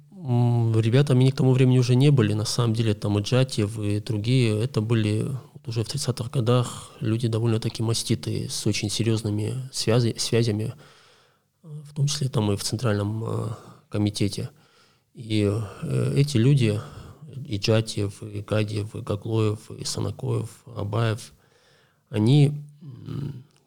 ребятами 0.80 1.20
они 1.20 1.30
к 1.30 1.36
тому 1.36 1.52
времени 1.52 1.78
уже 1.78 1.94
не 1.94 2.10
были. 2.10 2.32
На 2.32 2.44
самом 2.44 2.74
деле 2.74 2.94
там 2.94 3.18
и 3.18 3.22
Джатьев, 3.22 3.78
и 3.78 4.00
другие, 4.00 4.64
это 4.64 4.80
были 4.80 5.26
уже 5.64 5.84
в 5.84 5.86
30-х 5.86 6.28
годах 6.28 6.90
люди 7.00 7.28
довольно-таки 7.28 7.82
маститые, 7.82 8.48
с 8.50 8.66
очень 8.66 8.90
серьезными 8.90 9.54
связи, 9.72 10.16
связями, 10.18 10.74
в 11.62 11.94
том 11.94 12.06
числе 12.06 12.28
там 12.28 12.50
и 12.50 12.56
в 12.56 12.64
Центральном 12.64 13.54
комитете. 13.88 14.50
И 15.14 15.50
эти 16.16 16.36
люди, 16.36 16.80
и 17.46 17.58
Джатьев, 17.58 18.22
и 18.22 18.40
Гадьев, 18.40 18.94
и 18.94 19.00
Гаглоев, 19.00 19.70
и 19.70 19.84
Санакоев, 19.84 20.50
Абаев, 20.66 21.32
они 22.10 22.52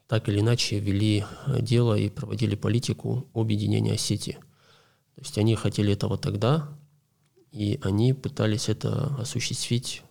так 0.07 0.29
или 0.29 0.39
иначе 0.39 0.79
вели 0.79 1.25
дело 1.59 1.97
и 1.97 2.09
проводили 2.09 2.55
политику 2.55 3.27
объединения 3.33 3.93
Осетии. 3.93 4.37
То 5.15 5.21
есть 5.21 5.37
они 5.37 5.55
хотели 5.55 5.93
этого 5.93 6.17
тогда, 6.17 6.69
и 7.51 7.79
они 7.83 8.13
пытались 8.13 8.69
это 8.69 9.15
осуществить 9.19 10.03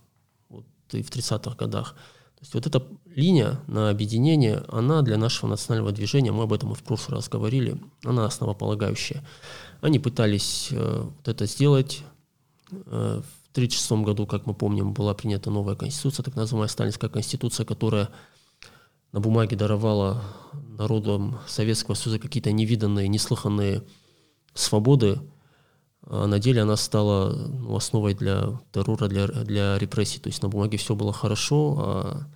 вот 0.48 0.66
и 0.92 1.02
в 1.02 1.10
30-х 1.10 1.56
годах. 1.56 1.94
То 2.34 2.42
есть 2.42 2.54
вот 2.54 2.66
эта 2.66 2.86
линия 3.06 3.60
на 3.66 3.88
объединение, 3.88 4.64
она 4.68 5.00
для 5.02 5.16
нашего 5.16 5.48
национального 5.48 5.92
движения, 5.92 6.32
мы 6.32 6.42
об 6.42 6.52
этом 6.52 6.72
и 6.72 6.74
в 6.74 6.82
прошлый 6.82 7.16
раз 7.16 7.28
говорили, 7.28 7.80
она 8.04 8.26
основополагающая. 8.26 9.24
Они 9.80 9.98
пытались 9.98 10.68
э, 10.70 11.02
вот 11.02 11.28
это 11.28 11.46
сделать 11.46 12.02
э, 12.70 13.22
1936 13.56 14.04
году, 14.04 14.26
как 14.26 14.46
мы 14.46 14.54
помним, 14.54 14.92
была 14.92 15.14
принята 15.14 15.50
новая 15.50 15.76
конституция, 15.76 16.22
так 16.24 16.36
называемая 16.36 16.68
Сталинская 16.68 17.08
конституция, 17.08 17.64
которая 17.64 18.10
на 19.12 19.20
бумаге 19.20 19.56
даровала 19.56 20.22
народам 20.52 21.38
Советского 21.46 21.94
Союза 21.94 22.18
какие-то 22.18 22.52
невиданные, 22.52 23.08
неслыханные 23.08 23.82
свободы, 24.54 25.20
а 26.02 26.26
на 26.26 26.38
деле 26.38 26.62
она 26.62 26.76
стала 26.76 27.34
ну, 27.34 27.74
основой 27.76 28.14
для 28.14 28.60
террора, 28.72 29.08
для, 29.08 29.26
для 29.26 29.78
репрессий. 29.78 30.20
То 30.20 30.28
есть 30.28 30.42
на 30.42 30.48
бумаге 30.48 30.76
все 30.76 30.94
было 30.94 31.12
хорошо, 31.12 31.76
а 31.78 32.26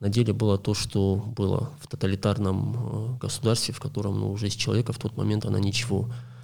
на 0.00 0.08
деле 0.08 0.32
было 0.32 0.58
то, 0.58 0.74
что 0.74 1.16
было 1.16 1.72
в 1.80 1.88
тоталитарном 1.88 3.16
э, 3.16 3.18
государстве, 3.20 3.74
в 3.74 3.80
котором 3.80 4.20
ну, 4.20 4.36
жизнь 4.36 4.58
человека 4.58 4.92
в 4.92 4.98
тот 4.98 5.16
момент 5.16 5.46
она 5.46 5.58
ничего 5.58 6.10
Э, 6.10 6.37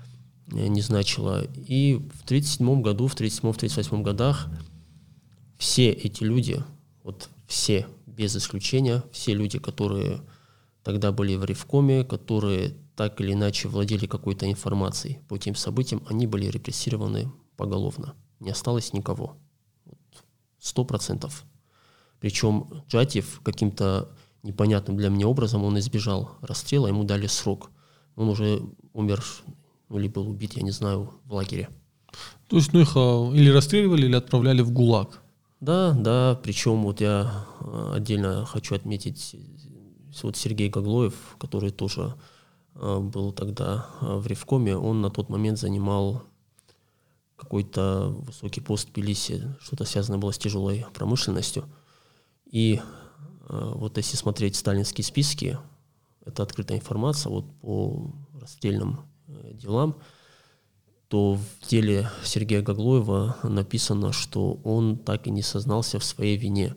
не 0.46 0.80
значило. 0.80 1.44
И 1.66 1.94
в 1.94 2.24
1937 2.24 2.82
году, 2.82 3.06
в 3.06 3.14
1937-1938 3.14 4.02
годах 4.02 4.48
все 5.58 5.90
эти 5.90 6.22
люди, 6.22 6.62
вот 7.02 7.28
все, 7.46 7.86
без 8.06 8.36
исключения, 8.36 9.02
все 9.12 9.34
люди, 9.34 9.58
которые 9.58 10.20
тогда 10.82 11.12
были 11.12 11.36
в 11.36 11.44
Ревкоме, 11.44 12.04
которые 12.04 12.74
так 12.96 13.20
или 13.20 13.32
иначе 13.32 13.68
владели 13.68 14.06
какой-то 14.06 14.50
информацией 14.50 15.18
по 15.28 15.38
тем 15.38 15.54
событиям, 15.54 16.02
они 16.08 16.26
были 16.26 16.46
репрессированы 16.46 17.32
поголовно. 17.56 18.14
Не 18.40 18.50
осталось 18.50 18.92
никого. 18.92 19.36
Сто 20.58 20.84
процентов. 20.84 21.44
Причем 22.20 22.68
Джатьев 22.88 23.40
каким-то 23.42 24.14
непонятным 24.42 24.96
для 24.96 25.08
меня 25.08 25.26
образом 25.26 25.64
он 25.64 25.78
избежал 25.78 26.32
расстрела, 26.40 26.86
ему 26.86 27.04
дали 27.04 27.26
срок. 27.26 27.70
Он 28.16 28.28
уже 28.28 28.62
умер 28.92 29.24
или 29.98 30.08
был 30.08 30.28
убит, 30.28 30.54
я 30.54 30.62
не 30.62 30.70
знаю, 30.70 31.12
в 31.24 31.34
лагере. 31.34 31.68
То 32.48 32.56
есть, 32.56 32.72
ну 32.72 32.80
их 32.80 32.92
а, 32.96 33.30
или 33.32 33.50
расстреливали, 33.50 34.06
или 34.06 34.16
отправляли 34.16 34.62
в 34.62 34.70
ГУЛАГ? 34.70 35.22
Да, 35.60 35.92
да, 35.92 36.38
причем 36.42 36.82
вот 36.82 37.00
я 37.00 37.46
а, 37.60 37.94
отдельно 37.96 38.44
хочу 38.44 38.74
отметить 38.74 39.36
вот 40.22 40.36
Сергей 40.36 40.68
Гаглоев, 40.68 41.36
который 41.38 41.70
тоже 41.70 42.14
а, 42.74 43.00
был 43.00 43.32
тогда 43.32 43.88
в 44.00 44.26
Ревкоме, 44.26 44.76
он 44.76 45.00
на 45.00 45.10
тот 45.10 45.28
момент 45.28 45.58
занимал 45.58 46.24
какой-то 47.36 48.14
высокий 48.18 48.60
пост 48.60 48.88
в 48.88 48.92
Тбилиси, 48.92 49.56
что-то 49.60 49.84
связанное 49.84 50.18
было 50.18 50.30
с 50.30 50.38
тяжелой 50.38 50.86
промышленностью. 50.94 51.64
И 52.46 52.80
вот 53.48 53.96
если 53.96 54.16
смотреть 54.16 54.56
сталинские 54.56 55.04
списки, 55.04 55.58
это 56.24 56.42
открытая 56.44 56.78
информация 56.78 57.30
вот 57.30 57.44
по 57.60 58.12
расстрельным 58.40 59.00
делам, 59.26 59.96
то 61.08 61.34
в 61.34 61.68
деле 61.68 62.10
Сергея 62.24 62.62
Гаглоева 62.62 63.36
написано, 63.42 64.12
что 64.12 64.58
он 64.64 64.96
так 64.96 65.26
и 65.26 65.30
не 65.30 65.42
сознался 65.42 65.98
в 65.98 66.04
своей 66.04 66.36
вине. 66.36 66.74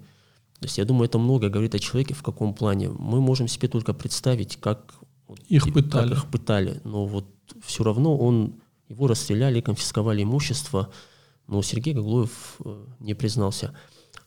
То 0.59 0.65
есть 0.65 0.77
я 0.77 0.85
думаю, 0.85 1.05
это 1.05 1.19
много 1.19 1.49
говорит 1.49 1.75
о 1.75 1.79
человеке, 1.79 2.13
в 2.13 2.23
каком 2.23 2.53
плане. 2.53 2.89
Мы 2.89 3.21
можем 3.21 3.47
себе 3.47 3.67
только 3.67 3.93
представить, 3.93 4.57
как 4.57 4.93
их 5.47 5.71
пытали. 5.73 6.09
Как 6.09 6.17
их 6.17 6.31
пытали. 6.31 6.81
Но 6.83 7.05
вот 7.05 7.25
все 7.63 7.83
равно 7.83 8.17
он 8.17 8.55
Его 8.89 9.07
расстреляли, 9.07 9.61
конфисковали 9.61 10.23
имущество, 10.23 10.91
но 11.47 11.61
Сергей 11.61 11.93
Гаглоев 11.93 12.55
э, 12.63 12.85
не 12.99 13.13
признался. 13.13 13.75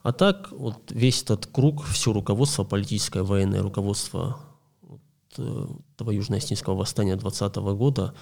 А 0.02 0.12
так, 0.12 0.50
вот 0.52 0.90
весь 0.90 1.22
этот 1.22 1.46
круг, 1.46 1.84
все 1.84 2.12
руководство, 2.12 2.64
политическое, 2.64 3.22
военное 3.22 3.62
руководство 3.62 4.38
э, 4.40 4.49
этого 5.38 6.10
южно-осетинского 6.10 6.74
восстания 6.74 7.16
2020 7.16 7.56
года, 7.76 8.14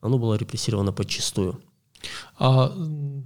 оно 0.00 0.18
было 0.18 0.34
репрессировано 0.34 0.92
подчистую. 0.92 1.60
А 2.38 2.72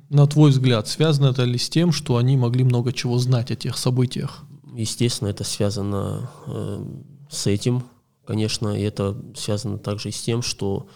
на 0.08 0.26
твой 0.26 0.50
взгляд, 0.50 0.88
связано 0.88 1.26
это 1.26 1.44
ли 1.44 1.58
с 1.58 1.68
тем, 1.68 1.92
что 1.92 2.16
они 2.16 2.36
могли 2.36 2.64
много 2.64 2.92
чего 2.92 3.18
знать 3.18 3.50
о 3.50 3.56
тех 3.56 3.76
событиях? 3.76 4.44
Естественно, 4.74 5.28
это 5.28 5.44
связано 5.44 6.30
э, 6.46 6.84
с 7.30 7.46
этим, 7.46 7.82
конечно, 8.26 8.68
и 8.68 8.82
это 8.82 9.16
связано 9.34 9.78
также 9.78 10.10
и 10.10 10.12
с 10.12 10.22
тем, 10.22 10.42
что 10.42 10.86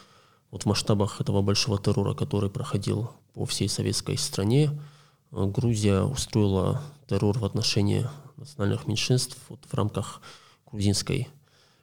вот 0.51 0.63
в 0.63 0.67
масштабах 0.67 1.21
этого 1.21 1.43
большого 1.43 1.79
террора, 1.79 2.15
который 2.15 2.51
проходил 2.51 3.11
по 3.35 3.47
всей 3.47 3.69
советской 3.69 4.17
стране, 4.19 4.71
э, 5.33 5.45
Грузия 5.47 6.03
устроила 6.03 6.83
террор 7.09 7.39
в 7.39 7.45
отношении 7.45 8.07
национальных 8.37 8.87
меньшинств 8.87 9.37
вот 9.49 9.61
в 9.67 9.75
рамках 9.75 10.21
Грузинской 10.71 11.29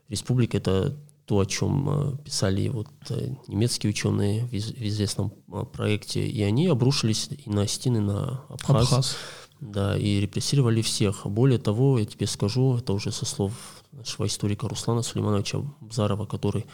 республики. 0.09 0.57
Это 0.57 0.97
то, 1.25 1.39
о 1.39 1.45
чем 1.45 1.89
э, 1.89 2.17
писали 2.23 2.69
вот 2.69 2.87
э, 3.09 3.35
немецкие 3.47 3.91
ученые 3.91 4.45
в 4.45 4.53
известном 4.53 5.31
проекте, 5.73 6.27
и 6.27 6.41
они 6.41 6.67
обрушились 6.67 7.29
и 7.45 7.49
на 7.49 7.67
стены 7.67 8.01
на 8.01 8.43
Абхаз. 8.49 8.83
Абхаз. 8.87 9.17
Да, 9.61 9.97
и 9.97 10.21
репрессировали 10.21 10.81
всех. 10.81 11.27
Более 11.27 11.59
того, 11.59 11.99
я 11.99 12.05
тебе 12.05 12.27
скажу, 12.27 12.77
это 12.77 12.93
уже 12.93 13.11
со 13.11 13.25
слов 13.25 13.53
нашего 13.91 14.25
историка 14.25 14.67
Руслана 14.67 15.01
Сулеймановича 15.01 15.59
Бзарова, 15.81 16.25
который 16.25 16.65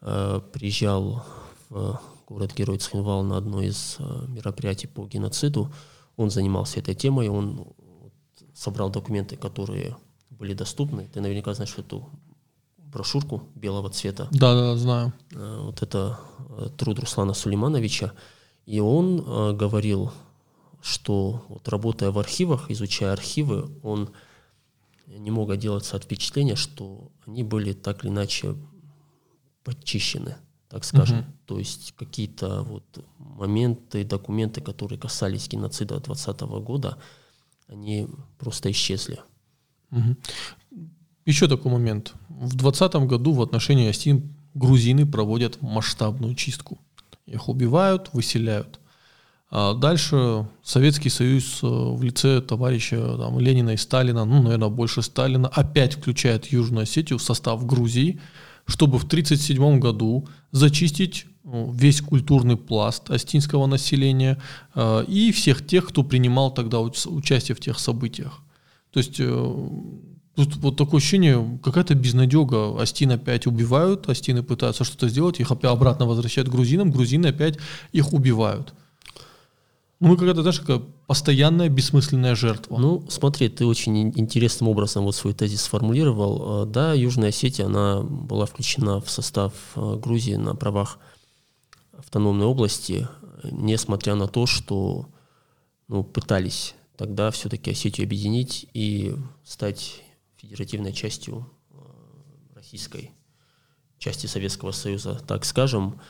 э, 0.00 0.40
приезжал 0.52 1.24
в 1.68 2.00
город-герой 2.26 2.78
Цхинвал 2.78 3.24
на 3.24 3.36
одно 3.36 3.60
из 3.60 3.96
э, 3.98 4.26
мероприятий 4.28 4.86
по 4.86 5.06
геноциду. 5.06 5.72
Он 6.16 6.30
занимался 6.30 6.78
этой 6.78 6.94
темой, 6.94 7.28
он 7.28 7.66
собрал 8.54 8.90
документы, 8.90 9.36
которые 9.36 9.96
были 10.30 10.54
доступны. 10.54 11.08
Ты 11.12 11.20
наверняка 11.20 11.52
знаешь 11.54 11.74
эту 11.76 12.08
брошюрку 12.90 13.42
белого 13.54 13.90
цвета. 13.90 14.28
Да, 14.30 14.54
да, 14.54 14.76
знаю. 14.76 15.12
Э, 15.32 15.60
вот 15.62 15.82
это 15.82 16.18
э, 16.58 16.68
труд 16.76 16.98
Руслана 16.98 17.34
Сулеймановича. 17.34 18.12
И 18.66 18.80
он 18.80 19.20
э, 19.20 19.52
говорил 19.52 20.12
что 20.82 21.44
вот 21.48 21.68
работая 21.68 22.10
в 22.10 22.18
архивах, 22.18 22.70
изучая 22.70 23.12
архивы, 23.12 23.70
он 23.82 24.10
не 25.06 25.30
мог 25.30 25.50
отделаться 25.50 25.96
от 25.96 26.04
впечатления, 26.04 26.56
что 26.56 27.10
они 27.26 27.42
были 27.42 27.72
так 27.72 28.04
или 28.04 28.10
иначе 28.10 28.56
подчищены, 29.64 30.36
так 30.68 30.84
скажем. 30.84 31.20
Угу. 31.20 31.26
То 31.46 31.58
есть 31.58 31.94
какие-то 31.96 32.62
вот 32.62 33.04
моменты, 33.18 34.04
документы, 34.04 34.60
которые 34.60 34.98
касались 34.98 35.48
геноцида 35.48 36.00
2020 36.00 36.40
года, 36.64 36.98
они 37.66 38.08
просто 38.38 38.70
исчезли. 38.70 39.20
Угу. 39.90 40.16
Еще 41.26 41.48
такой 41.48 41.70
момент. 41.72 42.14
В 42.28 42.56
2020 42.56 42.94
году 43.08 43.32
в 43.32 43.42
отношении 43.42 43.88
Астин 43.88 44.34
грузины 44.54 45.06
проводят 45.06 45.60
масштабную 45.60 46.34
чистку. 46.34 46.78
Их 47.26 47.48
убивают, 47.48 48.10
выселяют. 48.12 48.80
А 49.50 49.74
дальше 49.74 50.46
Советский 50.62 51.10
Союз 51.10 51.60
э, 51.62 51.66
в 51.66 52.02
лице 52.02 52.40
товарища 52.40 53.16
там, 53.16 53.40
Ленина 53.40 53.70
и 53.70 53.76
Сталина, 53.76 54.24
ну, 54.24 54.42
наверное, 54.42 54.68
больше 54.68 55.02
Сталина, 55.02 55.48
опять 55.48 55.94
включает 55.94 56.46
Южную 56.46 56.84
Осетию 56.84 57.18
в 57.18 57.22
состав 57.22 57.66
Грузии, 57.66 58.20
чтобы 58.66 58.98
в 58.98 59.04
1937 59.04 59.80
году 59.80 60.28
зачистить 60.52 61.26
э, 61.44 61.68
весь 61.72 62.00
культурный 62.00 62.56
пласт 62.56 63.10
астинского 63.10 63.66
населения 63.66 64.40
э, 64.76 65.04
и 65.08 65.32
всех 65.32 65.66
тех, 65.66 65.88
кто 65.88 66.04
принимал 66.04 66.54
тогда 66.54 66.78
участие 66.80 67.56
в 67.56 67.60
тех 67.60 67.80
событиях. 67.80 68.42
То 68.92 68.98
есть 68.98 69.20
тут 70.44 70.56
вот 70.56 70.76
такое 70.76 70.98
ощущение, 70.98 71.58
какая-то 71.62 71.94
безнадега. 71.94 72.80
Астин 72.80 73.12
опять 73.12 73.46
убивают, 73.46 74.08
астины 74.08 74.42
пытаются 74.42 74.84
что-то 74.84 75.08
сделать, 75.08 75.40
их 75.40 75.50
опять 75.50 75.70
обратно 75.70 76.06
возвращают 76.06 76.48
грузинам, 76.48 76.90
грузины 76.90 77.28
опять 77.28 77.58
их 77.92 78.12
убивают. 78.12 78.74
Ну, 80.00 80.08
мы 80.08 80.16
какая-то, 80.16 80.40
знаешь, 80.40 80.60
какая 80.60 80.80
постоянная 81.06 81.68
бессмысленная 81.68 82.34
жертва. 82.34 82.78
Ну, 82.78 83.04
смотри, 83.10 83.50
ты 83.50 83.66
очень 83.66 84.08
интересным 84.18 84.68
образом 84.68 85.04
вот 85.04 85.14
свой 85.14 85.34
тезис 85.34 85.62
сформулировал. 85.62 86.62
А, 86.62 86.66
да, 86.66 86.94
Южная 86.94 87.28
Осетия, 87.28 87.66
она 87.66 88.00
была 88.00 88.46
включена 88.46 89.02
в 89.02 89.10
состав 89.10 89.52
а, 89.74 89.96
Грузии 89.96 90.36
на 90.36 90.54
правах 90.54 90.98
автономной 91.92 92.46
области, 92.46 93.08
несмотря 93.44 94.14
на 94.14 94.26
то, 94.26 94.46
что 94.46 95.06
ну, 95.88 96.02
пытались 96.02 96.74
тогда 96.96 97.30
все-таки 97.30 97.70
Осетию 97.70 98.06
объединить 98.06 98.66
и 98.72 99.14
стать 99.44 100.02
федеративной 100.50 100.92
частью 100.92 101.46
а, 101.70 102.56
российской 102.56 103.12
части 103.98 104.26
Советского 104.26 104.72
Союза, 104.72 105.20
так 105.26 105.44
скажем 105.44 106.00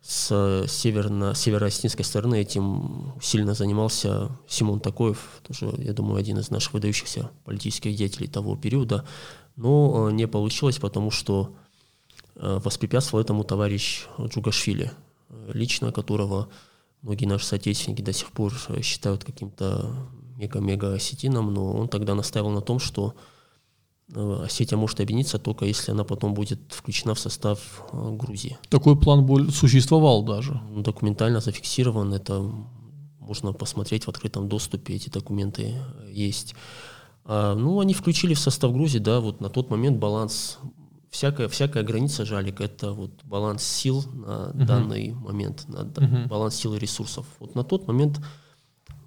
с 0.00 0.64
северно, 0.68 1.34
северо-осетинской 1.34 2.04
стороны 2.04 2.40
этим 2.40 3.14
сильно 3.20 3.54
занимался 3.54 4.30
Симон 4.46 4.78
Такоев, 4.78 5.40
тоже, 5.42 5.74
я 5.78 5.92
думаю, 5.92 6.18
один 6.18 6.38
из 6.38 6.50
наших 6.50 6.74
выдающихся 6.74 7.32
политических 7.44 7.96
деятелей 7.96 8.28
того 8.28 8.54
периода, 8.54 9.04
но 9.56 10.08
э, 10.08 10.12
не 10.12 10.28
получилось, 10.28 10.78
потому 10.78 11.10
что 11.10 11.56
э, 12.36 12.60
воспрепятствовал 12.62 13.24
этому 13.24 13.42
товарищ 13.42 14.06
Джугашвили, 14.20 14.92
лично 15.52 15.90
которого 15.90 16.48
многие 17.02 17.26
наши 17.26 17.46
соотечественники 17.46 18.02
до 18.02 18.12
сих 18.12 18.30
пор 18.30 18.54
считают 18.82 19.24
каким-то 19.24 20.08
мега-мега 20.36 20.94
осетином, 20.94 21.52
но 21.52 21.72
он 21.72 21.88
тогда 21.88 22.14
настаивал 22.14 22.50
на 22.50 22.60
том, 22.60 22.78
что 22.78 23.16
Э, 24.14 24.42
Осетия 24.44 24.78
может 24.78 25.00
объединиться 25.00 25.38
только 25.38 25.66
если 25.66 25.92
она 25.92 26.04
потом 26.04 26.34
будет 26.34 26.60
включена 26.68 27.14
в 27.14 27.18
состав 27.18 27.82
э, 27.92 28.16
Грузии. 28.16 28.58
Такой 28.68 28.96
план 28.98 29.50
существовал 29.50 30.22
даже? 30.22 30.60
Документально 30.74 31.40
зафиксирован, 31.40 32.14
это 32.14 32.50
можно 33.20 33.52
посмотреть 33.52 34.04
в 34.04 34.08
открытом 34.08 34.48
доступе, 34.48 34.94
эти 34.94 35.10
документы 35.10 35.74
есть. 36.10 36.54
А, 37.24 37.54
ну, 37.54 37.80
они 37.80 37.92
включили 37.92 38.32
в 38.32 38.38
состав 38.38 38.72
Грузии, 38.72 38.98
да, 38.98 39.20
вот 39.20 39.42
на 39.42 39.50
тот 39.50 39.68
момент 39.68 39.98
баланс, 39.98 40.58
всякая, 41.10 41.48
всякая 41.48 41.82
граница 41.82 42.24
жалик, 42.24 42.62
это 42.62 42.92
вот 42.92 43.10
баланс 43.24 43.62
сил 43.62 44.02
на 44.14 44.52
uh 44.54 44.64
данный 44.64 45.12
момент, 45.12 45.68
на 45.68 45.80
uh 45.80 46.26
баланс 46.28 46.54
сил 46.54 46.74
и 46.74 46.78
ресурсов. 46.78 47.26
Вот 47.38 47.54
на 47.54 47.64
тот 47.64 47.86
момент 47.86 48.18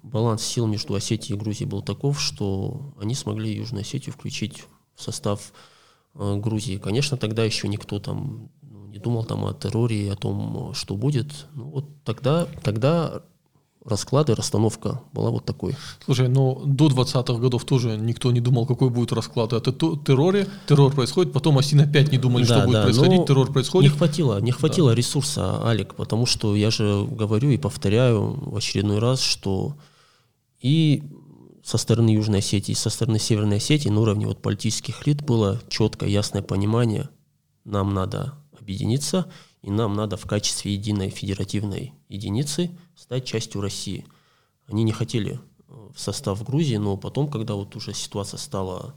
баланс 0.04 0.42
сил 0.42 0.68
между 0.68 0.94
Осетией 0.94 1.36
и 1.36 1.40
Грузией 1.40 1.68
был 1.68 1.82
таков, 1.82 2.20
что 2.20 2.94
они 3.00 3.16
смогли 3.16 3.52
Южную 3.52 3.80
Осетию 3.80 4.12
включить 4.14 4.64
в 4.94 5.02
состав 5.02 5.52
э, 6.14 6.36
Грузии. 6.36 6.78
Конечно, 6.78 7.16
тогда 7.16 7.44
еще 7.44 7.68
никто 7.68 7.98
там 7.98 8.50
ну, 8.62 8.86
не 8.86 8.98
думал 8.98 9.24
там 9.24 9.44
о 9.44 9.54
терроре, 9.54 10.12
о 10.12 10.16
том, 10.16 10.72
что 10.74 10.96
будет. 10.96 11.46
Ну, 11.54 11.64
вот 11.64 11.86
тогда, 12.04 12.46
тогда 12.62 13.22
расклады, 13.84 14.34
расстановка 14.34 15.00
была 15.12 15.30
вот 15.30 15.44
такой. 15.44 15.74
Слушай, 16.04 16.28
ну 16.28 16.62
до 16.64 16.88
20-х 16.88 17.34
годов 17.40 17.64
тоже 17.64 17.96
никто 17.96 18.30
не 18.32 18.40
думал, 18.40 18.66
какой 18.66 18.90
будет 18.90 19.12
расклад. 19.12 19.52
Это 19.52 19.72
терроре, 19.72 20.46
террор 20.66 20.92
происходит, 20.92 21.32
потом 21.32 21.58
Осин 21.58 21.80
опять 21.80 22.12
не 22.12 22.18
думали, 22.18 22.44
да, 22.44 22.58
что 22.58 22.66
будет 22.66 22.74
да, 22.74 22.82
происходить, 22.84 23.26
террор 23.26 23.52
происходит. 23.52 23.92
Не 23.92 23.98
хватило, 23.98 24.40
не 24.40 24.52
хватило 24.52 24.90
да. 24.90 24.94
ресурса, 24.94 25.64
Алик, 25.64 25.94
потому 25.94 26.26
что 26.26 26.54
я 26.54 26.70
же 26.70 27.06
говорю 27.10 27.50
и 27.50 27.58
повторяю 27.58 28.38
в 28.50 28.56
очередной 28.56 28.98
раз, 28.98 29.20
что 29.20 29.74
и 30.60 31.02
со 31.62 31.78
стороны 31.78 32.10
Южной 32.10 32.40
Осетии, 32.40 32.72
со 32.72 32.90
стороны 32.90 33.18
Северной 33.18 33.58
Осетии 33.58 33.88
на 33.88 34.00
уровне 34.00 34.26
вот 34.26 34.42
политических 34.42 35.06
элит 35.06 35.22
было 35.22 35.60
четкое, 35.68 36.08
ясное 36.08 36.42
понимание, 36.42 37.08
нам 37.64 37.94
надо 37.94 38.34
объединиться, 38.58 39.30
и 39.62 39.70
нам 39.70 39.94
надо 39.94 40.16
в 40.16 40.26
качестве 40.26 40.74
единой 40.74 41.10
федеративной 41.10 41.94
единицы 42.08 42.70
стать 42.96 43.24
частью 43.24 43.60
России. 43.60 44.04
Они 44.66 44.82
не 44.82 44.92
хотели 44.92 45.34
э, 45.68 45.88
в 45.94 46.00
состав 46.00 46.42
Грузии, 46.44 46.76
но 46.76 46.96
потом, 46.96 47.28
когда 47.28 47.54
вот 47.54 47.76
уже 47.76 47.94
ситуация 47.94 48.38
стала 48.38 48.94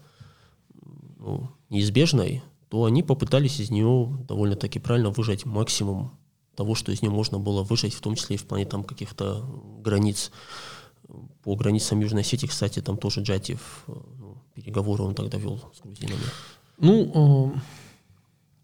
ну, 1.18 1.52
неизбежной, 1.70 2.44
то 2.70 2.86
они 2.86 3.04
попытались 3.04 3.60
из 3.60 3.70
нее 3.70 4.18
довольно-таки 4.28 4.80
правильно 4.80 5.12
выжать 5.12 5.46
максимум 5.46 6.18
того, 6.56 6.74
что 6.74 6.92
из 6.92 7.02
нее 7.02 7.12
можно 7.12 7.38
было 7.38 7.62
выжать, 7.62 7.94
в 7.94 8.02
том 8.02 8.16
числе 8.16 8.36
и 8.36 8.40
в 8.40 8.46
плане 8.46 8.66
там 8.66 8.84
каких-то 8.84 9.46
границ 9.82 10.32
по 11.44 11.56
границам 11.56 12.00
Южной 12.00 12.22
Осетии, 12.22 12.48
кстати, 12.48 12.82
там 12.82 12.98
тоже 12.98 13.22
Джатиев 13.22 13.84
э, 13.88 13.94
ну, 14.20 14.38
переговоры 14.56 15.04
он 15.04 15.16
тогда 15.16 15.38
вел 15.38 15.60
с 15.74 15.82
грузинами. 15.82 16.24
Ну, 16.80 17.56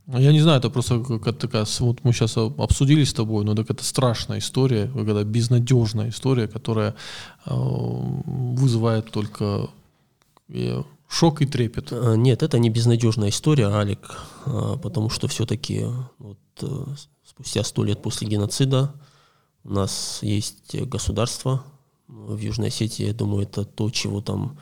э, 0.07 0.19
я 0.19 0.31
не 0.31 0.41
знаю, 0.41 0.59
это 0.59 0.69
просто 0.69 0.99
какая-то 0.99 1.47
такая, 1.47 1.65
вот 1.79 2.03
мы 2.03 2.11
сейчас 2.13 2.37
обсудили 2.37 3.03
с 3.03 3.13
тобой, 3.13 3.45
но 3.45 3.53
это 3.53 3.83
страшная 3.83 4.39
история, 4.39 4.87
когда 4.87 5.23
безнадежная 5.23 6.09
история, 6.09 6.47
которая 6.47 6.95
э, 7.45 7.53
вызывает 7.53 9.11
только 9.11 9.69
шок 11.07 11.41
и 11.41 11.45
трепет. 11.45 11.91
Нет, 11.91 12.43
это 12.43 12.59
не 12.59 12.69
безнадежная 12.69 13.29
история, 13.29 13.67
Алик, 13.67 14.17
потому 14.43 15.09
что 15.09 15.29
все-таки 15.29 15.85
вот, 16.17 16.37
спустя 17.23 17.63
сто 17.63 17.85
лет 17.85 18.01
после 18.01 18.27
геноцида 18.27 18.93
У 19.63 19.71
нас 19.71 20.19
есть 20.21 20.75
государство 20.87 21.63
в 22.11 22.37
Южной 22.37 22.67
Осетии, 22.67 23.07
я 23.07 23.13
думаю, 23.13 23.43
это 23.43 23.65
то, 23.65 23.89
чего 23.89 24.21
там 24.21 24.57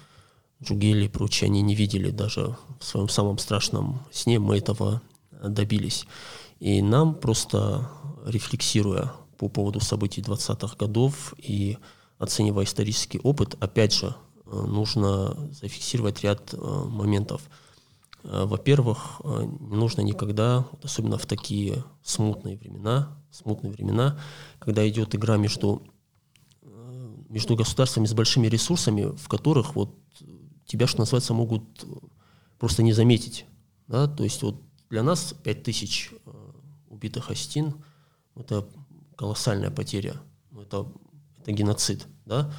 Джугели 0.64 1.06
и 1.06 1.10
прочие 1.10 1.48
они 1.48 1.62
не 1.62 1.76
видели 1.76 2.12
даже 2.12 2.56
в 2.80 2.86
своем 2.86 3.10
самом 3.10 3.38
страшном 3.38 4.02
сне, 4.12 4.40
мы 4.40 4.58
этого 4.58 5.02
добились. 5.32 6.06
И 6.60 6.82
нам 6.82 7.16
просто 7.16 7.90
рефлексируя 8.26 9.14
по 9.38 9.48
поводу 9.48 9.80
событий 9.80 10.22
20-х 10.22 10.76
годов 10.78 11.34
и 11.38 11.78
оценивая 12.18 12.66
исторический 12.66 13.20
опыт, 13.20 13.56
опять 13.62 13.94
же, 13.94 14.14
э, 14.46 14.52
нужно 14.52 15.36
зафиксировать 15.52 16.22
ряд 16.22 16.54
э, 16.54 16.58
моментов. 16.58 17.42
Э, 18.24 18.44
во-первых, 18.46 19.22
не 19.24 19.78
нужно 19.78 20.02
никогда, 20.02 20.66
особенно 20.84 21.18
в 21.18 21.26
такие 21.26 21.86
смутные 22.04 22.58
времена, 22.58 23.18
смутные 23.32 23.72
времена, 23.72 24.20
когда 24.60 24.88
идет 24.88 25.16
игра 25.16 25.38
между, 25.38 25.82
между 27.30 27.56
государствами 27.56 28.06
с 28.06 28.14
большими 28.14 28.48
ресурсами, 28.48 29.16
в 29.16 29.28
которых 29.28 29.76
вот 29.76 29.96
тебя, 30.66 30.88
что 30.88 31.00
называется, 31.00 31.34
могут 31.34 31.64
просто 32.58 32.84
не 32.84 32.92
заметить. 32.92 33.46
Да? 33.88 34.08
То 34.08 34.24
есть 34.24 34.42
вот 34.42 34.62
для 34.90 35.04
нас 35.04 35.34
5000 35.44 36.12
убитых 36.90 37.30
Астин– 37.30 37.76
это 38.36 38.68
колоссальная 39.16 39.72
потеря, 39.72 40.16
это, 40.60 40.88
это 41.38 41.52
геноцид. 41.52 42.08
Да? 42.26 42.52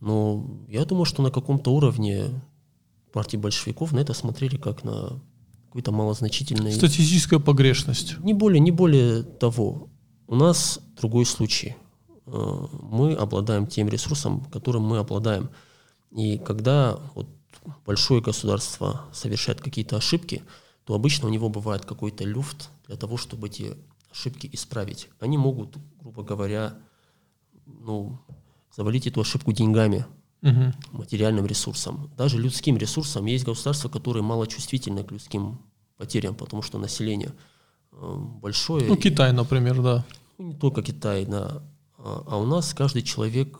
Но 0.00 0.64
я 0.68 0.84
думаю, 0.84 1.04
что 1.04 1.22
на 1.22 1.30
каком-то 1.30 1.72
уровне 1.72 2.28
партии 3.12 3.36
большевиков 3.36 3.92
на 3.92 4.00
это 4.00 4.14
смотрели 4.14 4.56
как 4.56 4.84
на 4.84 5.20
какой-то 5.66 5.92
малозначительный... 5.92 6.72
Статистическая 6.72 7.38
погрешность. 7.38 8.18
Не 8.18 8.34
более, 8.34 8.60
не 8.60 8.70
более 8.70 9.22
того. 9.22 9.88
У 10.26 10.34
нас 10.34 10.80
другой 11.00 11.24
случай. 11.24 11.76
Э, 12.26 12.66
мы 12.82 13.14
обладаем 13.14 13.66
тем 13.66 13.88
ресурсом, 13.88 14.44
которым 14.46 14.82
мы 14.82 14.98
обладаем. 14.98 15.50
И 16.10 16.38
когда 16.38 16.98
вот 17.14 17.26
большое 17.86 18.20
государство 18.20 19.02
совершает 19.12 19.60
какие-то 19.60 19.96
ошибки, 19.96 20.42
то 20.84 20.94
обычно 20.94 21.28
у 21.28 21.30
него 21.30 21.48
бывает 21.48 21.84
какой-то 21.84 22.24
люфт 22.24 22.70
для 22.86 22.96
того, 22.96 23.16
чтобы 23.16 23.48
эти 23.48 23.76
ошибки 24.10 24.48
исправить. 24.52 25.08
Они 25.20 25.38
могут, 25.38 25.76
грубо 26.00 26.22
говоря, 26.22 26.74
ну, 27.66 28.18
завалить 28.74 29.06
эту 29.06 29.20
ошибку 29.20 29.52
деньгами, 29.52 30.06
угу. 30.42 30.72
материальным 30.92 31.46
ресурсом. 31.46 32.10
Даже 32.16 32.38
людским 32.38 32.76
ресурсом. 32.76 33.26
Есть 33.26 33.44
государства, 33.44 33.88
которые 33.88 34.22
мало 34.22 34.46
чувствительны 34.46 35.04
к 35.04 35.12
людским 35.12 35.60
потерям, 35.96 36.34
потому 36.34 36.62
что 36.62 36.78
население 36.78 37.32
э, 37.92 38.14
большое. 38.40 38.86
Ну, 38.86 38.96
Китай, 38.96 39.32
например, 39.32 39.80
да. 39.82 40.04
Ну, 40.38 40.48
не 40.48 40.54
только 40.54 40.82
Китай, 40.82 41.24
да. 41.26 41.62
А, 42.02 42.24
а 42.26 42.36
у 42.36 42.46
нас 42.46 42.74
каждый 42.74 43.02
человек 43.02 43.58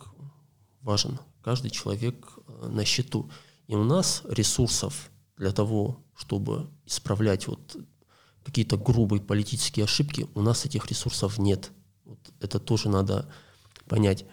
важен, 0.81 1.19
каждый 1.41 1.71
человек 1.71 2.27
э, 2.47 2.67
на 2.67 2.83
счету. 2.83 3.29
И 3.67 3.75
у 3.75 3.83
нас 3.83 4.21
ресурсов 4.25 5.09
для 5.37 5.51
того, 5.51 6.03
чтобы 6.15 6.69
исправлять 6.85 7.47
вот 7.47 7.77
какие-то 8.43 8.77
грубые 8.77 9.21
политические 9.21 9.85
ошибки, 9.85 10.27
у 10.35 10.41
нас 10.41 10.65
этих 10.65 10.85
ресурсов 10.87 11.37
нет. 11.37 11.71
Вот 12.03 12.19
это 12.41 12.59
тоже 12.59 12.89
надо 12.89 13.29
понять. 13.87 14.25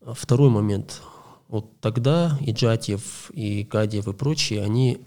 А 0.00 0.14
второй 0.14 0.50
момент. 0.50 1.00
Вот 1.46 1.80
тогда 1.80 2.36
и 2.40 2.50
Джатьев, 2.50 3.30
и 3.30 3.62
Гадьев, 3.62 4.08
и 4.08 4.12
прочие, 4.12 4.64
они 4.64 5.06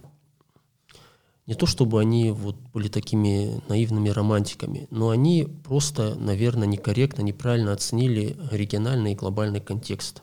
не 1.50 1.56
то 1.56 1.66
чтобы 1.66 2.00
они 2.00 2.30
вот 2.30 2.56
были 2.74 2.90
такими 2.90 3.60
наивными 3.70 4.10
романтиками, 4.10 4.86
но 4.92 5.10
они 5.10 5.46
просто, 5.64 6.14
наверное, 6.14 6.68
некорректно, 6.68 7.24
неправильно 7.24 7.74
оценили 7.74 8.38
региональный 8.52 9.14
и 9.14 9.16
глобальный 9.16 9.60
контекст. 9.60 10.22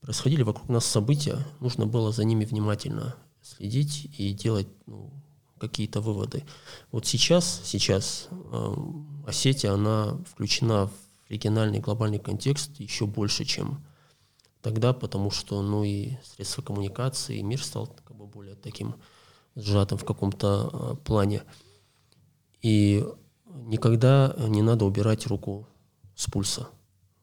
Происходили 0.00 0.42
вокруг 0.42 0.68
нас 0.68 0.84
события, 0.84 1.38
нужно 1.60 1.86
было 1.86 2.10
за 2.10 2.24
ними 2.24 2.44
внимательно 2.44 3.14
следить 3.40 4.10
и 4.18 4.32
делать 4.32 4.66
ну, 4.86 5.12
какие-то 5.60 6.00
выводы. 6.00 6.42
Вот 6.90 7.06
сейчас, 7.06 7.60
сейчас 7.62 8.26
э, 8.32 8.74
Осетия, 9.28 9.72
она 9.72 10.18
включена 10.28 10.88
в 10.88 11.30
региональный 11.30 11.78
глобальный 11.78 12.18
контекст 12.18 12.80
еще 12.80 13.06
больше, 13.06 13.44
чем 13.44 13.86
тогда, 14.60 14.92
потому 14.92 15.30
что 15.30 15.62
ну 15.62 15.84
и 15.84 16.14
средства 16.24 16.62
коммуникации, 16.62 17.38
и 17.38 17.44
мир 17.44 17.62
стал 17.62 17.86
как 17.86 18.16
бы 18.16 18.26
более 18.26 18.56
таким 18.56 18.96
сжатым 19.62 19.98
в 19.98 20.04
каком-то 20.04 20.70
э, 20.72 20.96
плане. 21.04 21.42
И 22.62 23.04
никогда 23.46 24.34
не 24.38 24.62
надо 24.62 24.84
убирать 24.84 25.26
руку 25.26 25.66
с 26.14 26.26
пульса. 26.26 26.68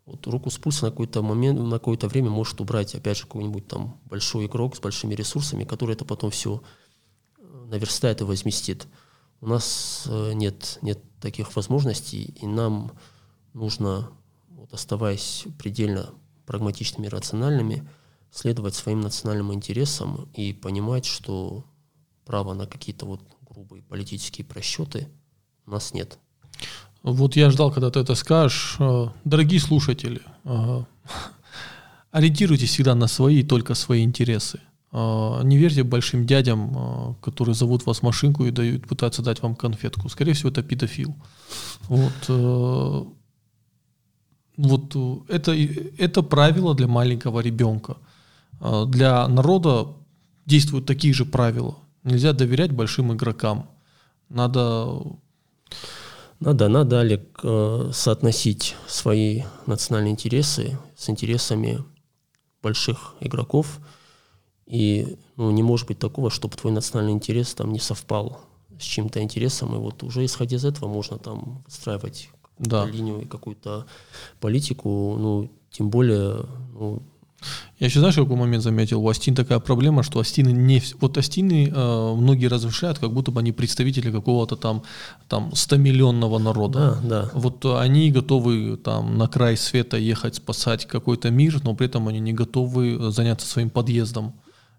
Вот 0.05 0.25
руку 0.27 0.49
с 0.49 0.57
пульса 0.57 0.85
на 0.85 0.91
какой-то 0.91 1.21
момент, 1.21 1.59
на 1.59 1.79
какое-то 1.79 2.07
время 2.07 2.29
может 2.29 2.61
убрать, 2.61 2.95
опять 2.95 3.17
же, 3.17 3.23
какой-нибудь 3.23 3.67
там 3.67 3.99
большой 4.05 4.45
игрок 4.45 4.75
с 4.75 4.79
большими 4.79 5.13
ресурсами, 5.13 5.65
который 5.65 5.93
это 5.93 6.05
потом 6.05 6.31
все 6.31 6.63
наверстает 7.67 8.21
и 8.21 8.23
возместит. 8.23 8.87
У 9.41 9.47
нас 9.47 10.05
э, 10.07 10.33
нет, 10.33 10.79
нет 10.81 10.99
таких 11.19 11.55
возможностей, 11.55 12.33
и 12.41 12.47
нам 12.47 12.93
нужно, 13.53 14.09
вот, 14.49 14.73
оставаясь 14.73 15.45
предельно 15.59 16.11
прагматичными 16.45 17.07
и 17.07 17.09
рациональными, 17.09 17.87
следовать 18.31 18.75
своим 18.75 19.01
национальным 19.01 19.53
интересам 19.53 20.29
и 20.33 20.53
понимать, 20.53 21.05
что 21.05 21.65
права 22.27 22.53
на 22.53 22.67
какие-то 22.67 23.05
вот 23.05 23.21
грубые 23.49 23.81
политические 23.81 24.45
просчеты 24.45 25.07
у 25.65 25.71
нас 25.71 25.93
нет. 25.93 26.19
Вот 27.03 27.35
я 27.35 27.49
ждал, 27.49 27.71
когда 27.71 27.89
ты 27.89 27.99
это 27.99 28.15
скажешь. 28.15 28.75
Э, 28.79 29.07
дорогие 29.23 29.59
слушатели, 29.59 30.21
э, 30.43 30.83
ориентируйтесь 32.11 32.69
всегда 32.69 32.95
на 32.95 33.07
свои 33.07 33.39
и 33.39 33.43
только 33.43 33.75
свои 33.75 34.03
интересы. 34.03 34.59
А, 34.91 35.41
не 35.43 35.57
верьте 35.57 35.83
большим 35.83 36.25
дядям, 36.25 37.15
которые 37.21 37.55
зовут 37.55 37.85
вас 37.85 38.01
машинку 38.01 38.45
и 38.45 38.51
дают, 38.51 38.87
пытаются 38.87 39.21
дать 39.21 39.41
вам 39.41 39.55
конфетку. 39.55 40.09
Скорее 40.09 40.33
всего, 40.33 40.49
это 40.49 40.63
педофил. 40.63 41.15
Вот, 41.87 42.13
э, 42.29 43.03
вот 44.57 44.95
э, 44.95 45.15
это, 45.33 45.55
это 45.97 46.23
правило 46.23 46.75
для 46.75 46.87
маленького 46.87 47.39
ребенка. 47.41 47.97
Для 48.87 49.27
народа 49.27 49.87
действуют 50.47 50.87
такие 50.87 51.13
же 51.13 51.25
правила. 51.25 51.75
Нельзя 52.07 52.33
доверять 52.33 52.71
большим 52.71 53.13
игрокам. 53.13 53.69
Надо... 54.29 55.01
Надо, 56.39 56.67
надо, 56.67 56.99
Олег, 56.99 57.39
э, 57.41 57.89
соотносить 57.93 58.75
свои 58.87 59.41
национальные 59.65 60.11
интересы 60.11 60.77
с 60.95 61.09
интересами 61.09 61.83
больших 62.61 63.15
игроков– 63.21 63.79
и 64.67 65.17
ну, 65.37 65.49
не 65.51 65.63
может 65.63 65.87
быть 65.87 65.97
такого, 65.97 66.29
чтобы 66.29 66.55
твой 66.57 66.73
национальный 66.73 67.13
интерес 67.13 67.53
там 67.53 67.71
не 67.71 67.79
совпал 67.79 68.41
с 68.77 68.83
чем-то 68.83 69.21
интересом. 69.21 69.73
И 69.75 69.77
вот 69.77 70.03
уже 70.03 70.25
исходя 70.25 70.57
из 70.57 70.65
этого 70.65 70.89
можно 70.89 71.17
там 71.17 71.63
выстраивать 71.65 72.29
да. 72.59 72.85
линию 72.85 73.21
и 73.21 73.25
какую-то 73.25 73.87
политику. 74.41 75.15
Ну, 75.17 75.49
тем 75.71 75.89
более, 75.89 76.45
ну, 76.73 77.01
я 77.79 77.87
еще 77.87 77.99
знаешь, 77.99 78.15
какой 78.15 78.35
момент 78.35 78.63
заметил? 78.63 79.03
У 79.03 79.09
Астин 79.09 79.35
такая 79.35 79.59
проблема, 79.59 80.01
что 80.01 80.19
Астины 80.19 80.49
не... 80.49 80.81
Вот 80.99 81.17
Астины 81.17 81.71
э, 81.73 82.13
многие 82.15 82.47
разрешают, 82.47 82.97
как 82.97 83.13
будто 83.13 83.31
бы 83.31 83.39
они 83.39 83.51
представители 83.51 84.11
какого-то 84.11 84.55
там, 84.55 84.81
там 85.27 85.49
100-миллионного 85.49 86.39
народа. 86.39 86.99
Да, 87.03 87.23
да. 87.23 87.31
Вот 87.33 87.65
они 87.65 88.11
готовы 88.11 88.77
там 88.77 89.17
на 89.17 89.27
край 89.27 89.57
света 89.57 89.97
ехать 89.97 90.35
спасать 90.35 90.85
какой-то 90.85 91.29
мир, 91.29 91.61
но 91.63 91.75
при 91.75 91.85
этом 91.85 92.07
они 92.07 92.19
не 92.19 92.33
готовы 92.33 93.11
заняться 93.11 93.47
своим 93.47 93.69
подъездом. 93.69 94.33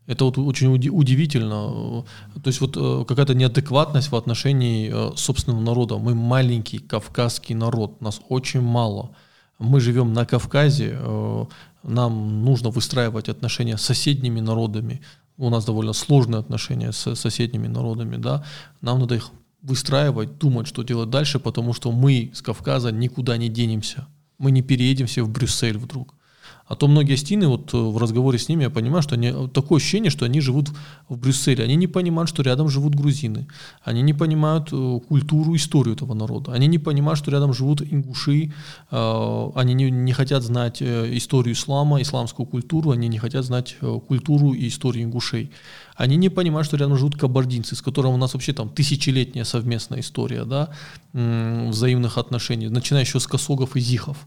Это 0.08 0.24
вот 0.24 0.38
очень 0.38 0.74
удивительно. 0.74 2.04
То 2.42 2.46
есть 2.46 2.60
вот 2.60 2.76
э, 2.76 3.04
какая-то 3.06 3.34
неадекватность 3.34 4.10
в 4.10 4.16
отношении 4.16 4.90
э, 4.92 5.16
собственного 5.16 5.60
народа. 5.60 5.98
Мы 5.98 6.14
маленький 6.14 6.78
кавказский 6.78 7.54
народ, 7.54 8.00
нас 8.00 8.20
очень 8.28 8.62
мало. 8.62 9.10
Мы 9.58 9.80
живем 9.80 10.12
на 10.12 10.24
Кавказе, 10.24 10.96
э, 10.98 11.44
нам 11.82 12.44
нужно 12.44 12.70
выстраивать 12.70 13.28
отношения 13.28 13.76
с 13.76 13.82
соседними 13.82 14.40
народами. 14.40 15.00
У 15.36 15.50
нас 15.50 15.64
довольно 15.64 15.92
сложные 15.92 16.40
отношения 16.40 16.92
с 16.92 17.14
соседними 17.14 17.66
народами, 17.66 18.16
да. 18.16 18.44
Нам 18.80 19.00
надо 19.00 19.14
их 19.14 19.30
выстраивать, 19.62 20.38
думать, 20.38 20.66
что 20.66 20.82
делать 20.82 21.10
дальше, 21.10 21.38
потому 21.38 21.72
что 21.72 21.92
мы 21.92 22.30
с 22.34 22.42
Кавказа 22.42 22.92
никуда 22.92 23.36
не 23.36 23.48
денемся. 23.48 24.06
Мы 24.38 24.50
не 24.50 24.62
переедем 24.62 25.06
все 25.06 25.22
в 25.22 25.30
Брюссель 25.30 25.78
вдруг. 25.78 26.14
А 26.68 26.76
то 26.76 26.86
многие 26.86 27.14
астины, 27.14 27.48
вот 27.48 27.72
э, 27.72 27.78
в 27.78 27.96
разговоре 27.96 28.38
с 28.38 28.48
ними 28.48 28.64
я 28.64 28.70
понимаю, 28.70 29.02
что 29.02 29.14
они, 29.14 29.32
такое 29.48 29.78
ощущение, 29.78 30.10
что 30.10 30.26
они 30.26 30.40
живут 30.40 30.68
в 31.08 31.16
Брюсселе. 31.16 31.64
Они 31.64 31.76
не 31.76 31.86
понимают, 31.86 32.28
что 32.28 32.42
рядом 32.42 32.68
живут 32.68 32.94
грузины. 32.94 33.48
Они 33.82 34.02
не 34.02 34.12
понимают 34.12 34.68
э, 34.70 35.00
культуру, 35.08 35.56
историю 35.56 35.96
этого 35.96 36.12
народа. 36.12 36.52
Они 36.52 36.66
не 36.66 36.78
понимают, 36.78 37.18
что 37.18 37.30
рядом 37.30 37.54
живут 37.54 37.80
ингуши. 37.80 38.52
Э, 38.90 39.50
они 39.54 39.72
не, 39.72 39.90
не 39.90 40.12
хотят 40.12 40.42
знать 40.42 40.82
историю 40.82 41.54
ислама, 41.54 42.02
исламскую 42.02 42.46
культуру. 42.46 42.90
Они 42.90 43.08
не 43.08 43.18
хотят 43.18 43.44
знать 43.46 43.76
культуру 44.06 44.52
и 44.52 44.68
историю 44.68 45.04
ингушей. 45.04 45.50
Они 45.96 46.16
не 46.16 46.28
понимают, 46.28 46.66
что 46.66 46.76
рядом 46.76 46.98
живут 46.98 47.16
кабардинцы, 47.16 47.76
с 47.76 47.82
которым 47.82 48.12
у 48.12 48.16
нас 48.18 48.34
вообще 48.34 48.52
там 48.52 48.68
тысячелетняя 48.68 49.44
совместная 49.44 50.00
история, 50.00 50.44
да, 50.44 50.68
взаимных 51.12 52.18
отношений, 52.18 52.68
начиная 52.68 53.02
еще 53.02 53.18
с 53.18 53.26
косогов 53.26 53.74
и 53.74 53.80
зихов. 53.80 54.18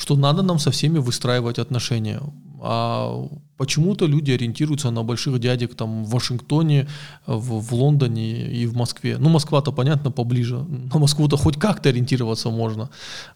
Что 0.00 0.16
надо 0.16 0.42
нам 0.42 0.58
со 0.58 0.70
всеми 0.70 0.98
выстраивать 0.98 1.58
отношения. 1.58 2.20
А 2.62 3.28
почему-то 3.58 4.06
люди 4.06 4.32
ориентируются 4.32 4.90
на 4.90 5.02
больших 5.02 5.38
дядек 5.38 5.74
там 5.74 6.04
в 6.04 6.10
Вашингтоне, 6.10 6.88
в, 7.26 7.60
в 7.60 7.74
Лондоне 7.74 8.50
и 8.62 8.66
в 8.66 8.74
Москве. 8.74 9.18
Ну, 9.18 9.28
Москва-то, 9.28 9.72
понятно, 9.72 10.10
поближе. 10.10 10.56
На 10.92 10.98
Москву-то 10.98 11.36
хоть 11.36 11.58
как-то 11.58 11.90
ориентироваться 11.90 12.50
можно. 12.50 12.88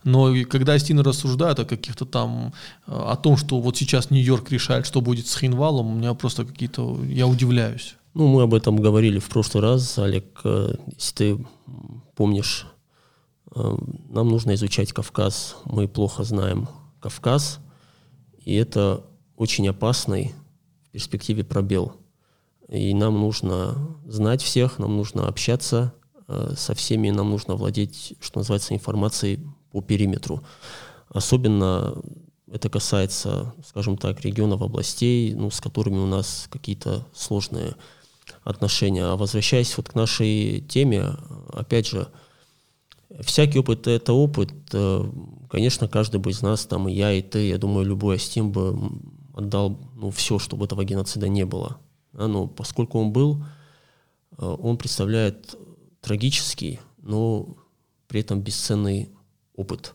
Но 0.05 0.35
когда 0.49 0.73
Астины 0.73 1.03
рассуждают 1.03 1.59
о 1.59 1.65
каких-то 1.65 2.07
там, 2.07 2.53
э, 2.87 2.93
о 2.93 3.17
том, 3.17 3.37
что 3.37 3.61
вот 3.61 3.77
сейчас 3.77 4.11
Нью-Йорк 4.11 4.51
решает, 4.51 4.87
что 4.87 5.03
будет 5.03 5.27
с 5.27 5.37
Хинвалом, 5.39 5.87
у 5.87 5.95
меня 5.95 6.15
просто 6.15 6.45
какие-то, 6.47 6.99
я 7.05 7.27
удивляюсь. 7.27 7.97
Ну, 8.15 8.29
мы 8.29 8.43
об 8.43 8.55
этом 8.55 8.77
говорили 8.77 9.19
в 9.19 9.29
прошлый 9.29 9.63
раз, 9.63 9.99
Олег, 9.99 10.25
э, 10.45 10.75
если 10.99 11.15
ты 11.15 11.47
помнишь, 12.15 12.67
нам 13.55 14.29
нужно 14.29 14.55
изучать 14.55 14.93
Кавказ. 14.93 15.57
Мы 15.65 15.89
плохо 15.89 16.25
знаем 16.25 16.69
Кавказ, 17.01 17.61
и 18.39 18.55
это 18.55 19.05
очень 19.37 19.69
опасный 19.69 20.35
в 20.85 20.91
перспективе 20.91 21.45
пробел. 21.45 21.93
И 22.69 22.95
нам 22.95 23.21
нужно 23.21 23.97
знать 24.07 24.43
всех, 24.43 24.79
нам 24.79 24.97
нужно 24.97 25.29
общаться 25.29 25.95
э, 26.29 26.55
со 26.57 26.75
всеми, 26.75 27.11
нам 27.11 27.31
нужно 27.31 27.57
владеть, 27.57 28.15
что 28.21 28.41
называется, 28.41 28.75
информацией 28.75 29.41
по 29.71 29.83
периметру. 29.83 30.43
Особенно 31.09 31.95
это 32.51 32.69
касается, 32.71 33.53
скажем 33.67 33.99
так, 33.99 34.21
регионов, 34.21 34.63
областей, 34.63 35.35
ну, 35.35 35.51
с 35.51 35.61
которыми 35.61 35.99
у 35.99 36.07
нас 36.07 36.47
какие-то 36.51 37.07
сложные 37.15 37.75
отношения. 38.45 39.05
А 39.05 39.17
возвращаясь 39.17 39.77
вот 39.77 39.89
к 39.89 39.95
нашей 39.95 40.61
теме, 40.63 41.17
опять 41.53 41.87
же, 41.89 42.09
всякий 43.21 43.59
опыт– 43.59 43.87
это 43.89 44.13
опыт. 44.13 44.53
Э, 44.73 45.05
конечно, 45.49 45.89
каждый 45.89 46.21
бы 46.21 46.31
из 46.31 46.43
нас, 46.43 46.67
там, 46.67 46.89
и 46.89 46.93
я, 46.93 47.13
и 47.13 47.23
ты, 47.23 47.49
я 47.49 47.59
думаю, 47.59 47.87
любой 47.87 48.17
Астим 48.17 48.53
бы 48.53 48.77
отдал 49.35 49.79
ну, 49.95 50.11
все, 50.11 50.39
чтобы 50.39 50.65
этого 50.67 50.85
геноцида 50.85 51.29
не 51.29 51.45
было. 51.45 51.79
Да, 52.13 52.29
но 52.29 52.47
поскольку 52.47 52.99
он 53.01 53.13
был, 53.13 53.45
э, 54.39 54.45
он 54.45 54.77
представляет 54.77 55.57
трагический, 56.01 56.81
но 56.99 57.57
при 58.07 58.21
этом 58.21 58.41
бесценный 58.41 59.11
опыт. 59.57 59.95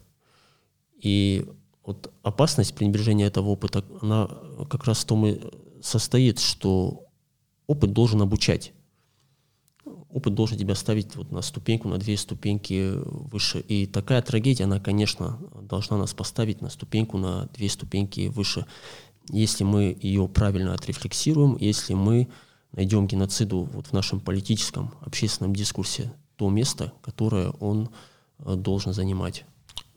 И 1.02 1.46
вот 1.86 2.12
опасность 2.24 2.76
пренебрежения 2.76 3.28
этого 3.28 3.50
опыта, 3.50 3.84
она 4.02 4.30
как 4.70 4.86
раз 4.86 5.00
в 5.00 5.06
том 5.06 5.26
и 5.26 5.40
состоит, 5.82 6.40
что 6.40 7.06
опыт 7.68 7.94
должен 7.94 8.22
обучать. 8.22 8.74
Опыт 10.10 10.34
должен 10.34 10.58
тебя 10.58 10.74
ставить 10.74 11.16
вот 11.16 11.32
на 11.32 11.42
ступеньку, 11.42 11.88
на 11.88 11.98
две 11.98 12.18
ступеньки 12.18 12.94
выше. 13.06 13.60
И 13.60 13.86
такая 13.86 14.22
трагедия, 14.24 14.64
она, 14.64 14.80
конечно, 14.80 15.38
должна 15.62 15.98
нас 15.98 16.14
поставить 16.14 16.62
на 16.62 16.70
ступеньку, 16.70 17.18
на 17.18 17.48
две 17.54 17.70
ступеньки 17.70 18.28
выше 18.28 18.66
если 19.32 19.64
мы 19.64 19.98
ее 20.02 20.28
правильно 20.28 20.74
отрефлексируем, 20.74 21.58
если 21.60 21.94
мы 21.94 22.28
найдем 22.72 23.08
геноциду 23.08 23.70
вот 23.74 23.88
в 23.88 23.94
нашем 23.94 24.20
политическом, 24.20 24.94
общественном 25.02 25.56
дискурсе 25.56 26.12
то 26.36 26.50
место, 26.50 26.94
которое 27.02 27.50
он 27.60 27.90
э, 28.40 28.56
должен 28.56 28.94
занимать. 28.94 29.46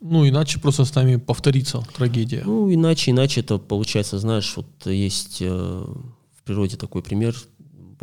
Ну, 0.01 0.27
иначе 0.27 0.59
просто 0.59 0.83
с 0.83 0.93
нами 0.93 1.15
повторится 1.15 1.81
трагедия. 1.95 2.43
Ну, 2.45 2.73
иначе, 2.73 3.11
иначе 3.11 3.39
это 3.39 3.57
получается, 3.57 4.19
знаешь, 4.19 4.53
вот 4.57 4.67
есть 4.85 5.37
э, 5.41 5.47
в 5.47 6.43
природе 6.43 6.75
такой 6.75 7.01
пример, 7.01 7.35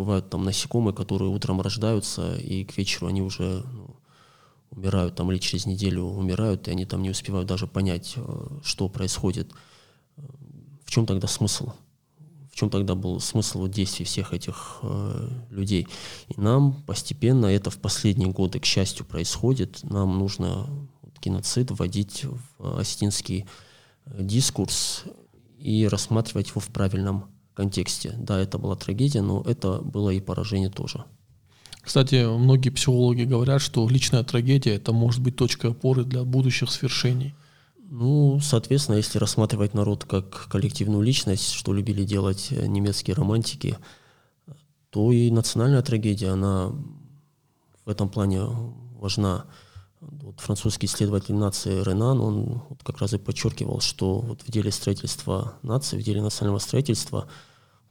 бывают 0.01 0.31
там 0.31 0.45
насекомые, 0.45 0.95
которые 0.95 1.31
утром 1.31 1.61
рождаются, 1.61 2.37
и 2.37 2.65
к 2.65 2.77
вечеру 2.77 3.07
они 3.07 3.23
уже 3.23 3.65
ну, 3.73 3.97
умирают, 4.71 5.15
там 5.15 5.31
или 5.31 5.39
через 5.39 5.67
неделю 5.67 6.05
умирают, 6.05 6.69
и 6.69 6.71
они 6.71 6.85
там 6.85 7.03
не 7.03 7.11
успевают 7.11 7.49
даже 7.49 7.67
понять, 7.67 8.15
э, 8.17 8.47
что 8.63 8.89
происходит 8.89 9.53
в 10.91 10.93
чем 10.93 11.07
тогда 11.07 11.29
смысл? 11.29 11.71
В 12.51 12.57
чем 12.57 12.69
тогда 12.69 12.97
был 12.97 13.21
смысл 13.21 13.61
вот 13.61 13.71
действий 13.71 14.05
всех 14.05 14.33
этих 14.33 14.81
э, 14.83 15.29
людей? 15.51 15.87
И 16.27 16.41
нам 16.41 16.83
постепенно, 16.83 17.47
это 17.47 17.71
в 17.71 17.79
последние 17.79 18.29
годы, 18.31 18.59
к 18.59 18.65
счастью, 18.65 19.07
происходит, 19.07 19.85
нам 19.85 20.19
нужно 20.19 20.69
геноцид 21.23 21.71
вводить 21.71 22.25
в 22.59 22.81
осетинский 22.81 23.47
э, 24.07 24.23
дискурс 24.25 25.05
и 25.59 25.87
рассматривать 25.87 26.49
его 26.49 26.61
в 26.61 26.67
правильном 26.71 27.31
контексте. 27.55 28.15
Да, 28.19 28.39
это 28.39 28.59
была 28.59 28.77
трагедия, 28.77 29.23
но 29.23 29.43
это 29.47 29.81
было 29.81 30.11
и 30.11 30.21
поражение 30.21 30.71
тоже. 30.71 31.05
Кстати, 31.83 32.27
многие 32.27 32.71
психологи 32.71 33.23
говорят, 33.23 33.63
что 33.63 33.89
личная 33.89 34.23
трагедия 34.23 34.75
это 34.75 34.93
может 34.93 35.23
быть 35.23 35.37
точкой 35.37 35.71
опоры 35.71 36.05
для 36.05 36.25
будущих 36.25 36.71
свершений. 36.71 37.35
Ну, 37.93 38.39
соответственно, 38.41 38.97
если 38.97 39.19
рассматривать 39.19 39.75
народ 39.75 40.05
как 40.05 40.49
коллективную 40.49 41.03
личность, 41.03 41.53
что 41.53 41.73
любили 41.73 42.05
делать 42.05 42.49
э, 42.51 42.67
немецкие 42.67 43.17
романтики, 43.17 43.77
то 44.91 45.11
и 45.11 45.31
национальная 45.31 45.83
трагедия, 45.83 46.29
она 46.29 46.73
в 47.85 47.91
этом 47.91 48.09
плане 48.09 48.43
важна. 48.99 49.47
Вот 50.01 50.41
французский 50.41 50.87
исследователь 50.87 51.35
нации 51.35 51.83
Ренан, 51.83 52.21
он 52.21 52.63
вот 52.69 52.83
как 52.83 52.99
раз 52.99 53.13
и 53.13 53.19
подчеркивал, 53.19 53.81
что 53.81 54.21
вот 54.21 54.43
в 54.43 54.51
деле 54.51 54.73
строительства 54.73 55.55
нации, 55.63 55.99
в 55.99 56.03
деле 56.03 56.23
национального 56.23 56.59
строительства 56.59 57.29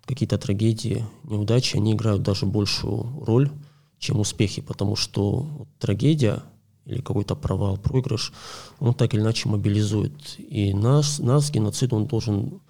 какие-то 0.05 0.39
трагедии, 0.39 1.05
неудачи, 1.23 1.77
они 1.77 1.93
играют 1.93 2.23
даже 2.23 2.47
большую 2.47 3.23
роль, 3.23 3.51
чем 3.99 4.19
успехи, 4.19 4.61
потому 4.61 4.95
что 4.95 5.41
вот 5.41 5.67
трагедия 5.77 6.41
или 6.85 7.01
какой-то 7.01 7.35
провал, 7.35 7.77
проигрыш, 7.77 8.33
он 8.79 8.95
так 8.95 9.13
или 9.13 9.21
иначе 9.21 9.47
мобилизует. 9.47 10.39
И 10.39 10.73
нас, 10.73 11.19
нас 11.19 11.51
геноцид, 11.51 11.93
он 11.93 12.07
должен 12.07 12.61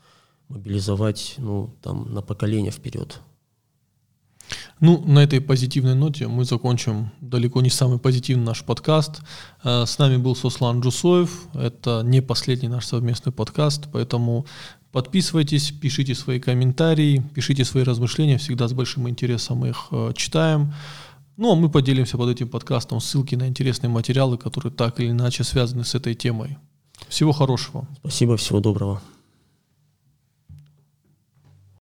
мобилизовать 0.50 1.36
ну, 1.38 1.74
там, 1.82 2.14
на 2.14 2.22
поколение 2.22 2.72
вперед. 2.72 3.22
Ну, 4.80 5.04
на 5.06 5.20
этой 5.24 5.42
позитивной 5.42 5.96
ноте 5.96 6.28
мы 6.28 6.46
закончим 6.46 7.12
далеко 7.22 7.62
не 7.62 7.70
самый 7.70 8.00
позитивный 8.00 8.46
наш 8.46 8.64
подкаст. 8.64 9.22
Э, 9.64 9.86
с 9.86 9.98
нами 9.98 10.18
был 10.18 10.36
Сослан 10.36 10.80
Джусоев. 10.80 11.48
Это 11.54 12.02
не 12.04 12.22
последний 12.22 12.70
наш 12.70 12.86
совместный 12.86 13.32
подкаст, 13.32 13.90
поэтому 13.92 14.46
подписывайтесь, 14.92 15.72
пишите 15.72 16.16
свои 16.16 16.40
комментарии, 16.40 17.24
пишите 17.34 17.66
свои 17.66 17.84
размышления. 17.84 18.38
Всегда 18.38 18.68
с 18.68 18.74
большим 18.74 19.10
интересом 19.10 19.66
их 19.66 19.88
э, 19.92 20.14
читаем. 20.16 20.74
Ну, 21.38 21.54
а 21.54 21.56
мы 21.56 21.70
поделимся 21.70 22.18
под 22.18 22.30
этим 22.30 22.50
подкастом 22.50 23.00
ссылки 23.00 23.36
на 23.36 23.48
интересные 23.48 23.90
материалы, 23.90 24.38
которые 24.38 24.74
так 24.74 25.00
или 25.00 25.10
иначе 25.12 25.44
связаны 25.44 25.86
с 25.86 25.96
этой 25.96 26.14
темой. 26.14 26.58
Всего 27.08 27.32
хорошего. 27.32 27.88
Спасибо, 28.02 28.36
всего 28.36 28.60
доброго. 28.60 29.02